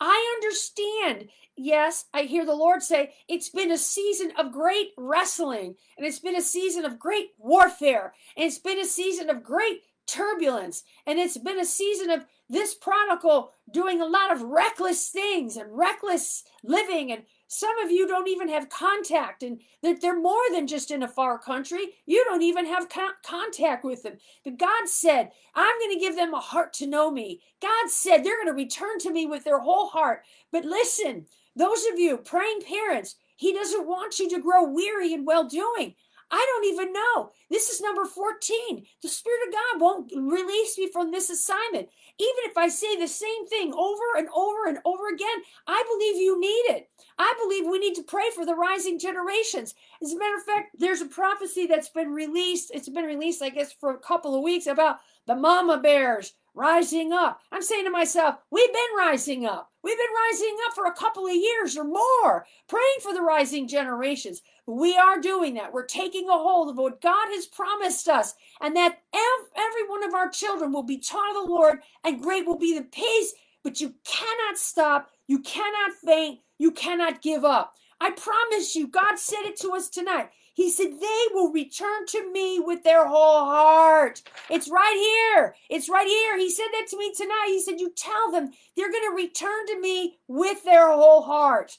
I 0.00 0.36
understand. 0.36 1.30
Yes, 1.56 2.04
I 2.14 2.22
hear 2.22 2.46
the 2.46 2.54
Lord 2.54 2.80
say 2.84 3.12
it's 3.26 3.48
been 3.48 3.72
a 3.72 3.76
season 3.76 4.30
of 4.38 4.52
great 4.52 4.90
wrestling, 4.96 5.74
and 5.98 6.06
it's 6.06 6.20
been 6.20 6.36
a 6.36 6.40
season 6.40 6.84
of 6.84 6.96
great 6.96 7.30
warfare, 7.38 8.14
and 8.36 8.46
it's 8.46 8.58
been 8.58 8.78
a 8.78 8.84
season 8.84 9.30
of 9.30 9.42
great 9.42 9.80
turbulence, 10.06 10.84
and 11.06 11.18
it's 11.18 11.38
been 11.38 11.60
a 11.60 11.64
season 11.64 12.10
of 12.10 12.24
this 12.48 12.74
prodigal 12.74 13.52
doing 13.72 14.00
a 14.00 14.06
lot 14.06 14.30
of 14.30 14.42
reckless 14.42 15.08
things 15.08 15.56
and 15.56 15.76
reckless 15.76 16.44
living. 16.62 17.12
And 17.12 17.22
some 17.48 17.78
of 17.78 17.90
you 17.90 18.06
don't 18.06 18.28
even 18.28 18.48
have 18.48 18.68
contact 18.68 19.42
and 19.42 19.60
that 19.82 20.00
they're 20.00 20.18
more 20.18 20.42
than 20.52 20.66
just 20.66 20.90
in 20.90 21.02
a 21.02 21.08
far 21.08 21.38
country. 21.38 21.94
You 22.04 22.24
don't 22.24 22.42
even 22.42 22.66
have 22.66 22.90
con- 22.90 23.12
contact 23.24 23.84
with 23.84 24.02
them. 24.02 24.18
But 24.44 24.58
god 24.58 24.86
said 24.86 25.30
i'm 25.54 25.78
going 25.78 25.94
to 25.94 26.00
give 26.00 26.16
them 26.16 26.34
a 26.34 26.40
heart 26.40 26.72
to 26.74 26.86
know 26.86 27.10
me. 27.10 27.40
God 27.60 27.88
said 27.88 28.18
they're 28.18 28.42
going 28.42 28.48
to 28.48 28.52
return 28.52 28.98
to 29.00 29.12
me 29.12 29.26
with 29.26 29.44
their 29.44 29.60
whole 29.60 29.88
heart. 29.88 30.22
But 30.50 30.64
listen 30.64 31.26
those 31.56 31.84
of 31.92 31.98
you 31.98 32.18
praying 32.18 32.60
parents 32.62 33.16
he 33.36 33.52
doesn't 33.52 33.86
want 33.86 34.18
you 34.18 34.28
to 34.30 34.40
grow 34.40 34.64
weary 34.64 35.12
in 35.12 35.24
well 35.24 35.44
doing 35.44 35.94
I 36.32 36.46
don't 36.48 36.72
even 36.72 36.92
know. 36.94 37.30
This 37.50 37.68
is 37.68 37.82
number 37.82 38.06
14. 38.06 38.86
The 39.02 39.08
Spirit 39.08 39.40
of 39.46 39.52
God 39.52 39.80
won't 39.80 40.12
release 40.16 40.78
me 40.78 40.90
from 40.90 41.10
this 41.10 41.28
assignment. 41.28 41.88
Even 42.18 42.42
if 42.44 42.56
I 42.56 42.68
say 42.68 42.96
the 42.96 43.06
same 43.06 43.46
thing 43.48 43.74
over 43.74 44.02
and 44.16 44.28
over 44.34 44.66
and 44.66 44.78
over 44.86 45.08
again, 45.08 45.42
I 45.66 45.84
believe 45.90 46.16
you 46.16 46.40
need 46.40 46.74
it. 46.76 46.88
I 47.18 47.34
believe 47.42 47.66
we 47.66 47.78
need 47.78 47.94
to 47.96 48.02
pray 48.02 48.30
for 48.34 48.46
the 48.46 48.54
rising 48.54 48.98
generations. 48.98 49.74
As 50.02 50.12
a 50.12 50.18
matter 50.18 50.36
of 50.36 50.44
fact, 50.44 50.76
there's 50.78 51.02
a 51.02 51.06
prophecy 51.06 51.66
that's 51.66 51.90
been 51.90 52.12
released. 52.12 52.70
It's 52.72 52.88
been 52.88 53.04
released, 53.04 53.42
I 53.42 53.50
guess, 53.50 53.72
for 53.72 53.94
a 53.94 53.98
couple 53.98 54.34
of 54.34 54.42
weeks 54.42 54.66
about 54.66 55.00
the 55.26 55.36
mama 55.36 55.78
bears 55.78 56.32
rising 56.54 57.12
up. 57.12 57.40
I'm 57.50 57.62
saying 57.62 57.84
to 57.84 57.90
myself, 57.90 58.36
we've 58.50 58.72
been 58.72 58.96
rising 58.98 59.46
up. 59.46 59.70
We've 59.82 59.96
been 59.96 60.06
rising 60.30 60.56
up 60.66 60.74
for 60.74 60.86
a 60.86 60.94
couple 60.94 61.26
of 61.26 61.34
years 61.34 61.76
or 61.76 61.84
more, 61.84 62.46
praying 62.68 63.00
for 63.02 63.12
the 63.12 63.22
rising 63.22 63.66
generations. 63.66 64.42
We 64.66 64.96
are 64.96 65.20
doing 65.20 65.54
that. 65.54 65.72
We're 65.72 65.86
taking 65.86 66.28
a 66.28 66.32
hold 66.32 66.70
of 66.70 66.76
what 66.76 67.00
God 67.00 67.28
has 67.30 67.46
promised 67.46 68.08
us, 68.08 68.34
and 68.60 68.76
that 68.76 69.02
every 69.12 69.88
one 69.88 70.04
of 70.04 70.14
our 70.14 70.28
children 70.28 70.72
will 70.72 70.84
be 70.84 70.98
taught 70.98 71.36
of 71.36 71.46
the 71.46 71.52
Lord, 71.52 71.80
and 72.04 72.22
great 72.22 72.46
will 72.46 72.58
be 72.58 72.78
the 72.78 72.84
peace. 72.84 73.34
But 73.64 73.80
you 73.80 73.94
cannot 74.04 74.58
stop, 74.58 75.10
you 75.26 75.40
cannot 75.40 75.92
faint, 76.04 76.40
you 76.58 76.70
cannot 76.70 77.22
give 77.22 77.44
up. 77.44 77.74
I 78.00 78.10
promise 78.10 78.74
you, 78.74 78.88
God 78.88 79.18
said 79.18 79.42
it 79.42 79.58
to 79.60 79.70
us 79.70 79.88
tonight. 79.88 80.30
He 80.54 80.70
said, 80.70 81.00
They 81.00 81.26
will 81.32 81.52
return 81.52 82.06
to 82.08 82.30
me 82.30 82.60
with 82.60 82.82
their 82.82 83.06
whole 83.06 83.44
heart. 83.46 84.22
It's 84.50 84.68
right 84.68 84.96
here. 84.96 85.54
It's 85.70 85.88
right 85.88 86.06
here. 86.06 86.36
He 86.38 86.50
said 86.50 86.66
that 86.72 86.88
to 86.90 86.98
me 86.98 87.12
tonight. 87.14 87.46
He 87.46 87.60
said, 87.60 87.80
You 87.80 87.92
tell 87.96 88.30
them 88.30 88.50
they're 88.76 88.90
going 88.90 89.08
to 89.08 89.16
return 89.16 89.66
to 89.68 89.80
me 89.80 90.18
with 90.28 90.62
their 90.64 90.88
whole 90.92 91.22
heart. 91.22 91.78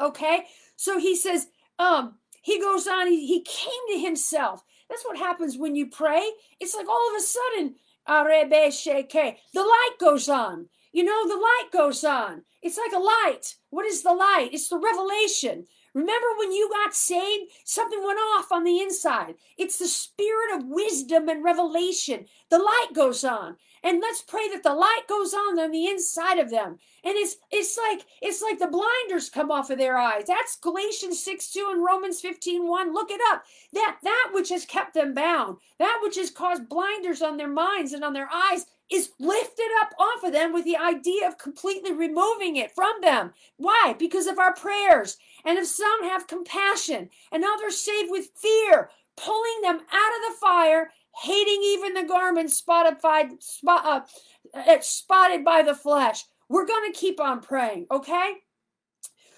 Okay? 0.00 0.46
So 0.76 0.98
he 0.98 1.14
says, 1.16 1.48
um, 1.78 2.14
he 2.42 2.60
goes 2.60 2.86
on, 2.86 3.08
he, 3.08 3.26
he 3.26 3.42
came 3.42 3.72
to 3.92 3.98
himself. 3.98 4.64
That's 4.88 5.04
what 5.04 5.18
happens 5.18 5.58
when 5.58 5.74
you 5.76 5.86
pray. 5.86 6.30
It's 6.60 6.74
like 6.74 6.88
all 6.88 7.10
of 7.10 7.16
a 7.16 7.20
sudden, 7.20 7.74
the 8.06 9.34
light 9.54 9.96
goes 10.00 10.28
on. 10.28 10.68
You 10.92 11.04
know, 11.04 11.28
the 11.28 11.36
light 11.36 11.68
goes 11.70 12.02
on. 12.04 12.42
It's 12.62 12.78
like 12.78 12.92
a 12.92 12.98
light. 12.98 13.54
What 13.70 13.84
is 13.84 14.02
the 14.02 14.14
light? 14.14 14.50
It's 14.52 14.68
the 14.68 14.78
revelation. 14.78 15.66
Remember 15.94 16.26
when 16.38 16.52
you 16.52 16.70
got 16.70 16.94
saved? 16.94 17.50
Something 17.64 18.02
went 18.02 18.18
off 18.18 18.50
on 18.50 18.64
the 18.64 18.80
inside. 18.80 19.34
It's 19.56 19.78
the 19.78 19.88
spirit 19.88 20.56
of 20.56 20.66
wisdom 20.66 21.28
and 21.28 21.44
revelation. 21.44 22.26
The 22.50 22.58
light 22.58 22.88
goes 22.94 23.24
on. 23.24 23.56
And 23.82 24.00
let's 24.00 24.22
pray 24.22 24.48
that 24.48 24.62
the 24.62 24.74
light 24.74 25.02
goes 25.08 25.34
on 25.34 25.58
on 25.58 25.70
the 25.70 25.86
inside 25.86 26.38
of 26.38 26.50
them. 26.50 26.78
And 27.04 27.16
it's 27.16 27.36
it's 27.50 27.78
like 27.78 28.06
it's 28.20 28.42
like 28.42 28.58
the 28.58 28.66
blinders 28.66 29.30
come 29.30 29.50
off 29.50 29.70
of 29.70 29.78
their 29.78 29.96
eyes. 29.96 30.24
That's 30.26 30.56
Galatians 30.56 31.22
6 31.22 31.50
2 31.52 31.68
and 31.72 31.84
Romans 31.84 32.20
15 32.20 32.68
1. 32.68 32.92
Look 32.92 33.10
it 33.10 33.20
up. 33.30 33.44
That 33.72 33.98
that 34.02 34.30
which 34.32 34.48
has 34.50 34.64
kept 34.64 34.94
them 34.94 35.14
bound, 35.14 35.58
that 35.78 36.00
which 36.02 36.16
has 36.16 36.30
caused 36.30 36.68
blinders 36.68 37.22
on 37.22 37.36
their 37.36 37.48
minds 37.48 37.92
and 37.92 38.04
on 38.04 38.12
their 38.12 38.28
eyes 38.32 38.66
is 38.90 39.10
lifted 39.18 39.68
up 39.80 39.92
off 39.98 40.24
of 40.24 40.32
them 40.32 40.52
with 40.52 40.64
the 40.64 40.76
idea 40.76 41.28
of 41.28 41.38
completely 41.38 41.92
removing 41.92 42.56
it 42.56 42.74
from 42.74 43.00
them. 43.02 43.32
Why? 43.56 43.94
Because 43.98 44.26
of 44.26 44.38
our 44.38 44.54
prayers. 44.54 45.18
And 45.44 45.58
if 45.58 45.66
some 45.66 46.04
have 46.04 46.26
compassion 46.26 47.10
and 47.30 47.44
others 47.44 47.80
save 47.80 48.08
with 48.08 48.30
fear, 48.34 48.90
pulling 49.16 49.60
them 49.62 49.76
out 49.76 49.80
of 49.80 50.22
the 50.28 50.36
fire, 50.40 50.90
hating 51.22 51.62
even 51.62 51.94
the 51.94 52.04
garment 52.04 52.50
spotted 52.50 53.00
by, 53.00 53.28
spot, 53.40 54.08
uh, 54.54 54.76
spotted 54.80 55.44
by 55.44 55.62
the 55.62 55.74
flesh. 55.74 56.24
We're 56.48 56.66
going 56.66 56.92
to 56.92 56.98
keep 56.98 57.20
on 57.20 57.40
praying, 57.40 57.86
okay? 57.90 58.34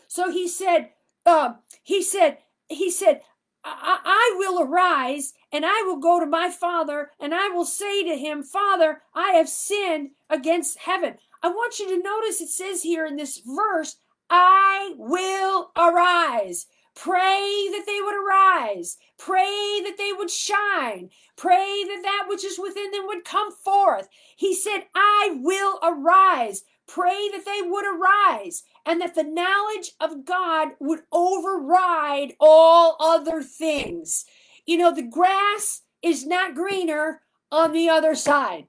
So 0.09 0.31
he 0.31 0.49
said, 0.49 0.90
uh, 1.27 1.55
he 1.83 2.03
said, 2.03 2.38
he 2.69 2.90
said, 2.90 3.23
I, 3.64 3.99
I 4.05 4.35
will 4.38 4.62
arise 4.62 5.35
and 5.53 5.64
I 5.66 5.83
will 5.83 5.99
go 5.99 6.21
to 6.21 6.27
my 6.27 6.51
father 6.51 7.11
and 7.21 7.35
I 7.35 7.49
will 7.49 7.64
say 7.64 8.05
to 8.05 8.16
him, 8.16 8.43
Father, 8.43 9.03
I 9.14 9.33
have 9.33 9.49
sinned 9.49 10.11
against 10.29 10.79
heaven. 10.79 11.16
I 11.43 11.49
want 11.49 11.79
you 11.79 11.88
to 11.88 12.03
notice 12.03 12.40
it 12.40 12.49
says 12.49 12.83
here 12.83 13.07
in 13.07 13.16
this 13.16 13.43
verse, 13.45 13.97
I 14.29 14.95
will 14.97 15.73
arise. 15.77 16.66
Pray 17.01 17.69
that 17.73 17.85
they 17.87 17.99
would 18.03 18.15
arise. 18.15 18.99
Pray 19.17 19.81
that 19.85 19.97
they 19.97 20.13
would 20.13 20.31
shine. 20.31 21.09
Pray 21.35 21.83
that 21.89 22.03
that 22.03 22.27
which 22.29 22.45
is 22.45 22.59
within 22.59 22.91
them 22.91 23.07
would 23.07 23.25
come 23.25 23.51
forth. 23.51 24.07
He 24.37 24.55
said, 24.55 24.81
I 24.95 25.39
will 25.41 25.79
arise. 25.83 26.63
Pray 26.87 27.31
that 27.33 27.47
they 27.47 27.63
would 27.67 27.87
arise 27.87 28.65
and 28.85 29.01
that 29.01 29.15
the 29.15 29.23
knowledge 29.23 29.93
of 29.99 30.27
God 30.27 30.73
would 30.79 31.01
override 31.11 32.35
all 32.39 32.97
other 33.01 33.43
things. 33.43 34.27
You 34.67 34.77
know, 34.77 34.95
the 34.95 35.01
grass 35.01 35.81
is 36.03 36.27
not 36.27 36.55
greener 36.55 37.23
on 37.51 37.73
the 37.73 37.89
other 37.89 38.15
side. 38.15 38.67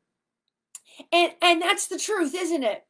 And 1.12 1.34
and 1.42 1.62
that's 1.62 1.88
the 1.88 2.00
truth, 2.00 2.34
isn't 2.34 2.64
it? 2.64 2.86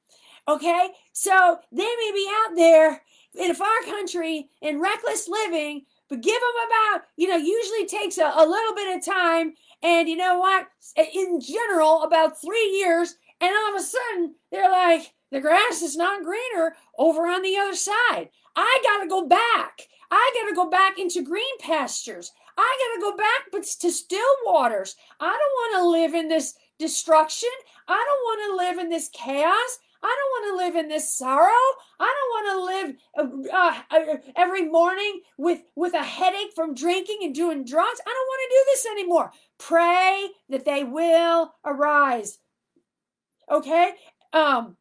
Okay? 0.47 0.89
So 1.13 1.58
they 1.71 1.84
may 1.84 2.12
be 2.13 2.30
out 2.32 2.56
there 2.56 3.01
in 3.35 3.51
a 3.51 3.55
far 3.55 3.81
country 3.85 4.49
in 4.61 4.81
reckless 4.81 5.27
living, 5.27 5.85
but 6.09 6.21
give 6.21 6.39
them 6.39 6.67
about, 6.67 7.03
you 7.15 7.27
know, 7.27 7.37
usually 7.37 7.85
takes 7.85 8.17
a, 8.17 8.31
a 8.35 8.45
little 8.45 8.75
bit 8.75 8.97
of 8.97 9.05
time. 9.05 9.53
And 9.81 10.09
you 10.09 10.17
know 10.17 10.39
what? 10.39 10.67
In 10.97 11.39
general, 11.39 12.03
about 12.03 12.39
three 12.41 12.69
years, 12.77 13.15
and 13.39 13.51
all 13.51 13.75
of 13.75 13.81
a 13.81 13.83
sudden 13.83 14.35
they're 14.51 14.71
like, 14.71 15.13
the 15.31 15.39
grass 15.39 15.81
is 15.81 15.95
not 15.95 16.23
greener 16.23 16.75
over 16.97 17.21
on 17.21 17.41
the 17.41 17.55
other 17.57 17.75
side. 17.75 18.29
I 18.55 18.81
got 18.83 19.01
to 19.01 19.09
go 19.09 19.27
back. 19.27 19.87
I 20.11 20.31
got 20.35 20.49
to 20.49 20.55
go 20.55 20.69
back 20.69 20.99
into 20.99 21.23
green 21.23 21.57
pastures. 21.59 22.31
I 22.57 22.77
got 22.79 22.95
to 22.95 23.11
go 23.11 23.17
back 23.17 23.43
but 23.51 23.63
to 23.63 23.91
still 23.91 24.35
waters. 24.45 24.97
I 25.21 25.29
don't 25.29 25.79
want 25.79 25.83
to 25.83 25.89
live 25.89 26.13
in 26.13 26.27
this 26.27 26.55
destruction. 26.77 27.49
I 27.87 27.93
don't 27.93 27.97
want 27.97 28.59
to 28.59 28.65
live 28.65 28.77
in 28.77 28.89
this 28.89 29.09
chaos. 29.13 29.79
I 30.03 30.17
don't 30.17 30.31
want 30.31 30.45
to 30.59 30.65
live 30.65 30.75
in 30.83 30.89
this 30.89 31.13
sorrow. 31.13 31.63
I 31.99 32.13
don't 32.15 32.31
want 32.33 32.95
to 33.17 33.23
live 33.23 33.51
uh, 33.53 33.81
uh, 33.91 34.17
every 34.35 34.67
morning 34.67 35.21
with 35.37 35.61
with 35.75 35.93
a 35.93 36.03
headache 36.03 36.53
from 36.55 36.73
drinking 36.73 37.19
and 37.21 37.35
doing 37.35 37.65
drugs. 37.65 38.01
I 38.05 38.09
don't 38.09 38.27
want 38.27 38.41
to 38.43 38.55
do 38.55 38.63
this 38.67 38.85
anymore. 38.87 39.31
Pray 39.57 40.29
that 40.49 40.65
they 40.65 40.83
will 40.83 41.53
arise. 41.65 42.39
Okay? 43.49 43.91
Um 44.33 44.77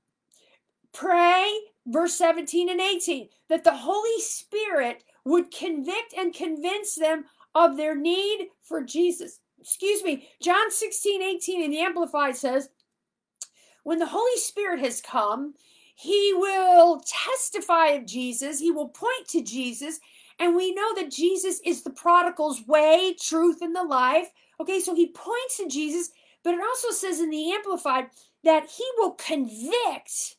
pray 0.92 1.48
verse 1.86 2.14
17 2.14 2.68
and 2.68 2.80
18 2.80 3.28
that 3.48 3.64
the 3.64 3.76
Holy 3.76 4.20
Spirit 4.20 5.04
would 5.24 5.50
convict 5.50 6.14
and 6.16 6.34
convince 6.34 6.94
them 6.94 7.24
of 7.54 7.76
their 7.76 7.96
need 7.96 8.48
for 8.62 8.82
Jesus. 8.82 9.40
Excuse 9.60 10.02
me, 10.02 10.28
John 10.40 10.70
16, 10.70 11.22
18 11.22 11.62
in 11.62 11.70
the 11.70 11.80
Amplified 11.80 12.36
says, 12.36 12.70
when 13.90 13.98
the 13.98 14.06
Holy 14.06 14.36
Spirit 14.36 14.78
has 14.78 15.00
come, 15.00 15.52
he 15.96 16.32
will 16.32 17.02
testify 17.04 17.88
of 17.88 18.06
Jesus, 18.06 18.60
he 18.60 18.70
will 18.70 18.88
point 18.88 19.26
to 19.30 19.42
Jesus, 19.42 19.98
and 20.38 20.54
we 20.54 20.72
know 20.72 20.94
that 20.94 21.10
Jesus 21.10 21.60
is 21.66 21.82
the 21.82 21.90
prodigal's 21.90 22.64
way, 22.68 23.16
truth, 23.20 23.62
and 23.62 23.74
the 23.74 23.82
life. 23.82 24.28
Okay, 24.60 24.78
so 24.78 24.94
he 24.94 25.08
points 25.08 25.56
to 25.56 25.66
Jesus, 25.66 26.10
but 26.44 26.54
it 26.54 26.60
also 26.60 26.90
says 26.90 27.18
in 27.18 27.30
the 27.30 27.50
Amplified 27.50 28.10
that 28.44 28.70
he 28.70 28.84
will 28.96 29.14
convict 29.14 30.36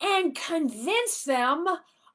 and 0.00 0.34
convince 0.34 1.24
them 1.24 1.66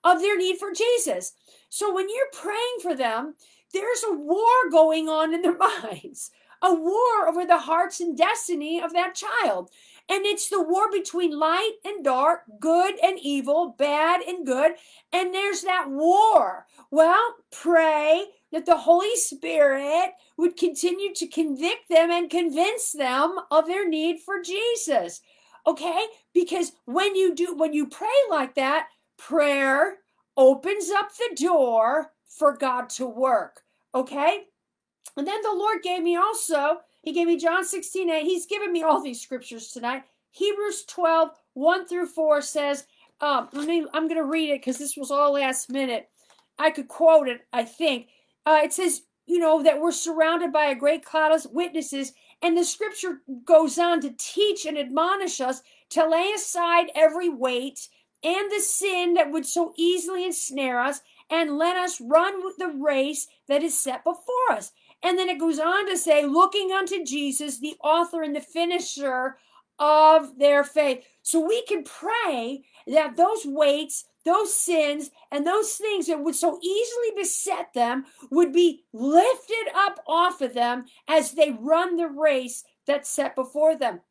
of 0.03 0.21
their 0.21 0.39
need 0.39 0.57
for 0.57 0.73
Jesus. 0.73 1.33
So 1.69 1.93
when 1.93 2.09
you're 2.09 2.33
praying 2.33 2.79
for 2.81 2.95
them, 2.95 3.35
there's 3.73 4.03
a 4.07 4.15
war 4.15 4.71
going 4.71 5.07
on 5.07 5.35
in 5.35 5.43
their 5.43 5.57
minds, 5.83 6.31
a 6.63 6.73
war 6.73 7.27
over 7.27 7.45
the 7.45 7.59
hearts 7.59 7.99
and 7.99 8.17
destiny 8.17 8.81
of 8.81 8.91
that 8.93 9.13
child. 9.13 9.69
And 10.09 10.25
it's 10.25 10.49
the 10.49 10.61
war 10.61 10.91
between 10.91 11.37
light 11.37 11.73
and 11.85 12.03
dark, 12.03 12.41
good 12.59 12.95
and 13.03 13.19
evil, 13.21 13.75
bad 13.77 14.21
and 14.21 14.45
good. 14.45 14.73
And 15.13 15.33
there's 15.33 15.61
that 15.61 15.87
war. 15.87 16.65
Well, 16.89 17.35
pray 17.51 18.25
that 18.51 18.65
the 18.65 18.77
Holy 18.77 19.15
Spirit 19.15 20.13
would 20.35 20.57
continue 20.57 21.13
to 21.13 21.27
convict 21.27 21.89
them 21.89 22.09
and 22.09 22.29
convince 22.29 22.91
them 22.91 23.37
of 23.51 23.67
their 23.67 23.87
need 23.87 24.19
for 24.19 24.41
Jesus. 24.41 25.21
Okay? 25.67 26.07
Because 26.33 26.71
when 26.85 27.15
you 27.15 27.35
do, 27.35 27.55
when 27.55 27.73
you 27.73 27.85
pray 27.85 28.07
like 28.31 28.55
that, 28.55 28.87
prayer 29.17 29.97
opens 30.35 30.89
up 30.89 31.09
the 31.15 31.35
door 31.35 32.11
for 32.27 32.57
God 32.57 32.89
to 32.91 33.05
work. 33.05 33.61
Okay? 33.93 34.45
And 35.15 35.27
then 35.27 35.41
the 35.43 35.53
Lord 35.53 35.83
gave 35.83 36.01
me 36.01 36.15
also 36.15 36.77
he 37.01 37.13
gave 37.13 37.27
me 37.27 37.37
John 37.37 37.63
16, 37.63 38.09
8. 38.09 38.23
He's 38.23 38.45
given 38.45 38.71
me 38.71 38.83
all 38.83 39.01
these 39.01 39.21
scriptures 39.21 39.69
tonight. 39.69 40.03
Hebrews 40.31 40.83
12, 40.87 41.29
1 41.53 41.87
through 41.87 42.07
4 42.07 42.41
says, 42.41 42.85
um, 43.21 43.49
let 43.53 43.67
me, 43.67 43.85
I'm 43.93 44.07
going 44.07 44.21
to 44.21 44.25
read 44.25 44.49
it 44.49 44.61
because 44.61 44.77
this 44.77 44.95
was 44.95 45.11
all 45.11 45.33
last 45.33 45.69
minute. 45.69 46.09
I 46.57 46.71
could 46.71 46.87
quote 46.87 47.27
it, 47.27 47.41
I 47.51 47.63
think. 47.63 48.07
Uh, 48.45 48.59
it 48.63 48.73
says, 48.73 49.03
you 49.25 49.39
know, 49.39 49.61
that 49.63 49.79
we're 49.79 49.91
surrounded 49.91 50.51
by 50.51 50.65
a 50.65 50.75
great 50.75 51.05
cloud 51.05 51.31
of 51.31 51.51
witnesses. 51.51 52.13
And 52.41 52.57
the 52.57 52.63
scripture 52.63 53.21
goes 53.45 53.77
on 53.77 54.01
to 54.01 54.13
teach 54.17 54.65
and 54.65 54.77
admonish 54.77 55.41
us 55.41 55.61
to 55.91 56.07
lay 56.07 56.31
aside 56.31 56.87
every 56.95 57.29
weight 57.29 57.87
and 58.23 58.51
the 58.51 58.59
sin 58.59 59.13
that 59.13 59.31
would 59.31 59.45
so 59.45 59.73
easily 59.77 60.25
ensnare 60.25 60.79
us 60.79 61.01
and 61.29 61.57
let 61.57 61.77
us 61.77 62.01
run 62.01 62.41
the 62.59 62.67
race 62.67 63.27
that 63.47 63.63
is 63.63 63.77
set 63.77 64.03
before 64.03 64.51
us. 64.51 64.71
And 65.01 65.17
then 65.17 65.29
it 65.29 65.39
goes 65.39 65.59
on 65.59 65.87
to 65.87 65.97
say, 65.97 66.25
looking 66.25 66.71
unto 66.71 67.05
Jesus, 67.05 67.59
the 67.59 67.75
author 67.81 68.21
and 68.21 68.35
the 68.35 68.41
finisher 68.41 69.37
of 69.79 70.37
their 70.37 70.63
faith. 70.63 71.05
So 71.21 71.39
we 71.39 71.63
can 71.63 71.83
pray 71.83 72.63
that 72.85 73.15
those 73.15 73.45
weights, 73.45 74.05
those 74.25 74.53
sins, 74.53 75.11
and 75.31 75.47
those 75.47 75.75
things 75.75 76.07
that 76.07 76.21
would 76.21 76.35
so 76.35 76.59
easily 76.61 77.11
beset 77.15 77.73
them 77.73 78.05
would 78.29 78.51
be 78.51 78.83
lifted 78.91 79.67
up 79.73 80.03
off 80.05 80.41
of 80.41 80.53
them 80.53 80.85
as 81.07 81.31
they 81.31 81.51
run 81.51 81.95
the 81.95 82.09
race 82.09 82.65
that's 82.85 83.09
set 83.09 83.35
before 83.35 83.77
them. 83.77 84.01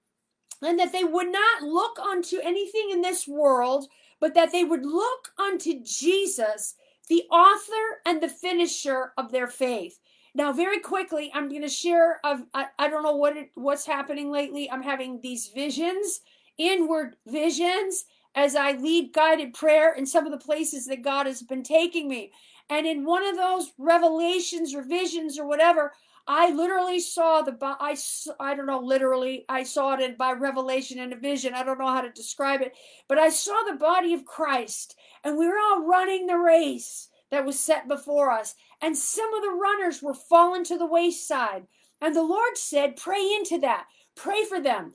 And 0.63 0.79
that 0.79 0.93
they 0.93 1.05
would 1.05 1.31
not 1.31 1.63
look 1.63 1.99
unto 1.99 2.39
anything 2.43 2.89
in 2.91 3.03
this 3.03 3.29
world, 3.29 3.89
but 4.21 4.35
that 4.35 4.53
they 4.53 4.65
would 4.65 4.85
look 4.85 5.33
unto 5.39 5.83
Jesus, 5.85 6.75
the 7.09 7.25
author 7.31 8.01
and 8.07 8.23
the 8.23 8.29
finisher 8.29 9.13
of 9.19 9.31
their 9.31 9.47
faith. 9.47 10.01
Now, 10.35 10.53
very 10.53 10.81
quickly, 10.81 11.31
I'm 11.35 11.49
going 11.49 11.63
to 11.63 11.69
share. 11.69 12.21
Of, 12.25 12.43
I, 12.55 12.67
I 12.79 12.89
don't 12.89 13.03
know 13.03 13.17
what 13.17 13.37
it, 13.37 13.51
what's 13.55 13.87
happening 13.87 14.31
lately. 14.31 14.71
I'm 14.71 14.83
having 14.83 15.21
these 15.21 15.49
visions, 15.49 16.21
inward 16.59 17.17
visions, 17.27 18.05
as 18.35 18.55
I 18.55 18.73
lead 18.73 19.13
guided 19.13 19.55
prayer 19.55 19.95
in 19.95 20.07
some 20.07 20.27
of 20.27 20.33
the 20.33 20.45
places 20.45 20.87
that 20.87 21.03
God 21.03 21.27
has 21.27 21.43
been 21.43 21.63
taking 21.63 22.09
me. 22.09 22.33
And 22.71 22.87
in 22.87 23.05
one 23.05 23.27
of 23.27 23.37
those 23.37 23.73
revelations 23.79 24.75
or 24.75 24.83
visions 24.83 25.39
or 25.39 25.47
whatever, 25.47 25.93
I 26.31 26.51
literally 26.51 27.01
saw 27.01 27.41
the 27.41 27.57
I 27.63 27.97
I 28.39 28.55
don't 28.55 28.67
know 28.67 28.81
literally 28.81 29.47
I 29.49 29.63
saw 29.63 29.95
it 29.95 30.01
in, 30.01 30.17
by 30.17 30.33
revelation 30.33 30.99
and 30.99 31.15
a 31.15 31.17
vision. 31.17 31.55
I 31.55 31.65
don't 31.65 31.79
know 31.79 31.89
how 31.89 32.03
to 32.03 32.13
describe 32.13 32.61
it, 32.61 32.75
but 33.09 33.19
I 33.19 33.31
saw 33.31 33.63
the 33.63 33.77
body 33.77 34.13
of 34.13 34.27
Christ, 34.27 34.95
and 35.25 35.39
we 35.39 35.47
were 35.47 35.59
all 35.59 35.87
running 35.87 36.27
the 36.27 36.37
race 36.37 37.08
that 37.31 37.45
was 37.45 37.59
set 37.59 37.89
before 37.89 38.31
us. 38.31 38.55
And 38.81 38.97
some 38.97 39.33
of 39.35 39.43
the 39.43 39.51
runners 39.51 40.03
were 40.03 40.15
fallen 40.15 40.65
to 40.65 40.79
the 40.79 40.87
wayside. 40.87 41.67
And 42.01 42.15
the 42.15 42.23
Lord 42.23 42.57
said, 42.57 42.97
Pray 42.97 43.33
into 43.35 43.59
that. 43.59 43.87
Pray 44.15 44.45
for 44.45 44.61
them. 44.61 44.95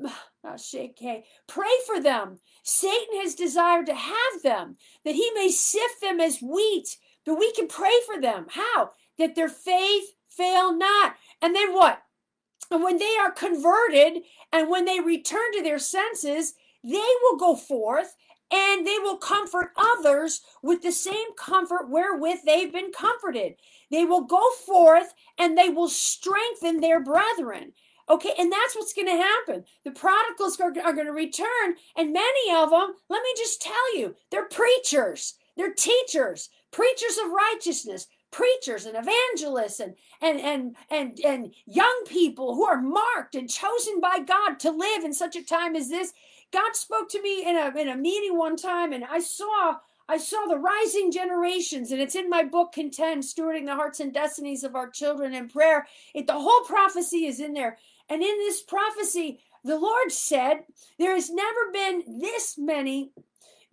Ah, 0.42 0.56
pray 1.46 1.74
for 1.86 2.00
them. 2.00 2.38
Satan 2.62 3.20
has 3.20 3.34
desired 3.34 3.84
to 3.84 3.94
have 3.94 4.42
them, 4.42 4.78
that 5.04 5.14
he 5.14 5.30
may 5.34 5.50
sift 5.50 6.00
them 6.00 6.18
as 6.18 6.40
wheat. 6.40 6.96
But 7.26 7.38
we 7.38 7.52
can 7.52 7.68
pray 7.68 7.92
for 8.06 8.18
them. 8.18 8.46
How? 8.48 8.92
That 9.18 9.34
their 9.34 9.50
faith 9.50 10.14
fail 10.30 10.74
not. 10.74 11.16
And 11.42 11.54
then 11.54 11.74
what? 11.74 12.00
And 12.70 12.82
when 12.82 12.96
they 12.96 13.16
are 13.20 13.30
converted 13.30 14.22
and 14.50 14.70
when 14.70 14.86
they 14.86 15.00
return 15.00 15.52
to 15.52 15.62
their 15.62 15.78
senses, 15.78 16.54
they 16.82 17.14
will 17.22 17.36
go 17.36 17.54
forth 17.56 18.16
and 18.50 18.86
they 18.86 18.98
will 18.98 19.16
comfort 19.16 19.72
others 19.76 20.42
with 20.62 20.82
the 20.82 20.92
same 20.92 21.34
comfort 21.36 21.88
wherewith 21.88 22.40
they've 22.44 22.72
been 22.72 22.92
comforted. 22.92 23.54
They 23.90 24.04
will 24.04 24.22
go 24.22 24.42
forth 24.66 25.14
and 25.38 25.56
they 25.56 25.68
will 25.68 25.88
strengthen 25.88 26.80
their 26.80 27.00
brethren. 27.00 27.72
Okay, 28.08 28.32
and 28.38 28.50
that's 28.50 28.74
what's 28.74 28.92
going 28.92 29.06
to 29.06 29.22
happen. 29.22 29.64
The 29.84 29.92
prodigals 29.92 30.58
are, 30.60 30.72
are 30.84 30.92
going 30.92 31.06
to 31.06 31.12
return, 31.12 31.76
and 31.96 32.12
many 32.12 32.52
of 32.52 32.70
them, 32.70 32.94
let 33.08 33.22
me 33.22 33.32
just 33.36 33.62
tell 33.62 33.96
you, 33.96 34.16
they're 34.32 34.48
preachers, 34.48 35.34
they're 35.56 35.72
teachers, 35.72 36.48
preachers 36.72 37.18
of 37.24 37.30
righteousness, 37.30 38.08
preachers 38.30 38.86
and 38.86 38.96
evangelists 38.96 39.80
and 39.80 39.94
and 40.22 40.40
and 40.40 40.76
and 40.90 41.18
and 41.24 41.54
young 41.66 42.04
people 42.06 42.54
who 42.54 42.64
are 42.64 42.80
marked 42.80 43.34
and 43.34 43.50
chosen 43.50 44.00
by 44.00 44.20
God 44.20 44.58
to 44.60 44.70
live 44.70 45.04
in 45.04 45.12
such 45.12 45.36
a 45.36 45.44
time 45.44 45.74
as 45.74 45.88
this 45.88 46.12
God 46.52 46.74
spoke 46.74 47.08
to 47.10 47.22
me 47.22 47.44
in 47.46 47.56
a 47.56 47.72
in 47.76 47.88
a 47.88 47.96
meeting 47.96 48.36
one 48.36 48.56
time, 48.56 48.92
and 48.92 49.04
I 49.04 49.20
saw 49.20 49.76
I 50.08 50.18
saw 50.18 50.46
the 50.46 50.58
rising 50.58 51.12
generations, 51.12 51.92
and 51.92 52.00
it's 52.00 52.16
in 52.16 52.28
my 52.28 52.42
book, 52.42 52.72
Contend, 52.72 53.22
Stewarding 53.22 53.66
the 53.66 53.76
Hearts 53.76 54.00
and 54.00 54.12
Destinies 54.12 54.64
of 54.64 54.74
Our 54.74 54.90
Children 54.90 55.34
in 55.34 55.48
Prayer. 55.48 55.86
It 56.14 56.26
the 56.26 56.32
whole 56.32 56.62
prophecy 56.64 57.26
is 57.26 57.40
in 57.40 57.52
there. 57.52 57.78
And 58.08 58.22
in 58.22 58.38
this 58.38 58.60
prophecy, 58.60 59.38
the 59.62 59.78
Lord 59.78 60.10
said, 60.10 60.64
There 60.98 61.14
has 61.14 61.30
never 61.30 61.70
been 61.72 62.20
this 62.20 62.58
many 62.58 63.12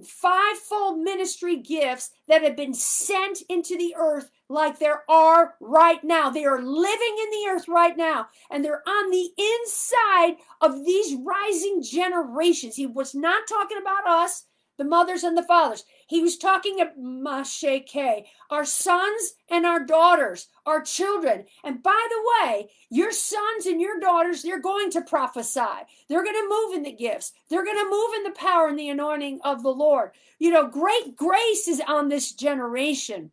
fivefold 0.04 1.00
ministry 1.00 1.58
gifts 1.58 2.12
that 2.28 2.44
have 2.44 2.56
been 2.56 2.74
sent 2.74 3.42
into 3.50 3.76
the 3.76 3.96
earth 3.98 4.30
like 4.50 4.80
there 4.80 5.04
are 5.10 5.56
right 5.60 6.04
now. 6.04 6.30
They 6.30 6.46
are 6.46 6.62
living 6.62 7.16
in 7.24 7.30
the 7.32 7.50
earth 7.50 7.68
right 7.68 7.98
now, 7.98 8.28
and 8.50 8.64
they're 8.64 8.88
on 8.88 9.12
the 9.12 9.30
inside 9.38 10.38
of 10.62 10.86
these 10.86 11.16
rising 11.26 11.84
generations. 11.84 12.76
He 12.76 12.86
was 12.88 13.14
not 13.14 13.48
talking 13.48 13.78
about 13.78 14.08
us, 14.08 14.46
the 14.78 14.86
mothers 14.86 15.24
and 15.24 15.38
the 15.38 15.44
fathers. 15.44 15.84
He 16.08 16.22
was 16.22 16.38
talking 16.38 16.80
about 16.80 16.98
Masheke, 16.98 18.26
our 18.50 18.64
sons 18.64 19.34
and 19.50 19.66
our 19.66 19.84
daughters, 19.84 20.48
our 20.66 20.82
children. 20.82 21.46
And 21.64 21.84
by 21.84 22.08
the 22.10 22.48
way, 22.48 22.70
your 22.90 23.12
sons 23.12 23.66
and 23.66 23.82
your 23.82 24.00
daughters, 24.00 24.42
they're 24.44 24.62
going 24.62 24.92
to 24.92 25.02
prophesy. 25.02 25.60
They're 26.08 26.24
going 26.24 26.36
to 26.36 26.50
move 26.50 26.76
in 26.76 26.84
the 26.84 26.92
gifts. 26.92 27.34
They're 27.50 27.66
going 27.66 27.78
to 27.78 27.90
move 27.90 28.14
in 28.16 28.24
the 28.24 28.40
power 28.40 28.68
and 28.68 28.80
the 28.80 28.90
anointing 28.90 29.42
of 29.44 29.64
the 29.64 29.70
Lord. 29.70 30.12
You 30.40 30.52
know, 30.52 30.68
great 30.68 31.16
grace 31.16 31.68
is 31.68 31.82
on 31.86 32.08
this 32.08 32.32
generation. 32.32 33.32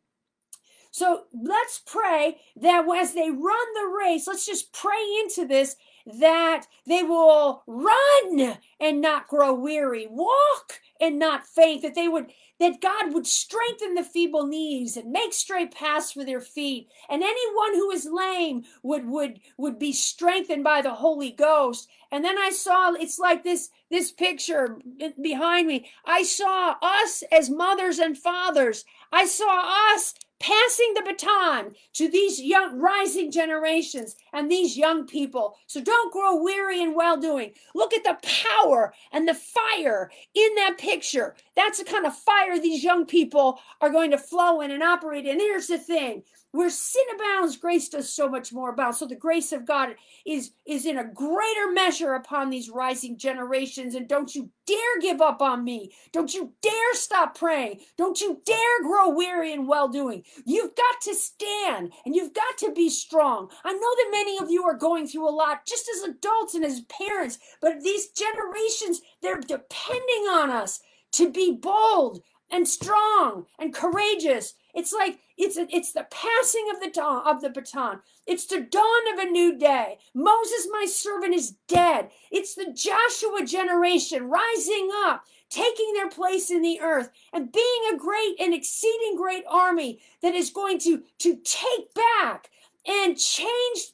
So 0.94 1.24
let's 1.32 1.82
pray 1.84 2.36
that 2.54 2.86
as 2.88 3.14
they 3.14 3.28
run 3.28 3.74
the 3.74 3.92
race, 3.98 4.28
let's 4.28 4.46
just 4.46 4.72
pray 4.72 5.02
into 5.22 5.44
this 5.44 5.74
that 6.06 6.66
they 6.86 7.02
will 7.02 7.64
run 7.66 8.58
and 8.78 9.00
not 9.00 9.26
grow 9.26 9.54
weary, 9.54 10.06
walk 10.08 10.74
and 11.00 11.18
not 11.18 11.48
faint, 11.48 11.82
that 11.82 11.96
they 11.96 12.06
would 12.06 12.30
that 12.60 12.80
God 12.80 13.12
would 13.12 13.26
strengthen 13.26 13.94
the 13.94 14.04
feeble 14.04 14.46
knees 14.46 14.96
and 14.96 15.10
make 15.10 15.32
straight 15.32 15.74
paths 15.74 16.12
for 16.12 16.24
their 16.24 16.40
feet. 16.40 16.88
And 17.10 17.24
anyone 17.24 17.74
who 17.74 17.90
is 17.90 18.08
lame 18.08 18.62
would 18.84 19.08
would 19.08 19.40
would 19.58 19.80
be 19.80 19.92
strengthened 19.92 20.62
by 20.62 20.80
the 20.80 20.94
Holy 20.94 21.32
Ghost. 21.32 21.88
And 22.12 22.24
then 22.24 22.38
I 22.38 22.50
saw 22.50 22.92
it's 22.92 23.18
like 23.18 23.42
this 23.42 23.70
this 23.90 24.12
picture 24.12 24.78
behind 25.20 25.66
me. 25.66 25.90
I 26.04 26.22
saw 26.22 26.76
us 26.80 27.24
as 27.32 27.50
mothers 27.50 27.98
and 27.98 28.16
fathers. 28.16 28.84
I 29.10 29.26
saw 29.26 29.92
us 29.92 30.14
passing 30.40 30.94
the 30.94 31.02
baton 31.02 31.72
to 31.94 32.08
these 32.08 32.40
young 32.40 32.78
rising 32.78 33.30
generations 33.30 34.16
and 34.34 34.50
these 34.50 34.76
young 34.76 35.06
people. 35.06 35.56
So 35.66 35.80
don't 35.80 36.12
grow 36.12 36.42
weary 36.42 36.82
in 36.82 36.94
well 36.94 37.16
doing. 37.16 37.52
Look 37.74 37.94
at 37.94 38.04
the 38.04 38.18
power 38.22 38.92
and 39.12 39.26
the 39.26 39.34
fire 39.34 40.10
in 40.34 40.54
that 40.56 40.76
picture. 40.78 41.34
That's 41.56 41.78
the 41.78 41.84
kind 41.84 42.06
of 42.06 42.14
fire 42.14 42.58
these 42.58 42.84
young 42.84 43.06
people 43.06 43.60
are 43.80 43.90
going 43.90 44.10
to 44.10 44.18
flow 44.18 44.60
in 44.60 44.70
and 44.70 44.82
operate 44.82 45.24
in. 45.24 45.38
Here's 45.38 45.68
the 45.68 45.78
thing 45.78 46.24
where 46.54 46.70
sin 46.70 47.02
abounds, 47.16 47.56
grace 47.56 47.88
does 47.88 48.08
so 48.08 48.28
much 48.28 48.52
more 48.52 48.70
abound. 48.70 48.94
So 48.94 49.08
the 49.08 49.16
grace 49.16 49.50
of 49.50 49.66
God 49.66 49.96
is, 50.24 50.52
is 50.64 50.86
in 50.86 50.98
a 50.98 51.04
greater 51.04 51.72
measure 51.72 52.14
upon 52.14 52.48
these 52.48 52.70
rising 52.70 53.18
generations. 53.18 53.96
And 53.96 54.06
don't 54.06 54.32
you 54.32 54.50
dare 54.64 55.00
give 55.00 55.20
up 55.20 55.42
on 55.42 55.64
me. 55.64 55.90
Don't 56.12 56.32
you 56.32 56.52
dare 56.62 56.94
stop 56.94 57.36
praying. 57.36 57.80
Don't 57.98 58.20
you 58.20 58.40
dare 58.46 58.82
grow 58.84 59.08
weary 59.08 59.52
in 59.52 59.66
well 59.66 59.88
doing. 59.88 60.22
You've 60.46 60.76
got 60.76 61.00
to 61.02 61.14
stand 61.16 61.92
and 62.06 62.14
you've 62.14 62.34
got 62.34 62.56
to 62.58 62.70
be 62.70 62.88
strong. 62.88 63.50
I 63.64 63.72
know 63.72 63.80
that 63.80 64.08
many 64.12 64.23
of 64.40 64.50
you 64.50 64.64
are 64.64 64.76
going 64.76 65.06
through 65.06 65.28
a 65.28 65.30
lot 65.30 65.66
just 65.66 65.88
as 65.88 66.02
adults 66.02 66.54
and 66.54 66.64
as 66.64 66.82
parents, 66.82 67.38
but 67.60 67.82
these 67.82 68.08
generations, 68.08 69.00
they're 69.22 69.40
depending 69.40 70.26
on 70.30 70.50
us 70.50 70.80
to 71.12 71.30
be 71.30 71.52
bold 71.52 72.20
and 72.50 72.68
strong 72.68 73.46
and 73.58 73.74
courageous. 73.74 74.54
It's 74.74 74.92
like 74.92 75.18
it's 75.36 75.56
it's 75.56 75.92
the 75.92 76.06
passing 76.10 76.66
of 76.72 76.80
the 76.80 76.90
dawn 76.90 77.22
of 77.26 77.40
the 77.40 77.50
baton. 77.50 78.00
It's 78.26 78.46
the 78.46 78.60
dawn 78.60 79.12
of 79.12 79.18
a 79.18 79.30
new 79.30 79.58
day. 79.58 79.98
Moses, 80.14 80.68
my 80.70 80.86
servant, 80.86 81.34
is 81.34 81.56
dead. 81.68 82.10
It's 82.30 82.54
the 82.54 82.72
Joshua 82.72 83.44
generation 83.44 84.28
rising 84.28 84.90
up, 85.04 85.24
taking 85.50 85.92
their 85.94 86.08
place 86.08 86.50
in 86.50 86.62
the 86.62 86.80
earth, 86.80 87.10
and 87.32 87.52
being 87.52 87.82
a 87.92 87.96
great 87.96 88.36
and 88.40 88.54
exceeding 88.54 89.16
great 89.16 89.44
army 89.48 90.00
that 90.22 90.34
is 90.34 90.50
going 90.50 90.78
to 90.80 91.02
to 91.20 91.36
take 91.44 91.94
back 91.94 92.50
and 92.86 93.18
change 93.18 93.93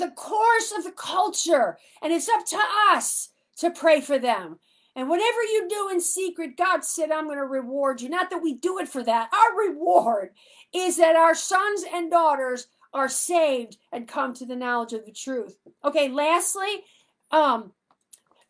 the 0.00 0.10
course 0.10 0.72
of 0.76 0.84
the 0.84 0.92
culture. 0.92 1.78
And 2.02 2.12
it's 2.12 2.28
up 2.28 2.44
to 2.46 2.58
us 2.90 3.30
to 3.58 3.70
pray 3.70 4.00
for 4.00 4.18
them. 4.18 4.58
And 4.96 5.08
whatever 5.08 5.42
you 5.42 5.68
do 5.68 5.88
in 5.92 6.00
secret, 6.00 6.56
God 6.56 6.84
said, 6.84 7.10
I'm 7.10 7.26
going 7.26 7.38
to 7.38 7.44
reward 7.44 8.00
you. 8.00 8.08
Not 8.08 8.30
that 8.30 8.42
we 8.42 8.54
do 8.54 8.78
it 8.78 8.88
for 8.88 9.04
that. 9.04 9.30
Our 9.32 9.68
reward 9.68 10.30
is 10.74 10.96
that 10.96 11.16
our 11.16 11.34
sons 11.34 11.84
and 11.92 12.10
daughters 12.10 12.66
are 12.92 13.08
saved 13.08 13.76
and 13.92 14.08
come 14.08 14.34
to 14.34 14.44
the 14.44 14.56
knowledge 14.56 14.92
of 14.92 15.06
the 15.06 15.12
truth. 15.12 15.56
Okay, 15.84 16.08
lastly, 16.08 16.82
um, 17.30 17.72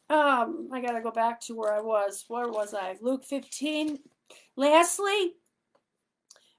um, 0.08 0.68
I 0.72 0.80
gotta 0.80 1.02
go 1.02 1.10
back 1.10 1.40
to 1.42 1.54
where 1.54 1.74
I 1.74 1.80
was. 1.80 2.24
Where 2.28 2.48
was 2.48 2.74
I? 2.74 2.96
Luke 3.00 3.24
15. 3.24 3.98
Lastly, 4.56 5.34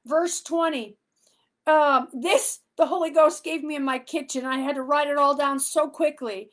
verse 0.05 0.41
20. 0.41 0.95
Um, 1.67 2.07
this 2.13 2.59
the 2.81 2.87
Holy 2.87 3.11
Ghost 3.11 3.43
gave 3.43 3.63
me 3.63 3.75
in 3.75 3.85
my 3.85 3.99
kitchen. 3.99 4.43
I 4.43 4.57
had 4.57 4.73
to 4.73 4.81
write 4.81 5.07
it 5.07 5.15
all 5.15 5.35
down 5.37 5.59
so 5.59 5.87
quickly. 5.87 6.49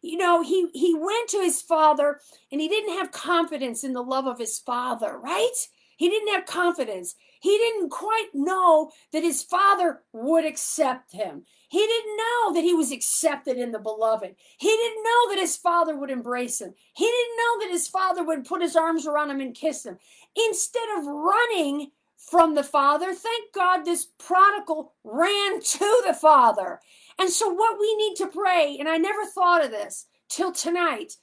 You 0.00 0.16
know 0.16 0.42
he 0.42 0.68
he 0.72 0.94
went 0.94 1.28
to 1.30 1.38
his 1.38 1.60
father 1.60 2.18
and 2.50 2.62
he 2.62 2.68
didn't 2.68 2.96
have 2.98 3.12
confidence 3.12 3.84
in 3.84 3.92
the 3.92 4.02
love 4.02 4.26
of 4.26 4.38
his 4.38 4.58
father 4.58 5.18
right? 5.18 5.68
He 5.98 6.08
didn't 6.08 6.32
have 6.32 6.46
confidence. 6.46 7.14
He 7.40 7.58
didn't 7.58 7.90
quite 7.90 8.28
know 8.32 8.90
that 9.12 9.22
his 9.22 9.42
father 9.42 10.00
would 10.12 10.46
accept 10.46 11.12
him. 11.12 11.44
He 11.68 11.78
didn't 11.78 12.16
know 12.16 12.54
that 12.54 12.64
he 12.64 12.72
was 12.72 12.90
accepted 12.90 13.58
in 13.58 13.72
the 13.72 13.78
beloved. 13.78 14.34
He 14.56 14.68
didn't 14.68 15.04
know 15.04 15.28
that 15.30 15.40
his 15.40 15.56
father 15.56 15.96
would 15.98 16.10
embrace 16.10 16.60
him. 16.60 16.72
He 16.94 17.04
didn't 17.04 17.36
know 17.36 17.60
that 17.60 17.72
his 17.72 17.88
father 17.88 18.24
would 18.24 18.46
put 18.46 18.62
his 18.62 18.76
arms 18.76 19.06
around 19.06 19.30
him 19.30 19.40
and 19.40 19.54
kiss 19.54 19.84
him. 19.84 19.98
Instead 20.36 20.88
of 20.96 21.06
running 21.06 21.90
from 22.30 22.54
the 22.54 22.64
father 22.64 23.14
thank 23.14 23.52
god 23.54 23.84
this 23.84 24.08
prodigal 24.18 24.94
ran 25.04 25.60
to 25.60 26.02
the 26.06 26.14
father 26.14 26.80
and 27.18 27.30
so, 27.30 27.48
what 27.48 27.80
we 27.80 27.96
need 27.96 28.16
to 28.16 28.26
pray, 28.26 28.76
and 28.78 28.88
I 28.88 28.98
never 28.98 29.24
thought 29.24 29.64
of 29.64 29.70
this 29.70 30.06
till 30.28 30.52
tonight, 30.52 31.14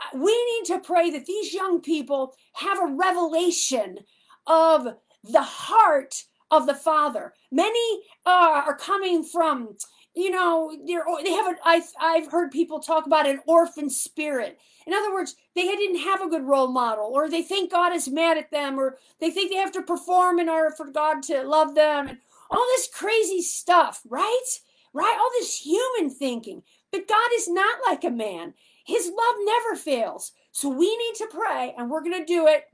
uh, 0.00 0.18
we 0.18 0.32
need 0.32 0.66
to 0.66 0.80
pray 0.80 1.10
that 1.10 1.26
these 1.26 1.52
young 1.52 1.80
people 1.80 2.34
have 2.54 2.78
a 2.78 2.94
revelation 2.94 3.98
of 4.46 4.88
the 5.24 5.42
heart 5.42 6.14
of 6.50 6.66
the 6.66 6.74
Father. 6.74 7.34
Many 7.50 8.02
uh, 8.24 8.62
are 8.66 8.76
coming 8.76 9.24
from, 9.24 9.76
you 10.14 10.30
know, 10.30 10.76
they're, 10.86 11.04
they 11.22 11.32
have. 11.32 11.54
A, 11.54 11.56
I've, 11.64 11.92
I've 12.00 12.30
heard 12.30 12.50
people 12.50 12.80
talk 12.80 13.06
about 13.06 13.26
an 13.26 13.40
orphan 13.46 13.88
spirit. 13.88 14.58
In 14.86 14.92
other 14.92 15.12
words, 15.12 15.36
they 15.54 15.62
didn't 15.62 16.00
have 16.00 16.20
a 16.20 16.28
good 16.28 16.44
role 16.44 16.68
model, 16.68 17.10
or 17.12 17.28
they 17.30 17.42
think 17.42 17.70
God 17.70 17.94
is 17.94 18.08
mad 18.08 18.36
at 18.36 18.50
them, 18.50 18.78
or 18.78 18.98
they 19.20 19.30
think 19.30 19.50
they 19.50 19.56
have 19.56 19.72
to 19.72 19.82
perform 19.82 20.38
in 20.38 20.48
order 20.48 20.74
for 20.74 20.86
God 20.86 21.22
to 21.24 21.42
love 21.42 21.74
them, 21.74 22.08
and 22.08 22.18
all 22.50 22.66
this 22.74 22.88
crazy 22.92 23.40
stuff, 23.40 24.02
right? 24.08 24.60
right? 24.92 25.16
All 25.18 25.30
this 25.38 25.58
human 25.58 26.10
thinking. 26.10 26.62
But 26.90 27.08
God 27.08 27.30
is 27.34 27.48
not 27.48 27.78
like 27.86 28.04
a 28.04 28.10
man. 28.10 28.54
His 28.84 29.06
love 29.06 29.34
never 29.44 29.76
fails. 29.76 30.32
So 30.50 30.68
we 30.68 30.94
need 30.96 31.14
to 31.16 31.28
pray, 31.30 31.74
and 31.78 31.90
we're 31.90 32.02
going 32.02 32.18
to 32.18 32.26
do 32.26 32.46
it, 32.46 32.64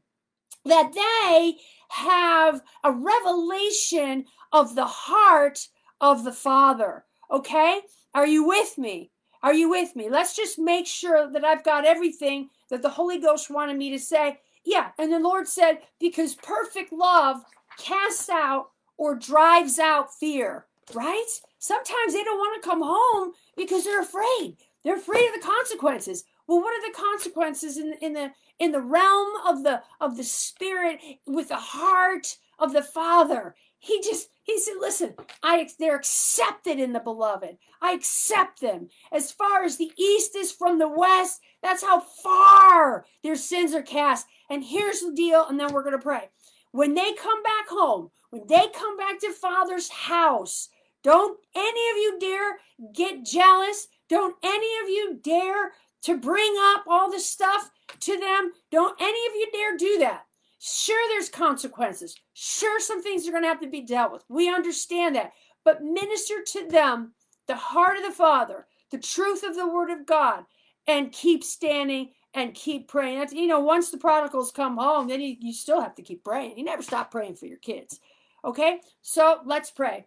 that 0.65 0.93
they 0.93 1.57
have 1.91 2.63
a 2.83 2.91
revelation 2.91 4.25
of 4.53 4.75
the 4.75 4.87
heart 4.87 5.69
of 6.01 6.25
the 6.25 6.33
Father. 6.33 7.05
Okay? 7.31 7.81
Are 8.15 8.27
you 8.27 8.47
with 8.47 8.79
me? 8.79 9.11
Are 9.43 9.55
you 9.55 9.71
with 9.71 9.95
me? 9.95 10.09
Let's 10.11 10.35
just 10.35 10.59
make 10.59 10.87
sure 10.87 11.31
that 11.31 11.45
I've 11.45 11.65
got 11.65 11.85
everything 11.85 12.49
that 12.71 12.83
the 12.83 12.89
Holy 12.89 13.19
Ghost 13.19 13.51
wanted 13.51 13.77
me 13.77 13.91
to 13.91 13.99
say. 13.99 14.41
Yeah. 14.65 14.91
And 14.99 15.13
the 15.13 15.21
Lord 15.21 15.47
said, 15.47 15.79
because 16.01 16.35
perfect 16.35 16.93
love 16.93 17.43
casts 17.79 18.29
out 18.29 18.71
or 18.97 19.15
drives 19.15 19.79
out 19.79 20.13
fear, 20.13 20.67
right? 20.93 21.27
Sometimes 21.59 22.13
they 22.13 22.25
don't 22.25 22.39
want 22.39 22.61
to 22.61 22.69
come 22.69 22.83
home 22.83 23.33
because 23.57 23.85
they're 23.85 24.03
afraid. 24.03 24.57
They're 24.85 24.97
afraid 24.97 25.29
of 25.29 25.41
the 25.41 25.47
consequences. 25.47 26.25
Well, 26.47 26.61
what 26.61 26.73
are 26.73 26.89
the 26.89 26.97
consequences 26.97 27.77
in, 27.77 27.95
in 28.01 28.13
the 28.15 28.33
in 28.59 28.73
the 28.73 28.81
realm 28.81 29.29
of 29.47 29.63
the 29.63 29.83
of 30.01 30.17
the 30.17 30.25
spirit 30.25 30.99
with 31.27 31.49
the 31.49 31.57
heart 31.57 32.37
of 32.59 32.73
the 32.73 32.83
Father? 32.83 33.55
He 33.79 34.01
just 34.01 34.29
he 34.43 34.59
said, 34.59 34.75
"Listen, 34.81 35.15
I 35.43 35.69
they're 35.79 35.97
accepted 35.97 36.79
in 36.79 36.93
the 36.93 37.01
beloved. 37.01 37.59
I 37.81 37.93
accept 37.93 38.61
them 38.61 38.89
as 39.13 39.31
far 39.31 39.63
as 39.63 39.77
the 39.77 39.93
east 39.97 40.35
is 40.35 40.53
from 40.53 40.79
the 40.79 40.89
west. 40.89 41.41
That's 41.63 41.83
how 41.83 42.01
far 42.01 43.07
their 43.23 43.37
sins 43.37 43.75
are 43.75 43.83
cast." 43.83 44.27
And 44.51 44.65
here's 44.65 45.01
the 45.01 45.13
deal, 45.13 45.47
and 45.47 45.61
then 45.61 45.73
we're 45.73 45.83
going 45.83 45.97
to 45.97 46.03
pray. 46.03 46.31
When 46.73 46.95
they 46.95 47.13
come 47.13 47.43
back 47.43 47.69
home, 47.69 48.11
when 48.31 48.47
they 48.47 48.67
come 48.75 48.97
back 48.97 49.21
to 49.21 49.33
Father's 49.33 49.89
house, 49.89 50.69
don't 51.03 51.39
any 51.55 51.91
of 51.91 51.97
you 51.97 52.19
dare 52.19 52.59
get 52.93 53.25
jealous. 53.25 53.89
Don't 54.09 54.37
any 54.43 54.79
of 54.83 54.89
you 54.89 55.19
dare 55.23 55.73
to 56.03 56.17
bring 56.17 56.55
up 56.59 56.85
all 56.87 57.11
this 57.11 57.27
stuff 57.27 57.71
to 58.01 58.19
them. 58.19 58.53
Don't 58.71 59.01
any 59.01 59.27
of 59.27 59.35
you 59.35 59.49
dare 59.53 59.77
do 59.77 59.99
that. 59.99 60.25
Sure, 60.59 61.09
there's 61.09 61.29
consequences. 61.29 62.17
Sure, 62.35 62.81
some 62.81 63.03
things 63.03 63.27
are 63.27 63.31
going 63.31 63.45
to 63.45 63.49
have 63.49 63.61
to 63.61 63.69
be 63.69 63.83
dealt 63.83 64.13
with. 64.13 64.25
We 64.29 64.49
understand 64.53 65.17
that. 65.17 65.33
But 65.65 65.83
minister 65.83 66.35
to 66.53 66.67
them 66.69 67.13
the 67.47 67.57
heart 67.57 67.97
of 67.97 68.03
the 68.05 68.13
Father, 68.13 68.67
the 68.91 68.99
truth 68.99 69.43
of 69.43 69.55
the 69.55 69.69
Word 69.69 69.91
of 69.91 70.07
God, 70.07 70.45
and 70.87 71.13
keep 71.13 71.45
standing 71.45 72.11
and 72.35 72.55
keep 72.55 72.89
praying. 72.89 73.19
That's, 73.19 73.33
you 73.33 73.47
know, 73.47 73.61
once 73.61 73.91
the 73.91 73.99
prodigals 73.99 74.53
come 74.53 74.77
home, 74.77 75.09
then 75.09 75.21
you, 75.21 75.37
you 75.41 75.53
still 75.53 75.81
have 75.81 75.95
to 75.97 76.03
keep 76.03 76.25
praying. 76.25 76.59
You 76.59 76.65
never 76.65 76.83
stop 76.83 77.11
praying 77.11 77.37
for 77.37 77.47
your 77.47 77.59
kids. 77.59 78.01
Okay, 78.45 78.81
so 79.03 79.41
let's 79.45 79.71
pray. 79.71 80.07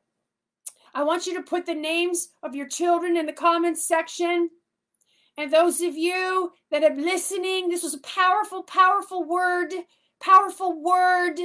I 0.94 1.04
want 1.04 1.26
you 1.26 1.34
to 1.36 1.42
put 1.42 1.66
the 1.66 1.74
names 1.76 2.30
of 2.44 2.56
your 2.56 2.68
children 2.68 3.18
in 3.18 3.26
the 3.26 3.34
comments 3.34 3.86
section. 3.88 4.50
And 5.38 5.52
those 5.52 5.82
of 5.82 5.96
you 5.96 6.52
that 6.72 6.84
are 6.84 6.96
listening, 6.96 7.70
this 7.70 7.84
was 7.84 7.94
a 7.94 8.00
powerful, 8.00 8.64
powerful 8.64 9.24
word, 9.24 9.74
powerful 10.22 10.82
word. 10.82 11.40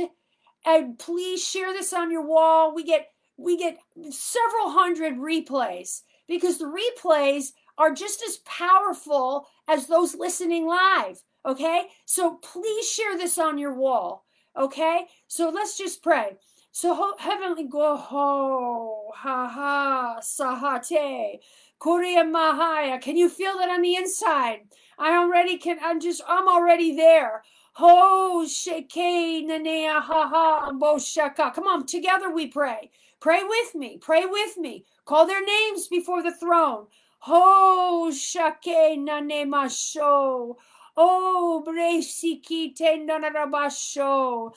And 0.64 0.98
please 0.98 1.44
share 1.44 1.72
this 1.72 1.92
on 1.92 2.10
your 2.10 2.26
wall. 2.26 2.74
We 2.74 2.84
get 2.84 3.08
we 3.36 3.56
get 3.56 3.78
several 4.10 4.70
hundred 4.70 5.16
replays 5.16 6.02
because 6.26 6.58
the 6.58 6.64
replays 6.64 7.52
are 7.78 7.92
just 7.92 8.22
as 8.22 8.38
powerful 8.38 9.46
as 9.68 9.86
those 9.86 10.14
listening 10.14 10.66
live. 10.66 11.22
Okay, 11.44 11.82
so 12.04 12.34
please 12.42 12.88
share 12.88 13.16
this 13.16 13.38
on 13.38 13.58
your 13.58 13.74
wall. 13.74 14.24
Okay, 14.56 15.06
so 15.28 15.50
let's 15.50 15.76
just 15.76 16.02
pray. 16.02 16.36
So 16.72 17.14
heavenly 17.18 17.64
go 17.64 17.96
ho 17.96 19.10
ha 19.14 19.48
ha 19.48 20.16
sahate 20.20 21.38
Korea 21.78 22.24
Mahaya. 22.24 23.00
Can 23.00 23.16
you 23.16 23.28
feel 23.28 23.58
that 23.58 23.70
on 23.70 23.82
the 23.82 23.96
inside? 23.96 24.60
I 24.98 25.16
already 25.16 25.58
can 25.58 25.78
I'm 25.82 26.00
just 26.00 26.22
I'm 26.28 26.48
already 26.48 26.96
there. 26.96 27.42
Ho 27.78 28.44
sheke 28.46 29.44
nanea 29.46 30.00
ha 30.00 30.26
ha 30.28 30.70
boshaka. 30.72 31.52
Come 31.52 31.66
on, 31.66 31.84
together 31.84 32.30
we 32.30 32.46
pray. 32.46 32.90
Pray 33.20 33.42
with 33.44 33.74
me. 33.74 33.98
Pray 33.98 34.24
with 34.24 34.56
me. 34.56 34.86
Call 35.04 35.26
their 35.26 35.44
names 35.44 35.86
before 35.86 36.22
the 36.22 36.32
throne. 36.32 36.86
Ho 37.18 38.10
shake 38.12 38.96
nane 38.98 39.50
masho. 39.50 40.56
Oh, 40.96 41.64
bresiki 41.66 42.74
tendanarabasho. 42.74 44.54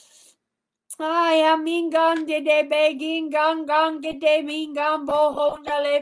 I 1.02 1.34
am 1.34 1.66
ingan 1.66 2.26
de 2.26 2.40
de 2.40 2.64
begin 2.64 3.30
gang 3.30 3.66
gang 3.66 4.00
de 4.00 4.14
de 4.14 4.42
mingan 4.44 5.06
bohonda 5.06 5.82
le 5.84 6.02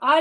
I 0.00 0.18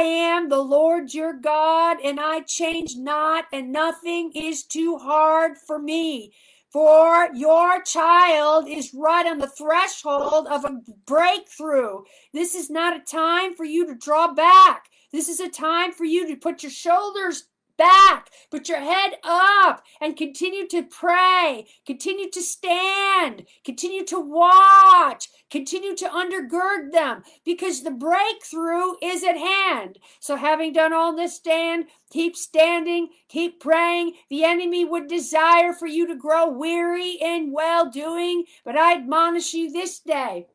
am 0.00 0.48
the 0.48 0.58
Lord 0.58 1.14
your 1.14 1.32
God, 1.34 1.98
and 2.04 2.18
I 2.18 2.40
change 2.40 2.96
not, 2.96 3.44
and 3.52 3.70
nothing 3.70 4.32
is 4.34 4.64
too 4.64 4.98
hard 4.98 5.56
for 5.56 5.78
me. 5.78 6.32
For 6.72 7.28
your 7.32 7.80
child 7.82 8.68
is 8.68 8.92
right 8.92 9.24
on 9.24 9.38
the 9.38 9.46
threshold 9.46 10.48
of 10.48 10.64
a 10.64 10.80
breakthrough. 11.06 12.00
This 12.34 12.56
is 12.56 12.68
not 12.68 12.96
a 12.96 13.00
time 13.00 13.54
for 13.54 13.64
you 13.64 13.86
to 13.86 13.94
draw 13.94 14.34
back. 14.34 14.86
This 15.12 15.28
is 15.28 15.38
a 15.38 15.48
time 15.48 15.92
for 15.92 16.04
you 16.04 16.26
to 16.26 16.36
put 16.36 16.64
your 16.64 16.72
shoulders 16.72 17.44
back, 17.78 18.30
put 18.50 18.68
your 18.68 18.80
head 18.80 19.12
up, 19.24 19.84
and 20.00 20.16
continue 20.16 20.66
to 20.68 20.82
pray, 20.82 21.66
continue 21.86 22.28
to 22.30 22.42
stand, 22.42 23.46
continue 23.64 24.04
to 24.04 24.20
watch, 24.20 25.28
continue 25.50 25.96
to 25.96 26.08
undergird 26.08 26.92
them 26.92 27.22
because 27.44 27.82
the 27.82 27.90
breakthrough 27.90 28.94
is 29.02 29.24
at 29.24 29.38
hand. 29.38 29.98
So, 30.20 30.36
having 30.36 30.72
done 30.72 30.92
all 30.92 31.16
this, 31.16 31.36
stand, 31.36 31.86
keep 32.10 32.36
standing, 32.36 33.08
keep 33.28 33.60
praying. 33.60 34.14
The 34.28 34.44
enemy 34.44 34.84
would 34.84 35.06
desire 35.06 35.72
for 35.72 35.86
you 35.86 36.06
to 36.08 36.16
grow 36.16 36.50
weary 36.50 37.12
in 37.12 37.52
well 37.52 37.88
doing, 37.90 38.44
but 38.64 38.76
I 38.76 38.94
admonish 38.94 39.54
you 39.54 39.70
this 39.70 40.00
day 40.00 40.46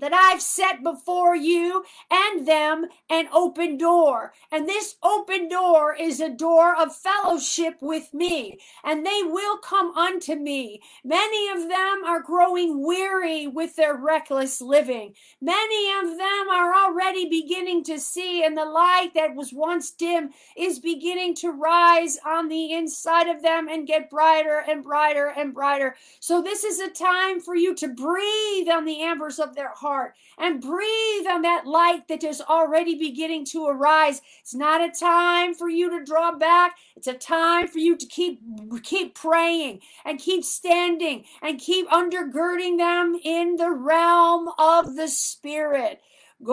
that 0.00 0.12
I've 0.12 0.42
set 0.42 0.82
before 0.82 1.36
you 1.36 1.84
and 2.10 2.46
them 2.46 2.86
an 3.08 3.28
open 3.32 3.76
door. 3.76 4.32
And 4.50 4.68
this 4.68 4.96
open 5.02 5.48
door 5.48 5.94
is 5.94 6.20
a 6.20 6.30
door 6.30 6.74
of 6.74 6.96
fellowship 6.96 7.76
with 7.80 8.12
me, 8.14 8.58
and 8.82 9.04
they 9.04 9.22
will 9.24 9.58
come 9.58 9.96
unto 9.96 10.34
me. 10.34 10.80
Many 11.04 11.48
of 11.50 11.68
them 11.68 12.02
are 12.06 12.22
growing 12.22 12.84
weary 12.84 13.46
with 13.46 13.76
their 13.76 13.94
reckless 13.94 14.60
living. 14.60 15.14
Many 15.40 15.92
of 15.92 16.16
them 16.16 16.48
are 16.50 16.74
already 16.74 17.28
beginning 17.28 17.84
to 17.84 17.98
see, 17.98 18.42
and 18.42 18.56
the 18.56 18.64
light 18.64 19.10
that 19.14 19.34
was 19.34 19.52
once 19.52 19.90
dim 19.90 20.30
is 20.56 20.78
beginning 20.78 21.34
to 21.36 21.50
rise 21.50 22.18
on 22.24 22.48
the 22.48 22.72
inside 22.72 23.28
of 23.28 23.42
them 23.42 23.68
and 23.68 23.86
get 23.86 24.10
brighter 24.10 24.62
and 24.66 24.82
brighter 24.82 25.32
and 25.36 25.52
brighter. 25.52 25.96
So, 26.20 26.42
this 26.42 26.64
is 26.64 26.80
a 26.80 26.90
time 26.90 27.40
for 27.40 27.54
you 27.54 27.74
to 27.76 27.88
breathe 27.88 28.68
on 28.68 28.84
the 28.84 29.02
embers 29.02 29.38
of 29.38 29.54
their 29.54 29.70
heart 29.74 29.89
and 30.38 30.60
breathe 30.60 31.26
on 31.28 31.42
that 31.42 31.66
light 31.66 32.08
that 32.08 32.24
is 32.24 32.40
already 32.40 32.98
beginning 32.98 33.44
to 33.46 33.66
arise. 33.66 34.22
It's 34.40 34.54
not 34.54 34.80
a 34.80 34.90
time 34.90 35.54
for 35.54 35.68
you 35.68 35.90
to 35.90 36.04
draw 36.04 36.32
back. 36.32 36.76
It's 36.96 37.06
a 37.06 37.14
time 37.14 37.68
for 37.68 37.78
you 37.78 37.96
to 37.96 38.06
keep 38.06 38.40
keep 38.82 39.14
praying 39.14 39.80
and 40.04 40.18
keep 40.18 40.44
standing 40.44 41.24
and 41.42 41.58
keep 41.58 41.88
undergirding 41.88 42.78
them 42.78 43.18
in 43.22 43.56
the 43.56 43.70
realm 43.70 44.48
of 44.58 44.96
the 44.96 45.08
spirit. 45.08 46.00
So, 46.42 46.48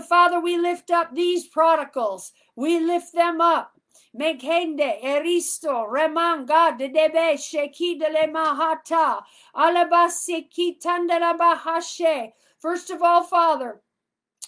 Father, 0.00 0.40
we 0.40 0.56
lift 0.56 0.90
up 0.90 1.14
these 1.14 1.46
prodigals. 1.48 2.32
We 2.54 2.78
lift 2.78 3.12
them 3.12 3.40
up. 3.40 3.72
Mekhende, 4.18 5.02
Eristo, 5.02 5.88
Remanga, 5.90 6.76
de 6.76 6.88
Debe, 6.88 7.34
Sheki 7.34 7.98
de 7.98 8.10
le 8.10 8.28
Mahata, 8.28 9.22
Alabasiki 9.56 10.78
Tandalabahashe. 10.80 12.32
First 12.58 12.90
of 12.90 13.02
all, 13.02 13.24
Father, 13.24 13.80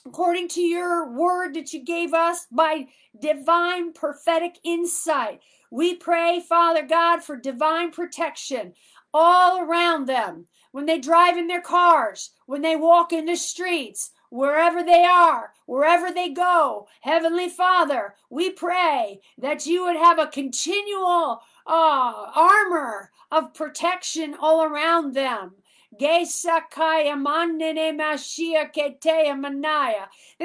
according 0.07 0.49
to 0.49 0.61
your 0.61 1.11
word 1.11 1.55
that 1.55 1.73
you 1.73 1.83
gave 1.83 2.13
us 2.13 2.47
by 2.53 2.89
divine 3.19 3.93
prophetic 3.93 4.59
insight, 4.65 5.41
we 5.71 5.97
pray, 5.97 6.41
Father 6.47 6.87
God, 6.87 7.25
for 7.25 7.37
divine 7.37 7.91
protection 7.91 8.75
all 9.15 9.61
around 9.61 10.07
them 10.07 10.47
when 10.73 10.87
they 10.87 10.99
drive 10.99 11.39
in 11.39 11.47
their 11.47 11.63
cars, 11.63 12.31
when 12.47 12.61
they 12.61 12.77
walk 12.77 13.13
in 13.13 13.25
the 13.25 13.37
streets, 13.37 14.11
wherever 14.35 14.83
they 14.83 15.05
are, 15.05 15.53
wherever 15.65 16.11
they 16.11 16.29
go. 16.29 16.89
Heavenly 17.03 17.49
Father, 17.49 18.17
we 18.29 18.51
pray 18.51 19.21
that 19.39 19.65
you 19.65 19.85
would 19.85 19.95
have 19.95 20.19
a 20.19 20.27
continual 20.27 21.41
uh, 21.65 22.31
armor 22.35 23.13
of 23.31 23.55
protection 23.55 24.35
all 24.41 24.65
around 24.65 25.15
them. 25.15 25.53
That 25.97 26.27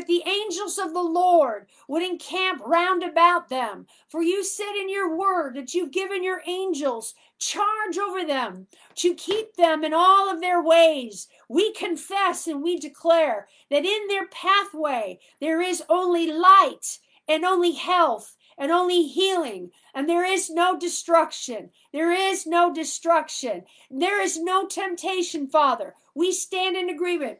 the 0.07 0.23
angels 0.27 0.77
of 0.77 0.93
the 0.93 1.01
Lord 1.01 1.65
would 1.87 2.03
encamp 2.03 2.61
round 2.63 3.01
about 3.01 3.49
them. 3.49 3.87
For 4.07 4.21
you 4.21 4.43
said 4.43 4.75
in 4.79 4.87
your 4.91 5.17
word 5.17 5.55
that 5.55 5.73
you've 5.73 5.89
given 5.89 6.23
your 6.23 6.43
angels 6.45 7.15
charge 7.39 7.97
over 7.97 8.25
them 8.25 8.67
to 8.95 9.15
keep 9.15 9.55
them 9.55 9.83
in 9.83 9.93
all 9.93 10.29
of 10.29 10.41
their 10.41 10.61
ways. 10.61 11.27
We 11.47 11.73
confess 11.73 12.47
and 12.47 12.61
we 12.61 12.77
declare 12.77 13.47
that 13.71 13.85
in 13.85 14.07
their 14.07 14.27
pathway 14.27 15.19
there 15.39 15.61
is 15.61 15.83
only 15.89 16.31
light 16.31 16.99
and 17.27 17.45
only 17.45 17.73
health 17.73 18.35
and 18.57 18.71
only 18.71 19.03
healing, 19.03 19.71
and 19.95 20.09
there 20.09 20.25
is 20.25 20.49
no 20.49 20.77
destruction. 20.77 21.69
There 21.93 22.11
is 22.11 22.45
no 22.45 22.73
destruction. 22.73 23.63
There 23.89 24.21
is 24.21 24.37
no 24.37 24.67
temptation, 24.67 25.47
Father. 25.47 25.95
We 26.13 26.33
stand 26.33 26.75
in 26.75 26.89
agreement 26.89 27.39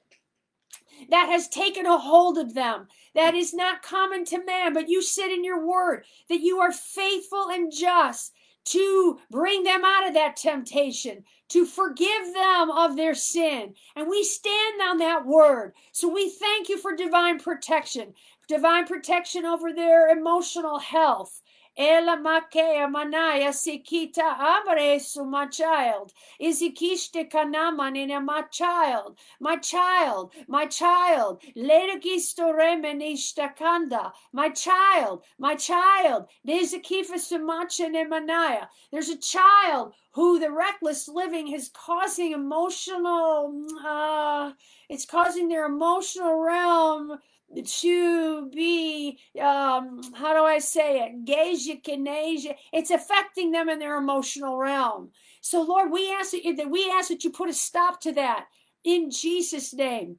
that 1.10 1.28
has 1.28 1.50
taken 1.50 1.86
a 1.86 1.98
hold 1.98 2.38
of 2.38 2.54
them. 2.54 2.88
That 3.16 3.36
is 3.36 3.54
not 3.54 3.82
common 3.82 4.24
to 4.26 4.44
man, 4.44 4.74
but 4.74 4.88
you 4.88 5.02
said 5.02 5.30
in 5.30 5.44
your 5.44 5.66
word 5.66 6.06
that 6.30 6.40
you 6.40 6.60
are 6.60 6.72
faithful 6.72 7.50
and 7.50 7.72
just 7.72 8.34
to 8.70 9.20
bring 9.32 9.64
them 9.64 9.84
out 9.84 10.08
of 10.08 10.14
that 10.14 10.38
temptation, 10.38 11.24
to 11.50 11.66
forgive 11.66 12.34
them 12.34 12.70
of 12.70 12.96
their 12.96 13.16
sin. 13.16 13.74
And 13.96 14.08
we 14.08 14.24
stand 14.24 14.82
on 14.82 14.98
that 15.00 15.26
word. 15.26 15.74
So 15.92 16.08
we 16.08 16.30
thank 16.30 16.70
you 16.70 16.78
for 16.78 16.96
divine 16.96 17.40
protection, 17.40 18.14
divine 18.48 18.86
protection 18.86 19.46
over 19.46 19.74
their 19.74 20.10
emotional 20.10 20.78
health, 20.78 21.39
Ela 21.80 22.18
makea 22.18 22.92
manaya 22.92 23.54
sikita 23.54 24.38
abresu 24.38 25.26
my 25.26 25.46
child. 25.48 26.12
Izikishte 26.42 27.32
kanaman 27.32 27.96
in 27.96 28.26
my 28.26 28.42
child, 28.52 29.18
my 29.40 29.56
child, 29.56 30.34
my 30.50 30.66
child. 30.66 31.42
Ledagisto 31.56 32.54
remenishtakanda, 32.54 34.12
my 34.34 34.50
child, 34.50 35.24
my 35.38 35.56
child. 35.56 36.26
Dezakifa 36.46 37.16
sumacha 37.16 37.90
manaya. 38.10 38.68
There's 38.92 39.08
a 39.08 39.18
child 39.18 39.94
who 40.12 40.38
the 40.38 40.52
reckless 40.52 41.08
living 41.08 41.54
is 41.54 41.70
causing 41.74 42.34
emotional, 42.34 43.54
uh, 43.88 44.52
it's 44.90 45.06
causing 45.06 45.48
their 45.48 45.66
emotional 45.66 46.42
realm 46.42 47.20
to 47.66 48.50
be 48.50 49.20
um, 49.40 50.02
how 50.14 50.34
do 50.34 50.44
I 50.44 50.60
say 50.60 51.00
it? 51.00 51.26
Geja 51.26 52.56
It's 52.74 52.92
affecting 52.92 53.52
them 53.52 53.70
in 53.70 53.80
their 53.80 53.98
emotional 53.98 54.58
realm. 54.58 55.10
So 55.42 55.62
Lord, 55.64 55.92
we 55.92 56.12
ask 56.12 56.32
that 56.32 56.70
we 56.70 56.92
ask 56.92 57.10
that 57.10 57.24
you 57.24 57.32
put 57.32 57.50
a 57.50 57.54
stop 57.54 58.02
to 58.02 58.12
that 58.14 58.46
in 58.84 59.12
Jesus' 59.12 59.74
name. 59.74 60.18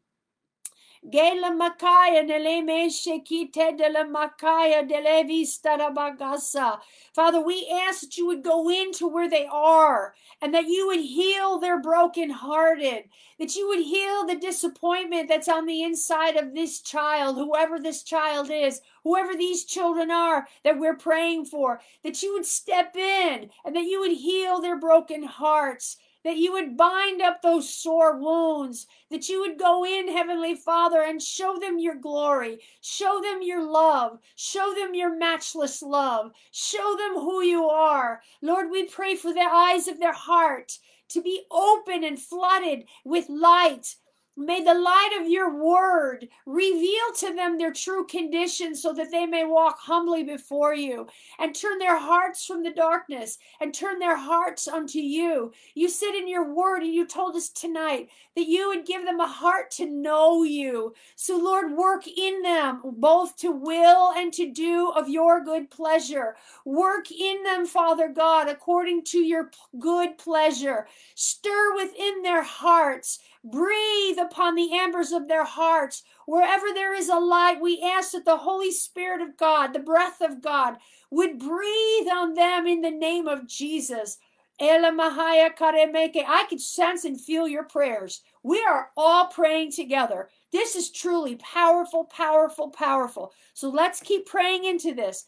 Gela 1.09 1.51
Makaya 1.51 2.23
Neleme 2.29 2.89
Shekite 2.91 3.77
de 3.77 3.89
la 3.89 4.05
Makaya 4.05 4.87
de 4.87 4.95
Levista 4.97 5.79
Bagasa. 5.95 6.79
Father, 7.15 7.41
we 7.41 7.67
ask 7.73 8.03
that 8.03 8.19
you 8.19 8.27
would 8.27 8.45
go 8.45 8.69
into 8.69 9.09
where 9.09 9.29
they 9.29 9.47
are 9.51 10.15
and 10.43 10.53
that 10.53 10.67
you 10.67 10.87
would 10.89 11.01
heal 11.01 11.59
their 11.59 11.81
brokenhearted, 11.81 13.05
that 13.39 13.57
you 13.57 13.67
would 13.69 13.81
heal 13.81 14.27
the 14.27 14.37
disappointment 14.37 15.27
that's 15.27 15.49
on 15.49 15.65
the 15.65 15.83
inside 15.83 16.37
of 16.37 16.55
this 16.55 16.83
child, 16.83 17.37
whoever 17.37 17.79
this 17.79 18.03
child 18.03 18.51
is, 18.51 18.83
whoever 19.03 19.35
these 19.35 19.65
children 19.65 20.11
are 20.11 20.47
that 20.65 20.79
we're 20.79 20.97
praying 20.97 21.47
for, 21.47 21.81
that 22.05 22.23
you 22.23 22.35
would 22.35 22.47
step 22.47 22.95
in 22.95 23.49
and 23.65 23.75
that 23.75 23.87
you 23.87 24.01
would 24.01 24.19
heal 24.19 24.61
their 24.61 24.79
broken 24.79 25.23
hearts 25.23 25.97
that 26.25 26.37
you 26.37 26.53
would 26.53 26.77
bind 26.77 27.23
up 27.23 27.43
those 27.43 27.73
sore 27.73 28.19
wounds, 28.19 28.87
that 29.11 29.29
you 29.29 29.41
would 29.41 29.59
go 29.59 29.85
in, 29.85 30.09
Heavenly 30.09 30.55
Father, 30.55 31.03
and 31.03 31.21
show 31.21 31.59
them 31.59 31.79
your 31.79 31.95
glory, 31.95 32.61
show 32.81 33.21
them 33.23 33.41
your 33.43 33.63
love, 33.63 34.19
show 34.37 34.75
them 34.75 34.95
your 34.95 35.17
matchless 35.17 35.83
love, 35.83 36.33
show 36.51 36.97
them 36.97 37.15
who 37.15 37.43
you 37.43 37.65
are. 37.65 38.21
Lord, 38.43 38.71
we 38.71 38.85
pray 38.85 39.17
for 39.17 39.33
the 39.33 39.41
eyes 39.41 39.89
of 39.89 39.99
their 39.99 40.13
heart 40.13 40.79
to 41.11 41.23
be 41.23 41.43
open 41.51 42.05
and 42.05 42.21
flooded 42.21 42.85
with 43.05 43.29
light 43.29 43.97
May 44.41 44.65
the 44.65 44.73
light 44.73 45.19
of 45.21 45.29
your 45.29 45.55
word 45.55 46.27
reveal 46.47 47.13
to 47.19 47.35
them 47.35 47.59
their 47.59 47.75
true 47.75 48.07
condition 48.07 48.75
so 48.75 48.95
that 48.95 49.11
they 49.11 49.27
may 49.27 49.45
walk 49.45 49.79
humbly 49.79 50.25
before 50.25 50.75
you 50.75 51.09
and 51.39 51.55
turn 51.55 51.79
their 51.79 51.99
hearts 51.99 52.47
from 52.47 52.63
the 52.63 52.73
darkness 52.73 53.39
and 53.61 53.75
turn 53.75 53.99
their 53.99 54.17
hearts 54.17 54.67
unto 54.67 54.99
you. 54.99 55.53
You 55.75 55.91
said 55.91 56.15
in 56.15 56.27
your 56.27 56.55
word, 56.55 56.83
and 56.83 56.95
you 56.95 57.07
told 57.07 57.37
us 57.37 57.51
tonight 57.51 58.09
that 58.35 58.47
you 58.47 58.69
would 58.69 58.87
give 58.87 59.05
them 59.05 59.21
a 59.21 59.27
heart 59.27 59.71
to 59.73 59.85
know 59.85 60.43
you. 60.43 60.95
So, 61.17 61.37
Lord, 61.37 61.77
work 61.77 62.09
in 62.09 62.41
them 62.41 62.81
both 62.85 63.37
to 63.39 63.53
will 63.53 64.13
and 64.17 64.33
to 64.33 64.51
do 64.51 64.91
of 64.97 65.11
your 65.11 65.45
good 65.45 65.71
pleasure. 65.71 66.37
Work 66.65 67.13
in 67.13 67.43
them, 67.43 67.67
Father 67.67 68.09
God, 68.09 68.49
according 68.49 69.05
to 69.05 69.19
your 69.19 69.51
good 69.79 70.17
pleasure. 70.17 70.87
Stir 71.15 71.75
within 71.77 72.23
their 72.23 72.43
hearts 72.43 73.19
Breathe 73.43 74.19
upon 74.19 74.55
the 74.55 74.79
embers 74.79 75.13
of 75.13 75.27
their 75.27 75.45
hearts. 75.45 76.03
Wherever 76.27 76.67
there 76.75 76.95
is 76.95 77.09
a 77.09 77.19
light, 77.19 77.61
we 77.61 77.83
ask 77.83 78.13
that 78.13 78.25
the 78.27 78.37
Holy 78.37 78.71
Spirit 78.71 79.23
of 79.23 79.37
God, 79.37 79.73
the 79.73 79.79
breath 79.79 80.21
of 80.21 80.43
God, 80.43 80.77
would 81.11 81.39
breathe 81.39 82.09
on 82.13 82.35
them 82.35 82.67
in 82.67 82.83
the 82.83 82.91
name 82.91 83.27
of 83.27 83.47
Jesus. 83.47 84.19
I 84.63 86.47
can 86.49 86.59
sense 86.59 87.05
and 87.07 87.19
feel 87.19 87.49
your 87.49 87.65
prayers. 87.65 88.23
We 88.43 88.63
are 88.63 88.91
all 88.95 89.27
praying 89.29 89.73
together. 89.73 90.29
This 90.53 90.77
is 90.77 90.91
truly 90.91 91.37
powerful, 91.37 92.05
powerful, 92.05 92.69
powerful. 92.69 93.33
So 93.55 93.71
let's 93.71 94.01
keep 94.01 94.27
praying 94.27 94.65
into 94.65 94.93
this. 94.93 95.25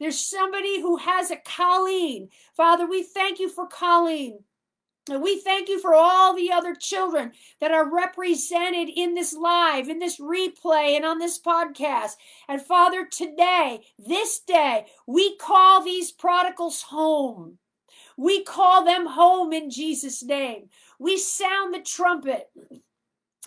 There's 0.00 0.18
somebody 0.18 0.80
who 0.80 0.96
has 0.96 1.30
a 1.30 1.36
Colleen. 1.36 2.28
Father, 2.56 2.86
we 2.86 3.02
thank 3.02 3.38
you 3.38 3.48
for 3.48 3.66
Colleen. 3.66 4.44
And 5.10 5.22
we 5.22 5.38
thank 5.38 5.68
you 5.68 5.78
for 5.80 5.94
all 5.94 6.34
the 6.34 6.50
other 6.50 6.74
children 6.74 7.32
that 7.60 7.72
are 7.72 7.92
represented 7.92 8.88
in 8.88 9.14
this 9.14 9.34
live, 9.34 9.88
in 9.88 9.98
this 9.98 10.18
replay, 10.18 10.96
and 10.96 11.04
on 11.04 11.18
this 11.18 11.38
podcast. 11.38 12.12
And 12.48 12.62
Father, 12.62 13.06
today, 13.10 13.80
this 13.98 14.40
day, 14.40 14.86
we 15.06 15.36
call 15.36 15.82
these 15.84 16.10
prodigals 16.10 16.82
home. 16.82 17.58
We 18.16 18.44
call 18.44 18.84
them 18.84 19.06
home 19.06 19.52
in 19.52 19.68
Jesus' 19.68 20.22
name. 20.22 20.70
We 20.98 21.18
sound 21.18 21.74
the 21.74 21.80
trumpet 21.80 22.48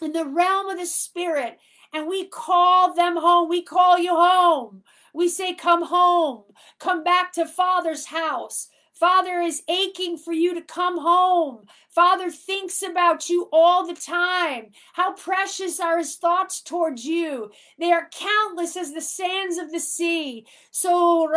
in 0.02 0.12
the 0.12 0.26
realm 0.26 0.68
of 0.68 0.78
the 0.78 0.86
Spirit 0.86 1.58
and 1.94 2.08
we 2.08 2.28
call 2.28 2.94
them 2.94 3.18
home. 3.18 3.50
We 3.50 3.62
call 3.62 3.98
you 3.98 4.16
home. 4.16 4.84
We 5.14 5.30
say, 5.30 5.54
Come 5.54 5.86
home. 5.86 6.44
Come 6.80 7.04
back 7.04 7.34
to 7.34 7.46
Father's 7.46 8.06
house. 8.06 8.70
Father 8.94 9.42
is 9.42 9.62
aching 9.68 10.18
for 10.18 10.34
you 10.34 10.56
to 10.56 10.62
come 10.62 11.00
home. 11.00 11.66
Father 11.88 12.32
thinks 12.32 12.82
about 12.82 13.30
you 13.30 13.48
all 13.54 13.86
the 13.86 13.94
time. 13.94 14.72
How 14.94 15.14
precious 15.14 15.80
are 15.80 16.00
his 16.00 16.16
thoughts 16.16 16.62
towards 16.62 17.06
you. 17.06 17.52
They 17.78 17.92
are 17.92 18.10
countless 18.12 18.76
as 18.76 18.94
the 18.94 19.02
sands 19.02 19.58
of 19.60 19.72
the 19.72 19.80
sea. 19.80 20.48
So. 20.72 21.32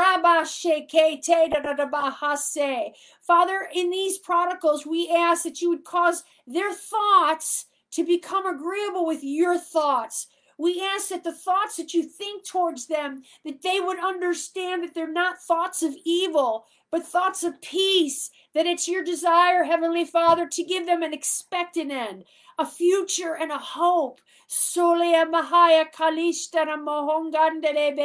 Father, 3.20 3.68
in 3.74 3.90
these 3.90 4.18
prodigals, 4.18 4.86
we 4.86 5.14
ask 5.14 5.42
that 5.44 5.60
you 5.60 5.68
would 5.68 5.84
cause 5.84 6.24
their 6.46 6.72
thoughts 6.72 7.66
to 7.90 8.04
become 8.04 8.46
agreeable 8.46 9.04
with 9.06 9.22
your 9.22 9.58
thoughts. 9.58 10.28
We 10.60 10.82
ask 10.82 11.08
that 11.08 11.24
the 11.24 11.32
thoughts 11.32 11.76
that 11.76 11.94
you 11.94 12.02
think 12.02 12.44
towards 12.44 12.86
them, 12.86 13.22
that 13.46 13.62
they 13.62 13.80
would 13.80 13.98
understand 13.98 14.84
that 14.84 14.92
they're 14.94 15.10
not 15.10 15.40
thoughts 15.40 15.82
of 15.82 15.96
evil, 16.04 16.66
but 16.90 17.06
thoughts 17.06 17.42
of 17.42 17.62
peace, 17.62 18.30
that 18.52 18.66
it's 18.66 18.86
your 18.86 19.02
desire, 19.02 19.64
Heavenly 19.64 20.04
Father, 20.04 20.46
to 20.48 20.62
give 20.62 20.84
them 20.84 21.02
an 21.02 21.14
expectant 21.14 21.90
end, 21.90 22.24
a 22.58 22.66
future 22.66 23.34
and 23.34 23.50
a 23.50 23.56
hope. 23.56 24.20
Solea 24.50 25.24
Mahaya 25.24 25.86
Kalistara 25.90 26.76
Mohongandele 26.76 27.96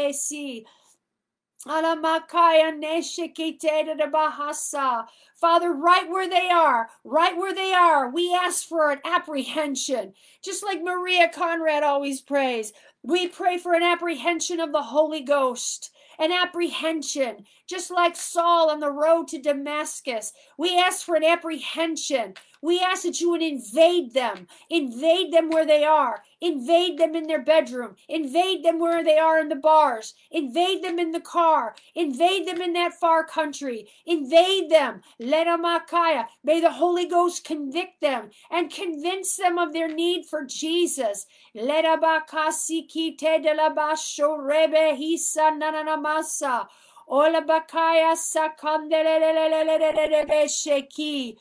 Father, 5.35 5.73
right 5.73 6.07
where 6.09 6.29
they 6.29 6.49
are, 6.49 6.89
right 7.03 7.35
where 7.35 7.55
they 7.55 7.73
are, 7.73 8.09
we 8.09 8.33
ask 8.33 8.67
for 8.67 8.91
an 8.91 8.99
apprehension. 9.03 10.13
Just 10.43 10.63
like 10.63 10.83
Maria 10.83 11.27
Conrad 11.27 11.81
always 11.81 12.21
prays, 12.21 12.71
we 13.01 13.27
pray 13.27 13.57
for 13.57 13.73
an 13.73 13.81
apprehension 13.81 14.59
of 14.59 14.71
the 14.71 14.83
Holy 14.83 15.21
Ghost 15.21 15.89
an 16.19 16.31
apprehension, 16.31 17.45
just 17.67 17.91
like 17.91 18.15
Saul 18.15 18.69
on 18.69 18.79
the 18.79 18.91
road 18.91 19.27
to 19.29 19.41
Damascus. 19.41 20.33
We 20.57 20.77
ask 20.77 21.05
for 21.05 21.15
an 21.15 21.23
apprehension. 21.23 22.35
We 22.65 22.81
ask 22.81 23.03
that 23.03 23.21
you 23.21 23.29
would 23.29 23.43
invade 23.43 24.15
them, 24.15 24.47
invade 24.71 25.31
them 25.31 25.51
where 25.51 25.67
they 25.67 25.83
are, 25.85 26.23
invade 26.41 26.97
them 26.97 27.15
in 27.15 27.27
their 27.27 27.43
bedroom, 27.43 27.95
invade 28.09 28.65
them 28.65 28.79
where 28.79 29.03
they 29.03 29.19
are 29.19 29.37
in 29.39 29.49
the 29.49 29.55
bars, 29.55 30.15
invade 30.31 30.83
them 30.83 30.97
in 30.97 31.11
the 31.11 31.19
car, 31.21 31.75
invade 31.93 32.47
them 32.47 32.63
in 32.63 32.73
that 32.73 32.99
far 32.99 33.23
country, 33.23 33.87
invade 34.07 34.71
them. 34.71 35.03
Let 35.19 35.45
Amakaya, 35.47 36.25
may 36.43 36.59
the 36.59 36.71
Holy 36.71 37.05
Ghost 37.07 37.43
convict 37.45 38.01
them 38.01 38.31
and 38.49 38.73
convince 38.73 39.37
them 39.37 39.59
of 39.59 39.71
their 39.71 39.93
need 39.93 40.25
for 40.25 40.43
Jesus. 40.43 41.27
Let 41.53 41.85
Abakasi 41.85 42.89
kite 42.89 43.43
de 43.43 43.53
la 43.53 43.69
basho 43.69 44.39
rebe 44.39 44.97
hisa 44.97 45.51
nananamasa. 45.51 46.65
Ola 47.07 47.43
bakaya 47.43 48.15
sakandelelelelelelebe 48.15 50.47
sheki. 50.49 51.37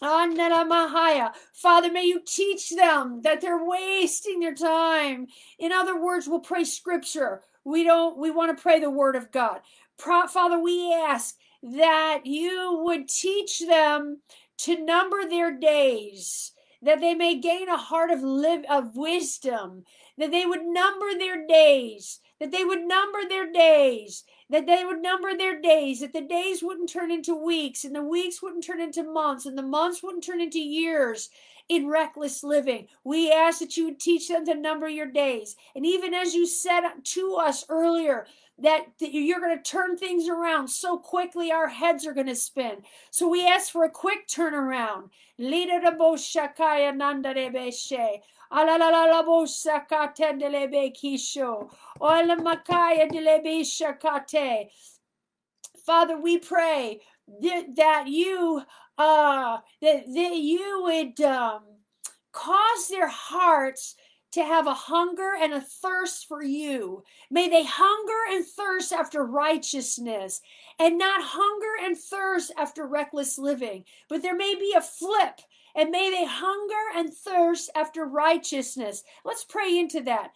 Father, 0.00 1.90
may 1.92 2.04
you 2.04 2.20
teach 2.26 2.70
them 2.70 3.22
that 3.22 3.40
they're 3.40 3.64
wasting 3.64 4.40
their 4.40 4.54
time. 4.54 5.28
In 5.58 5.72
other 5.72 6.00
words, 6.00 6.28
we'll 6.28 6.40
pray 6.40 6.64
scripture. 6.64 7.42
We 7.64 7.84
don't, 7.84 8.18
we 8.18 8.30
want 8.30 8.56
to 8.56 8.62
pray 8.62 8.80
the 8.80 8.90
word 8.90 9.16
of 9.16 9.30
God. 9.30 9.60
Father, 9.96 10.58
we 10.58 10.92
ask 10.92 11.36
that 11.62 12.22
you 12.26 12.80
would 12.84 13.08
teach 13.08 13.60
them 13.66 14.20
to 14.58 14.84
number 14.84 15.26
their 15.28 15.50
days, 15.56 16.52
that 16.82 17.00
they 17.00 17.14
may 17.14 17.36
gain 17.36 17.68
a 17.68 17.76
heart 17.76 18.10
of 18.10 18.22
live 18.22 18.64
of 18.68 18.96
wisdom, 18.96 19.84
that 20.18 20.30
they 20.30 20.44
would 20.44 20.64
number 20.64 21.16
their 21.18 21.46
days, 21.46 22.20
that 22.40 22.50
they 22.50 22.64
would 22.64 22.82
number 22.82 23.20
their 23.28 23.50
days, 23.50 24.24
that 24.50 24.66
they 24.66 24.84
would 24.84 25.00
number 25.00 25.36
their 25.36 25.60
days, 25.60 26.00
that 26.00 26.12
the 26.12 26.20
days 26.20 26.62
wouldn't 26.62 26.90
turn 26.90 27.10
into 27.10 27.34
weeks, 27.34 27.84
and 27.84 27.94
the 27.94 28.04
weeks 28.04 28.42
wouldn't 28.42 28.64
turn 28.64 28.80
into 28.80 29.02
months, 29.02 29.46
and 29.46 29.56
the 29.56 29.62
months 29.62 30.02
wouldn't 30.02 30.24
turn 30.24 30.40
into 30.40 30.58
years 30.58 31.30
in 31.68 31.88
reckless 31.88 32.44
living. 32.44 32.86
We 33.04 33.32
ask 33.32 33.60
that 33.60 33.76
you 33.76 33.86
would 33.86 33.98
teach 33.98 34.28
them 34.28 34.44
to 34.46 34.54
number 34.54 34.88
your 34.88 35.06
days. 35.06 35.56
And 35.74 35.86
even 35.86 36.12
as 36.12 36.34
you 36.34 36.46
said 36.46 36.82
to 37.02 37.36
us 37.36 37.64
earlier, 37.68 38.26
that, 38.58 38.86
you're 39.00 39.40
going 39.40 39.56
to 39.56 39.62
turn 39.62 39.96
things 39.96 40.28
around 40.28 40.68
so 40.68 40.98
quickly 40.98 41.50
our 41.50 41.68
heads 41.68 42.06
are 42.06 42.12
going 42.12 42.28
to 42.28 42.36
spin. 42.36 42.82
So 43.10 43.28
we 43.28 43.46
ask 43.46 43.72
for 43.72 43.84
a 43.84 43.90
quick 43.90 44.28
turnaround. 44.28 45.10
Father, 55.84 56.16
we 56.16 56.38
pray 56.38 57.00
that 57.40 58.04
you 58.06 58.62
uh, 58.96 59.58
that, 59.82 60.06
that 60.06 60.36
you 60.36 60.82
would 60.82 61.20
um, 61.26 61.62
cause 62.32 62.88
their 62.88 63.08
hearts 63.08 63.96
to 64.34 64.44
have 64.44 64.66
a 64.66 64.74
hunger 64.74 65.30
and 65.40 65.54
a 65.54 65.60
thirst 65.60 66.26
for 66.26 66.42
you. 66.42 67.04
May 67.30 67.48
they 67.48 67.64
hunger 67.64 68.12
and 68.30 68.44
thirst 68.44 68.92
after 68.92 69.24
righteousness 69.24 70.42
and 70.78 70.98
not 70.98 71.22
hunger 71.22 71.84
and 71.84 71.96
thirst 71.96 72.50
after 72.58 72.84
reckless 72.84 73.38
living. 73.38 73.84
But 74.08 74.22
there 74.22 74.34
may 74.34 74.56
be 74.56 74.74
a 74.76 74.80
flip 74.80 75.40
and 75.74 75.90
may 75.90 76.10
they 76.10 76.24
hunger 76.24 76.74
and 76.96 77.12
thirst 77.12 77.70
after 77.74 78.04
righteousness. 78.04 79.02
Let's 79.24 79.44
pray 79.44 79.78
into 79.78 80.00
that. 80.02 80.30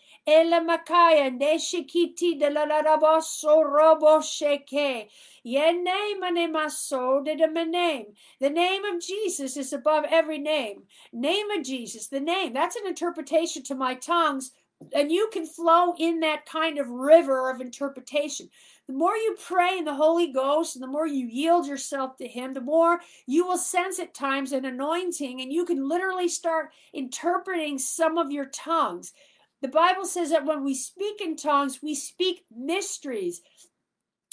The 8.41 8.51
name 8.51 8.84
of 8.84 9.01
Jesus 9.01 9.57
is 9.57 9.72
above 9.72 10.05
every 10.11 10.39
name. 10.39 10.82
Name 11.12 11.51
of 11.51 11.64
Jesus, 11.64 12.09
the 12.09 12.20
name. 12.20 12.53
That's 12.53 12.76
an 12.76 12.86
interpretation 12.86 13.62
to 13.64 13.74
my 13.74 13.95
tongues. 13.95 14.51
And 14.95 15.11
you 15.11 15.28
can 15.32 15.45
flow 15.45 15.95
in 15.99 16.20
that 16.20 16.47
kind 16.47 16.78
of 16.78 16.89
river 16.89 17.51
of 17.51 17.61
interpretation. 17.61 18.49
The 18.89 18.95
more 18.95 19.14
you 19.14 19.36
pray 19.39 19.76
in 19.76 19.84
the 19.84 19.95
Holy 19.95 20.32
Ghost 20.32 20.74
and 20.74 20.82
the 20.82 20.89
more 20.89 21.07
you 21.07 21.26
yield 21.26 21.66
yourself 21.66 22.16
to 22.16 22.26
Him, 22.26 22.55
the 22.55 22.62
more 22.62 23.01
you 23.26 23.47
will 23.47 23.59
sense 23.59 23.99
at 23.99 24.14
times 24.14 24.53
an 24.53 24.64
anointing, 24.64 25.43
and 25.43 25.53
you 25.53 25.66
can 25.66 25.86
literally 25.86 26.28
start 26.28 26.70
interpreting 26.95 27.78
some 27.78 28.16
of 28.16 28.32
your 28.32 28.47
tongues. 28.47 29.12
The 29.61 29.68
Bible 29.68 30.07
says 30.07 30.30
that 30.30 30.47
when 30.47 30.64
we 30.64 30.74
speak 30.74 31.20
in 31.20 31.36
tongues, 31.36 31.82
we 31.82 31.95
speak 31.95 32.45
mysteries. 32.51 33.43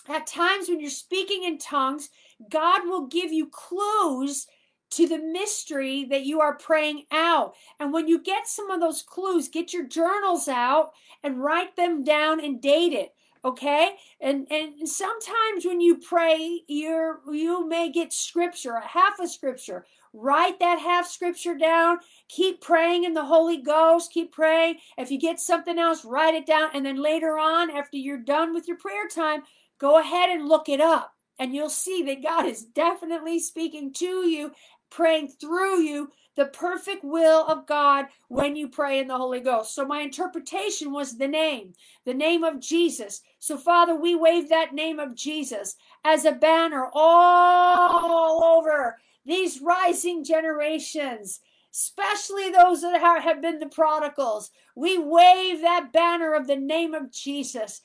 At 0.07 0.25
times, 0.25 0.69
when 0.69 0.79
you're 0.79 0.89
speaking 0.89 1.43
in 1.43 1.57
tongues, 1.57 2.09
God 2.49 2.85
will 2.85 3.07
give 3.07 3.33
you 3.33 3.47
clues 3.47 4.47
to 4.91 5.07
the 5.07 5.17
mystery 5.17 6.05
that 6.05 6.25
you 6.25 6.39
are 6.39 6.57
praying 6.57 7.03
out. 7.11 7.55
And 7.81 7.91
when 7.91 8.07
you 8.07 8.21
get 8.21 8.47
some 8.47 8.71
of 8.71 8.79
those 8.79 9.01
clues, 9.01 9.49
get 9.49 9.73
your 9.73 9.85
journals 9.85 10.47
out 10.47 10.91
and 11.23 11.43
write 11.43 11.75
them 11.75 12.05
down 12.05 12.39
and 12.39 12.61
date 12.61 12.93
it 12.93 13.14
okay? 13.45 13.91
And 14.19 14.47
and 14.51 14.89
sometimes 14.89 15.65
when 15.65 15.79
you 15.79 15.97
pray 15.97 16.61
you're 16.67 17.21
you 17.31 17.67
may 17.67 17.91
get 17.91 18.11
scripture 18.11 18.73
a 18.73 18.85
half 18.85 19.19
a 19.19 19.27
scripture. 19.27 19.85
Write 20.13 20.59
that 20.59 20.79
half 20.79 21.07
scripture 21.07 21.55
down. 21.55 21.99
Keep 22.29 22.61
praying 22.61 23.03
in 23.03 23.13
the 23.13 23.25
holy 23.25 23.61
ghost. 23.61 24.11
Keep 24.11 24.31
praying. 24.31 24.77
If 24.97 25.11
you 25.11 25.19
get 25.19 25.39
something 25.39 25.77
else 25.77 26.03
write 26.03 26.33
it 26.33 26.45
down. 26.45 26.69
And 26.73 26.85
then 26.85 27.01
later 27.01 27.37
on 27.37 27.69
after 27.69 27.97
you're 27.97 28.17
done 28.17 28.53
with 28.53 28.67
your 28.67 28.77
prayer 28.77 29.07
time 29.07 29.43
go 29.77 29.99
ahead 29.99 30.29
and 30.29 30.47
look 30.47 30.67
it 30.67 30.81
up. 30.81 31.13
And 31.37 31.53
you'll 31.53 31.69
see 31.69 32.01
that 32.03 32.23
god 32.23 32.45
is 32.47 32.63
definitely 32.63 33.39
speaking 33.39 33.93
to 33.93 34.27
you 34.27 34.51
praying 34.89 35.27
through 35.27 35.81
you 35.81 36.09
the 36.35 36.45
perfect 36.45 37.03
will 37.03 37.45
of 37.47 37.65
God 37.65 38.05
when 38.27 38.55
you 38.55 38.67
pray 38.67 38.99
in 38.99 39.07
the 39.07 39.17
Holy 39.17 39.39
Ghost. 39.39 39.73
So 39.73 39.85
my 39.85 40.01
interpretation 40.01 40.91
was 40.91 41.17
the 41.17 41.27
name, 41.27 41.73
the 42.05 42.13
name 42.13 42.43
of 42.43 42.59
Jesus. 42.59 43.21
So 43.39 43.57
Father, 43.57 43.95
we 43.95 44.15
wave 44.15 44.49
that 44.49 44.73
name 44.73 44.99
of 44.99 45.15
Jesus 45.15 45.75
as 46.03 46.25
a 46.25 46.33
banner 46.33 46.89
all 46.93 48.43
over 48.43 48.97
these 49.25 49.61
rising 49.61 50.23
generations, 50.23 51.39
especially 51.73 52.51
those 52.51 52.81
that 52.81 52.99
have 53.01 53.41
been 53.41 53.59
the 53.59 53.67
prodigals. 53.67 54.51
We 54.75 54.97
wave 54.97 55.61
that 55.61 55.93
banner 55.93 56.33
of 56.33 56.47
the 56.47 56.57
name 56.57 56.93
of 56.93 57.11
Jesus. 57.11 57.81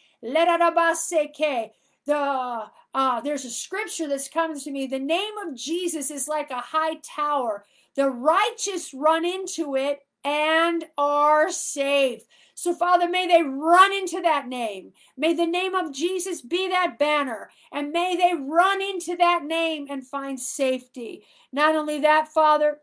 The 2.06 2.64
uh, 2.92 3.20
there's 3.20 3.44
a 3.44 3.50
scripture 3.50 4.08
that's 4.08 4.28
coming 4.28 4.58
to 4.58 4.70
me. 4.70 4.86
The 4.86 4.98
name 4.98 5.38
of 5.46 5.54
Jesus 5.54 6.10
is 6.10 6.26
like 6.26 6.50
a 6.50 6.56
high 6.56 6.96
tower 7.04 7.64
the 7.96 8.08
righteous 8.08 8.94
run 8.94 9.24
into 9.24 9.76
it 9.76 10.00
and 10.24 10.84
are 10.98 11.50
safe. 11.50 12.22
So, 12.54 12.74
Father, 12.74 13.08
may 13.08 13.26
they 13.26 13.42
run 13.42 13.92
into 13.92 14.20
that 14.20 14.46
name. 14.46 14.92
May 15.16 15.32
the 15.34 15.46
name 15.46 15.74
of 15.74 15.92
Jesus 15.92 16.42
be 16.42 16.68
that 16.68 16.98
banner, 16.98 17.50
and 17.72 17.90
may 17.90 18.16
they 18.16 18.34
run 18.38 18.82
into 18.82 19.16
that 19.16 19.44
name 19.44 19.86
and 19.88 20.06
find 20.06 20.38
safety. 20.38 21.24
Not 21.52 21.74
only 21.74 22.00
that, 22.00 22.28
Father, 22.28 22.80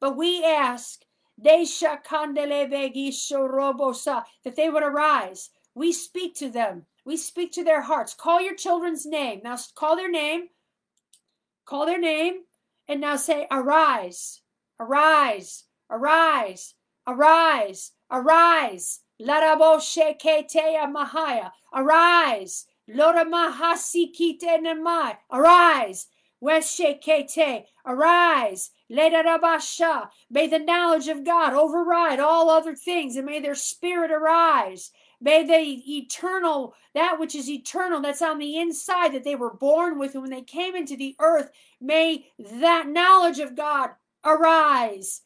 but 0.00 0.16
we 0.16 0.44
ask 0.44 1.04
that 1.42 1.66
they 4.56 4.68
would 4.68 4.82
arise. 4.82 5.50
We 5.74 5.92
speak 5.92 6.34
to 6.36 6.50
them. 6.50 6.86
We 7.04 7.16
speak 7.16 7.52
to 7.52 7.64
their 7.64 7.82
hearts. 7.82 8.14
Call 8.14 8.40
your 8.40 8.54
children's 8.54 9.06
name. 9.06 9.40
Now, 9.44 9.56
call 9.74 9.96
their 9.96 10.10
name. 10.10 10.48
Call 11.64 11.86
their 11.86 12.00
name 12.00 12.42
and 12.88 13.00
now 13.00 13.16
say, 13.16 13.46
Arise, 13.50 14.40
arise, 14.78 15.64
arise, 15.90 16.74
arise, 17.06 17.92
arise. 18.10 19.00
Larabosheketea 19.20 20.92
Mahaya, 20.92 21.50
arise. 21.72 22.66
Lora 22.88 23.24
Mahasikite 23.24 24.58
Nemai, 24.60 25.16
arise. 25.32 26.08
Weshekete, 26.42 27.64
arise. 27.86 28.70
Ledarabasha, 28.90 30.08
may 30.30 30.46
the 30.46 30.58
knowledge 30.58 31.08
of 31.08 31.24
God 31.24 31.54
override 31.54 32.20
all 32.20 32.50
other 32.50 32.74
things, 32.74 33.16
and 33.16 33.24
may 33.24 33.40
their 33.40 33.54
spirit 33.54 34.10
arise. 34.10 34.90
May 35.24 35.42
the 35.42 35.96
eternal, 35.96 36.74
that 36.94 37.18
which 37.18 37.34
is 37.34 37.48
eternal, 37.48 38.02
that's 38.02 38.20
on 38.20 38.36
the 38.38 38.58
inside 38.58 39.14
that 39.14 39.24
they 39.24 39.34
were 39.34 39.54
born 39.54 39.98
with, 39.98 40.14
when 40.14 40.28
they 40.28 40.42
came 40.42 40.76
into 40.76 40.98
the 40.98 41.16
earth, 41.18 41.50
may 41.80 42.26
that 42.38 42.86
knowledge 42.88 43.38
of 43.38 43.56
God 43.56 43.92
arise. 44.22 45.22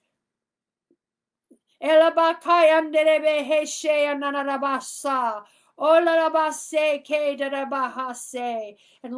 And 1.81 1.99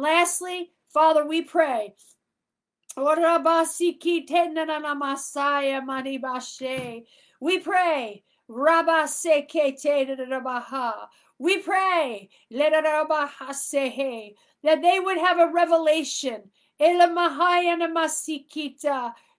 lastly, 0.01 0.71
Father, 0.89 1.25
we 1.27 1.43
pray. 1.43 1.93
We 7.39 7.59
pray 7.59 8.23
Rabba 8.53 9.07
We 11.39 11.57
pray 11.59 12.29
that 12.51 12.73
they 14.81 14.99
would 14.99 15.17
have 15.17 15.39
a 15.39 15.51
revelation. 15.53 16.41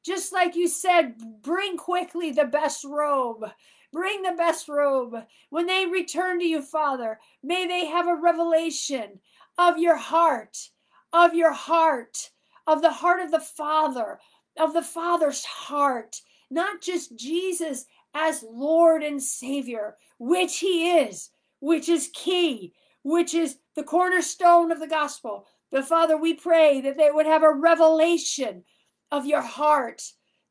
Just 0.02 0.32
like 0.32 0.56
you 0.56 0.66
said, 0.66 1.42
bring 1.42 1.76
quickly 1.76 2.32
the 2.32 2.46
best 2.46 2.84
robe. 2.84 3.44
Bring 3.92 4.22
the 4.22 4.32
best 4.32 4.66
robe. 4.68 5.14
When 5.50 5.66
they 5.66 5.84
return 5.84 6.38
to 6.38 6.46
you, 6.46 6.62
Father, 6.62 7.20
may 7.42 7.66
they 7.66 7.84
have 7.84 8.08
a 8.08 8.16
revelation 8.16 9.20
of 9.58 9.78
your 9.78 9.96
heart, 9.96 10.70
of 11.12 11.34
your 11.34 11.52
heart, 11.52 12.30
of 12.66 12.80
the 12.80 12.90
heart 12.90 13.20
of 13.20 13.30
the 13.30 13.40
Father, 13.40 14.18
of 14.58 14.72
the 14.72 14.80
Father's 14.80 15.44
heart. 15.44 16.22
Not 16.50 16.80
just 16.80 17.14
Jesus 17.16 17.84
as 18.14 18.44
Lord 18.48 19.02
and 19.02 19.22
Savior, 19.22 19.96
which 20.18 20.58
He 20.58 20.98
is, 20.98 21.30
which 21.60 21.88
is 21.88 22.10
key, 22.14 22.74
which 23.02 23.34
is 23.34 23.58
the 23.74 23.82
cornerstone 23.82 24.70
of 24.70 24.80
the 24.80 24.86
gospel. 24.86 25.46
But 25.70 25.86
Father, 25.86 26.16
we 26.16 26.34
pray 26.34 26.80
that 26.82 26.96
they 26.96 27.10
would 27.10 27.26
have 27.26 27.42
a 27.42 27.52
revelation 27.52 28.64
of 29.10 29.26
your 29.26 29.40
heart, 29.40 30.02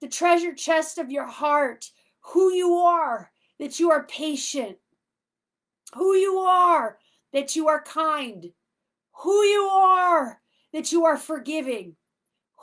the 0.01 0.07
treasure 0.07 0.53
chest 0.53 0.97
of 0.97 1.11
your 1.11 1.27
heart, 1.27 1.91
who 2.21 2.51
you 2.53 2.73
are, 2.75 3.31
that 3.59 3.79
you 3.79 3.91
are 3.91 4.03
patient, 4.03 4.77
who 5.95 6.15
you 6.15 6.37
are, 6.37 6.97
that 7.33 7.55
you 7.55 7.67
are 7.67 7.83
kind, 7.83 8.51
who 9.23 9.43
you 9.43 9.63
are, 9.63 10.41
that 10.73 10.91
you 10.91 11.05
are 11.05 11.17
forgiving, 11.17 11.95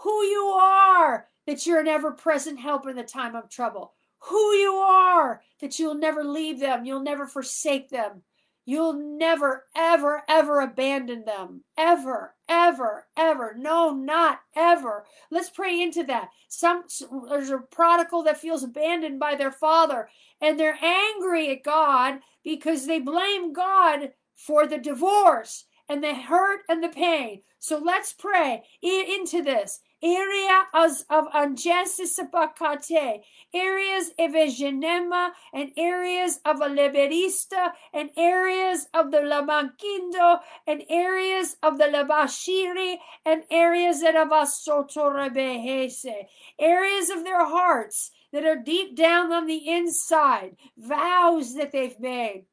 who 0.02 0.22
you 0.24 0.46
are, 0.60 1.28
that 1.46 1.66
you're 1.66 1.80
an 1.80 1.88
ever 1.88 2.12
present 2.12 2.58
help 2.58 2.86
in 2.86 2.96
the 2.96 3.02
time 3.02 3.34
of 3.34 3.48
trouble 3.48 3.94
who 4.20 4.52
you 4.54 4.74
are, 4.74 5.42
that 5.60 5.78
you'll 5.78 5.94
never 5.94 6.24
leave 6.24 6.60
them, 6.60 6.84
you'll 6.84 7.02
never 7.02 7.26
forsake 7.26 7.90
them. 7.90 8.22
You'll 8.68 9.16
never, 9.16 9.64
ever, 9.74 10.24
ever 10.28 10.60
abandon 10.60 11.24
them. 11.24 11.64
Ever, 11.78 12.34
ever, 12.50 13.06
ever. 13.16 13.54
No, 13.56 13.94
not 13.94 14.40
ever. 14.54 15.06
Let's 15.30 15.48
pray 15.48 15.80
into 15.80 16.04
that. 16.04 16.28
Some 16.50 16.84
there's 17.30 17.48
a 17.48 17.60
prodigal 17.60 18.24
that 18.24 18.38
feels 18.38 18.62
abandoned 18.62 19.18
by 19.18 19.36
their 19.36 19.52
father, 19.52 20.10
and 20.42 20.60
they're 20.60 20.78
angry 20.84 21.50
at 21.50 21.62
God 21.62 22.16
because 22.44 22.86
they 22.86 22.98
blame 22.98 23.54
God 23.54 24.12
for 24.34 24.66
the 24.66 24.76
divorce 24.76 25.64
and 25.88 26.04
the 26.04 26.14
hurt 26.14 26.60
and 26.68 26.84
the 26.84 26.90
pain. 26.90 27.40
So 27.58 27.78
let's 27.78 28.12
pray 28.12 28.64
into 28.82 29.42
this. 29.42 29.80
Areas 30.02 31.04
of 31.10 31.26
Angesis 31.34 32.18
Bakate, 32.32 33.22
areas 33.52 34.10
of 34.18 34.32
Egenema, 34.32 35.30
and 35.52 35.72
areas 35.76 36.40
of 36.44 36.60
a 36.60 36.68
Liberista, 36.68 37.72
and 37.92 38.10
areas 38.16 38.86
of 38.94 39.10
the 39.10 39.18
Lamankindo, 39.18 40.40
and 40.66 40.84
areas 40.88 41.56
of 41.62 41.78
the 41.78 41.84
Labashiri, 41.84 42.98
and 43.24 43.42
areas 43.50 44.02
of 44.02 44.14
Asotorebehese, 44.14 46.26
areas 46.58 47.10
of 47.10 47.24
their 47.24 47.46
hearts 47.46 48.10
that 48.32 48.44
are 48.44 48.62
deep 48.62 48.94
down 48.94 49.32
on 49.32 49.46
the 49.46 49.68
inside, 49.68 50.56
vows 50.76 51.54
that 51.54 51.72
they've 51.72 51.98
made. 51.98 52.44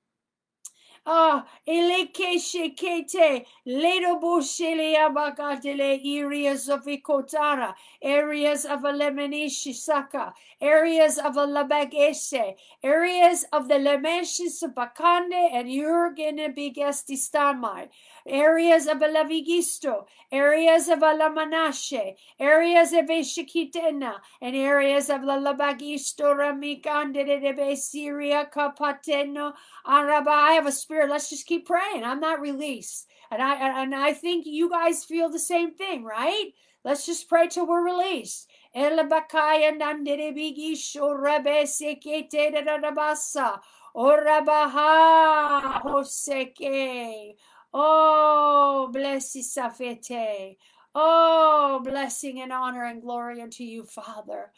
Ah, 1.05 1.45
eleke 1.67 2.37
shekete, 2.39 3.45
ledo 3.67 4.21
boshele 4.21 4.95
abagatele, 4.97 5.99
areas 6.05 6.69
of 6.69 6.85
ikotara, 6.85 7.75
areas 8.01 8.65
of 8.65 8.85
a 8.85 8.93
lemenishisaka, 8.93 10.33
areas 10.61 11.17
of 11.19 11.37
a 11.37 11.45
labagese, 11.45 12.55
areas 12.83 13.45
of 13.53 13.67
the 13.67 13.75
lemeshis 13.75 14.63
bakande 14.73 15.49
and 15.53 15.67
yurgen 15.67 16.39
bigestistamai, 16.55 17.89
areas 18.27 18.87
of 18.87 19.01
a 19.01 19.07
lavigisto, 19.07 20.05
areas 20.31 20.87
of 20.87 20.99
a 20.99 21.13
lamanashe, 21.13 22.15
areas 22.39 22.93
of 22.93 23.09
a 23.09 23.21
shikitena, 23.21 24.15
and 24.41 24.55
areas 24.55 25.09
of 25.09 25.21
the 25.21 25.27
labagisto 25.27 26.35
ramikande 26.35 27.25
de 27.25 27.75
Syria 27.75 28.47
kapateno 28.53 29.53
araba. 29.85 30.31
I 30.31 30.51
have 30.53 30.67
a 30.67 30.71
spirit. 30.71 31.09
Let's 31.09 31.29
just 31.29 31.45
keep 31.45 31.65
praying. 31.65 32.03
I'm 32.03 32.19
not 32.19 32.39
released. 32.41 33.07
And 33.31 33.41
I 33.41 33.81
and 33.81 33.95
I 33.95 34.13
think 34.13 34.45
you 34.45 34.69
guys 34.69 35.03
feel 35.03 35.29
the 35.29 35.39
same 35.39 35.73
thing, 35.73 36.03
right? 36.03 36.51
Let's 36.83 37.05
just 37.05 37.27
pray 37.27 37.47
till 37.47 37.67
we're 37.67 37.83
released. 37.83 38.47
Elabakaya 38.75 39.77
nandere 39.77 40.35
bigi 40.35 40.75
shorebe 40.75 41.65
sekete 41.65 42.53
dadabasa. 42.53 43.59
Orabaha 43.95 45.81
hoseke. 45.81 47.35
Oh, 47.77 48.89
bless 48.93 49.35
Isafete. 49.35 50.55
Oh, 50.95 51.81
blessing 51.83 52.39
and 52.39 52.53
honor 52.53 52.85
and 52.85 53.01
glory 53.01 53.41
unto 53.41 53.65
you, 53.65 53.83
Father. 53.83 54.53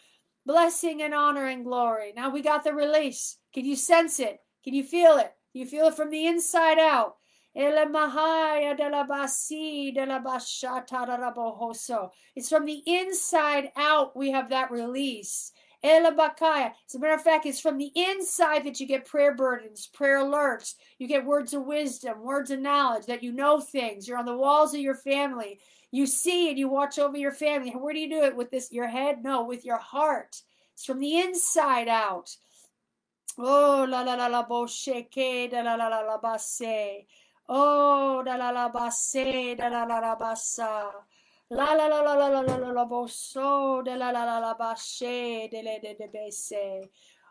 Blessing 0.46 1.02
and 1.02 1.16
honor 1.16 1.48
and 1.48 1.66
glory. 1.66 2.14
Now 2.16 2.30
we 2.30 2.44
got 2.44 2.64
the 2.64 2.76
release. 2.76 3.38
Can 3.56 3.66
you 3.66 3.76
sense 3.76 4.20
it? 4.20 4.38
Can 4.64 4.76
you 4.76 4.84
feel 4.84 5.18
it? 5.18 5.32
You 5.54 5.66
feel 5.66 5.88
it 5.88 5.96
from 5.96 6.12
the 6.12 6.28
inside 6.28 6.78
out. 6.78 7.16
It's 7.56 7.74
from 12.50 12.66
the 12.66 12.84
inside 12.86 13.72
out 13.76 14.16
we 14.16 14.30
have 14.30 14.50
that 14.52 14.70
release. 14.70 15.52
Elabakaya. 15.88 16.72
As 16.88 16.96
a 16.96 17.00
matter 17.00 17.14
of 17.14 17.22
fact, 17.22 17.46
it's 17.46 17.62
from 17.62 17.78
the 17.78 17.92
inside 17.96 18.66
that 18.66 18.80
you 18.80 18.88
get 18.88 19.06
prayer 19.06 19.34
burdens, 19.36 19.88
prayer 19.88 20.20
alerts. 20.20 20.76
You 21.00 21.08
get 21.08 21.26
words 21.26 21.54
of 21.54 21.66
wisdom, 21.66 22.22
words 22.22 22.52
of 22.52 22.60
knowledge, 22.60 23.06
that 23.06 23.24
you 23.24 23.32
know 23.32 23.60
things. 23.60 24.08
You're 24.08 24.18
on 24.18 24.26
the 24.26 24.38
walls 24.38 24.74
of 24.74 24.82
your 24.82 24.96
family. 24.96 25.60
You 25.92 26.06
see 26.06 26.50
and 26.50 26.60
you 26.60 26.68
watch 26.68 27.00
over 27.00 27.18
your 27.18 27.32
family. 27.32 27.72
Where 27.72 27.94
do 27.94 28.00
you 28.00 28.10
do 28.10 28.24
it? 28.24 28.36
With 28.36 28.52
this 28.52 28.72
your 28.72 28.88
head? 28.88 29.24
No, 29.24 29.46
with 29.46 29.64
your 29.64 29.78
heart. 29.78 30.42
It's 30.74 30.86
from 30.86 31.00
the 31.00 31.18
inside 31.20 31.88
out. 31.88 32.36
Oh 33.40 33.86
la 33.88 34.02
la 34.02 34.16
la 34.16 34.28
la 34.28 34.44
bo 34.44 34.66
sheke 34.66 35.50
da 35.52 35.62
la 35.62 35.76
la 35.76 35.88
la 35.88 36.02
la 36.02 36.18
basse. 36.18 37.06
Oh 37.48 38.24
da 38.24 38.36
la 38.36 38.50
la 38.50 38.70
basse 38.70 39.56
da 39.56 39.68
la 39.70 39.84
la 39.84 40.00
la 40.00 40.16
bassa. 40.16 40.92
La 41.50 41.74
la 41.74 41.88
la 41.88 42.02
la 42.02 42.14
la 42.14 42.28
la 42.28 42.42
la 42.42 42.58
la 42.58 42.72
la 42.72 42.86
boso 42.86 43.82
de 43.82 43.96
la 43.96 44.12
la 44.12 44.26
la 44.26 44.40
la 44.40 44.54
bashe 44.54 45.50
de 45.50 45.62
le 45.62 45.80
de 45.82 45.96
de 45.98 46.08
bese. 46.14 46.90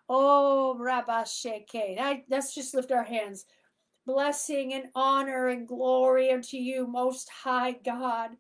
Oh 0.09 0.75
rabasheke. 0.81 2.25
Let's 2.31 2.55
just 2.55 2.73
lift 2.73 2.93
our 2.93 3.05
hands. 3.05 3.45
Blessing 4.07 4.73
and 4.73 4.89
honor 4.95 5.49
and 5.49 5.69
glory 5.69 6.31
unto 6.31 6.57
you, 6.57 6.87
most 6.87 7.29
high 7.29 7.73
God. 7.73 8.31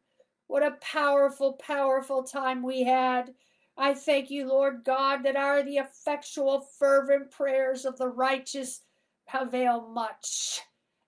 What 0.46 0.62
a 0.62 0.78
powerful, 0.80 1.54
powerful 1.54 2.22
time 2.22 2.62
we 2.62 2.84
had. 2.84 3.34
I 3.76 3.92
thank 3.92 4.30
you, 4.30 4.48
Lord 4.48 4.82
God, 4.82 5.24
that 5.24 5.36
are 5.36 5.62
the 5.62 5.76
effectual, 5.76 6.66
fervent 6.78 7.30
prayers 7.30 7.84
of 7.84 7.98
the 7.98 8.08
righteous 8.08 8.80
avail 9.34 9.88
much. 9.88 10.62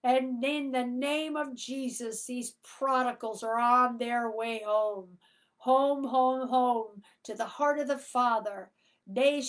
And 0.05 0.45
in 0.45 0.71
the 0.71 0.85
name 0.85 1.37
of 1.37 1.57
Jesus, 1.57 2.25
these 2.25 2.55
prodigals 2.63 3.43
are 3.43 3.59
on 3.59 3.99
their 3.99 4.31
way 4.31 4.63
home. 4.65 5.19
Home, 5.59 6.05
home, 6.05 6.49
home 6.49 7.03
to 7.25 7.35
the 7.35 7.45
heart 7.45 7.81
of 7.81 7.89
the 7.89 7.99
Father. 7.99 8.71
I 9.15 9.41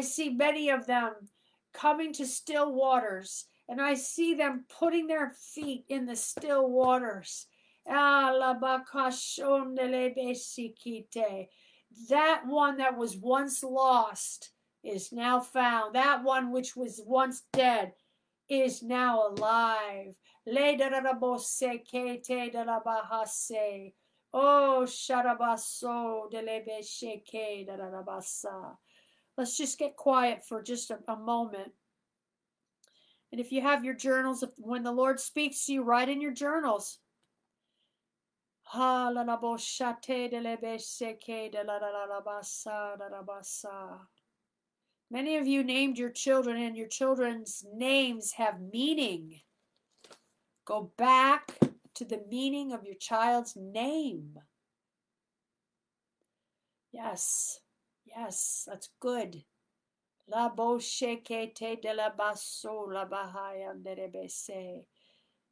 see 0.00 0.30
many 0.30 0.70
of 0.70 0.86
them 0.86 1.12
coming 1.74 2.12
to 2.14 2.26
still 2.26 2.72
waters, 2.72 3.44
and 3.68 3.80
I 3.80 3.94
see 3.94 4.34
them 4.34 4.64
putting 4.68 5.06
their 5.06 5.30
feet 5.30 5.84
in 5.88 6.06
the 6.06 6.16
still 6.16 6.70
waters. 6.70 7.46
That 12.08 12.46
one 12.46 12.76
that 12.78 12.96
was 12.96 13.16
once 13.16 13.62
lost 13.62 14.52
is 14.84 15.12
now 15.12 15.40
found. 15.40 15.94
That 15.94 16.22
one 16.22 16.52
which 16.52 16.76
was 16.76 17.00
once 17.04 17.42
dead 17.52 17.92
is 18.48 18.82
now 18.82 19.28
alive. 19.28 20.14
Oh, 24.34 24.84
sharabaso 24.86 26.30
delebesheke 26.32 27.68
darabasa. 27.68 28.76
Let's 29.36 29.56
just 29.56 29.78
get 29.78 29.96
quiet 29.96 30.44
for 30.46 30.62
just 30.62 30.90
a, 30.90 30.98
a 31.08 31.16
moment. 31.16 31.72
And 33.30 33.40
if 33.40 33.52
you 33.52 33.60
have 33.60 33.84
your 33.84 33.94
journals, 33.94 34.42
if, 34.42 34.50
when 34.56 34.82
the 34.82 34.92
Lord 34.92 35.20
speaks 35.20 35.66
to 35.66 35.72
you, 35.74 35.82
write 35.82 36.08
in 36.08 36.20
your 36.20 36.32
journals. 36.32 36.98
Ha 38.64 39.08
la 39.08 39.22
la 39.22 39.36
bo 39.36 39.56
shate 39.56 40.30
delebesheke 40.32 41.52
darabasa 41.54 42.96
darabasa. 42.98 44.00
Many 45.10 45.36
of 45.36 45.46
you 45.46 45.64
named 45.64 45.98
your 45.98 46.10
children, 46.10 46.58
and 46.58 46.76
your 46.76 46.88
children's 46.88 47.64
names 47.72 48.32
have 48.32 48.60
meaning. 48.60 49.40
Go 50.66 50.92
back 50.98 51.58
to 51.94 52.04
the 52.04 52.22
meaning 52.30 52.72
of 52.72 52.84
your 52.84 52.96
child's 52.96 53.56
name. 53.56 54.38
Yes, 56.92 57.60
yes, 58.04 58.64
that's 58.66 58.90
good. 59.00 59.44
La 60.28 60.50
bo 60.50 60.76
shekete 60.76 61.80
de 61.80 61.94
la 61.94 62.10
baso 62.10 62.86
la 62.92 63.06
bahaya 63.06 63.72
derebese. 63.82 64.84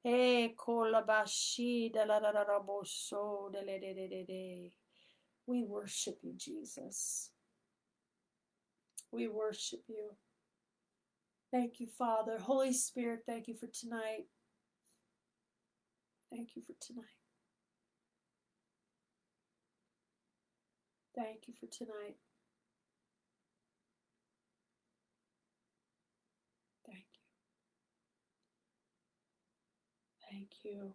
E 0.04 0.54
kolabashi 0.54 1.92
de 1.92 2.04
la 2.04 2.18
la 2.18 2.60
boso 2.60 3.50
de 3.50 3.62
le 3.64 3.80
de 3.80 3.94
de 3.94 4.24
de. 4.26 4.72
We 5.46 5.62
worship 5.62 6.18
you, 6.22 6.34
Jesus. 6.36 7.30
We 9.12 9.28
worship 9.28 9.80
you. 9.88 10.10
Thank 11.52 11.80
you, 11.80 11.86
Father. 11.86 12.38
Holy 12.38 12.72
Spirit, 12.72 13.20
thank 13.26 13.48
you 13.48 13.54
for 13.54 13.68
tonight. 13.68 14.26
Thank 16.30 16.50
you 16.56 16.62
for 16.66 16.74
tonight. 16.80 17.04
Thank 21.14 21.48
you 21.48 21.54
for 21.58 21.66
tonight. 21.66 22.16
Thank 26.84 27.06
you. 27.14 27.20
Thank 30.30 30.50
you. 30.64 30.94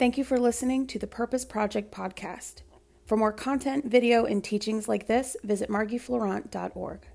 Thank 0.00 0.16
you 0.16 0.24
for 0.24 0.38
listening 0.40 0.86
to 0.86 0.98
the 0.98 1.06
Purpose 1.06 1.44
Project 1.44 1.92
podcast. 1.92 2.62
For 3.04 3.18
more 3.18 3.34
content, 3.34 3.84
video, 3.84 4.24
and 4.24 4.42
teachings 4.42 4.88
like 4.88 5.08
this, 5.08 5.36
visit 5.44 5.68
margieflorent.org. 5.68 7.09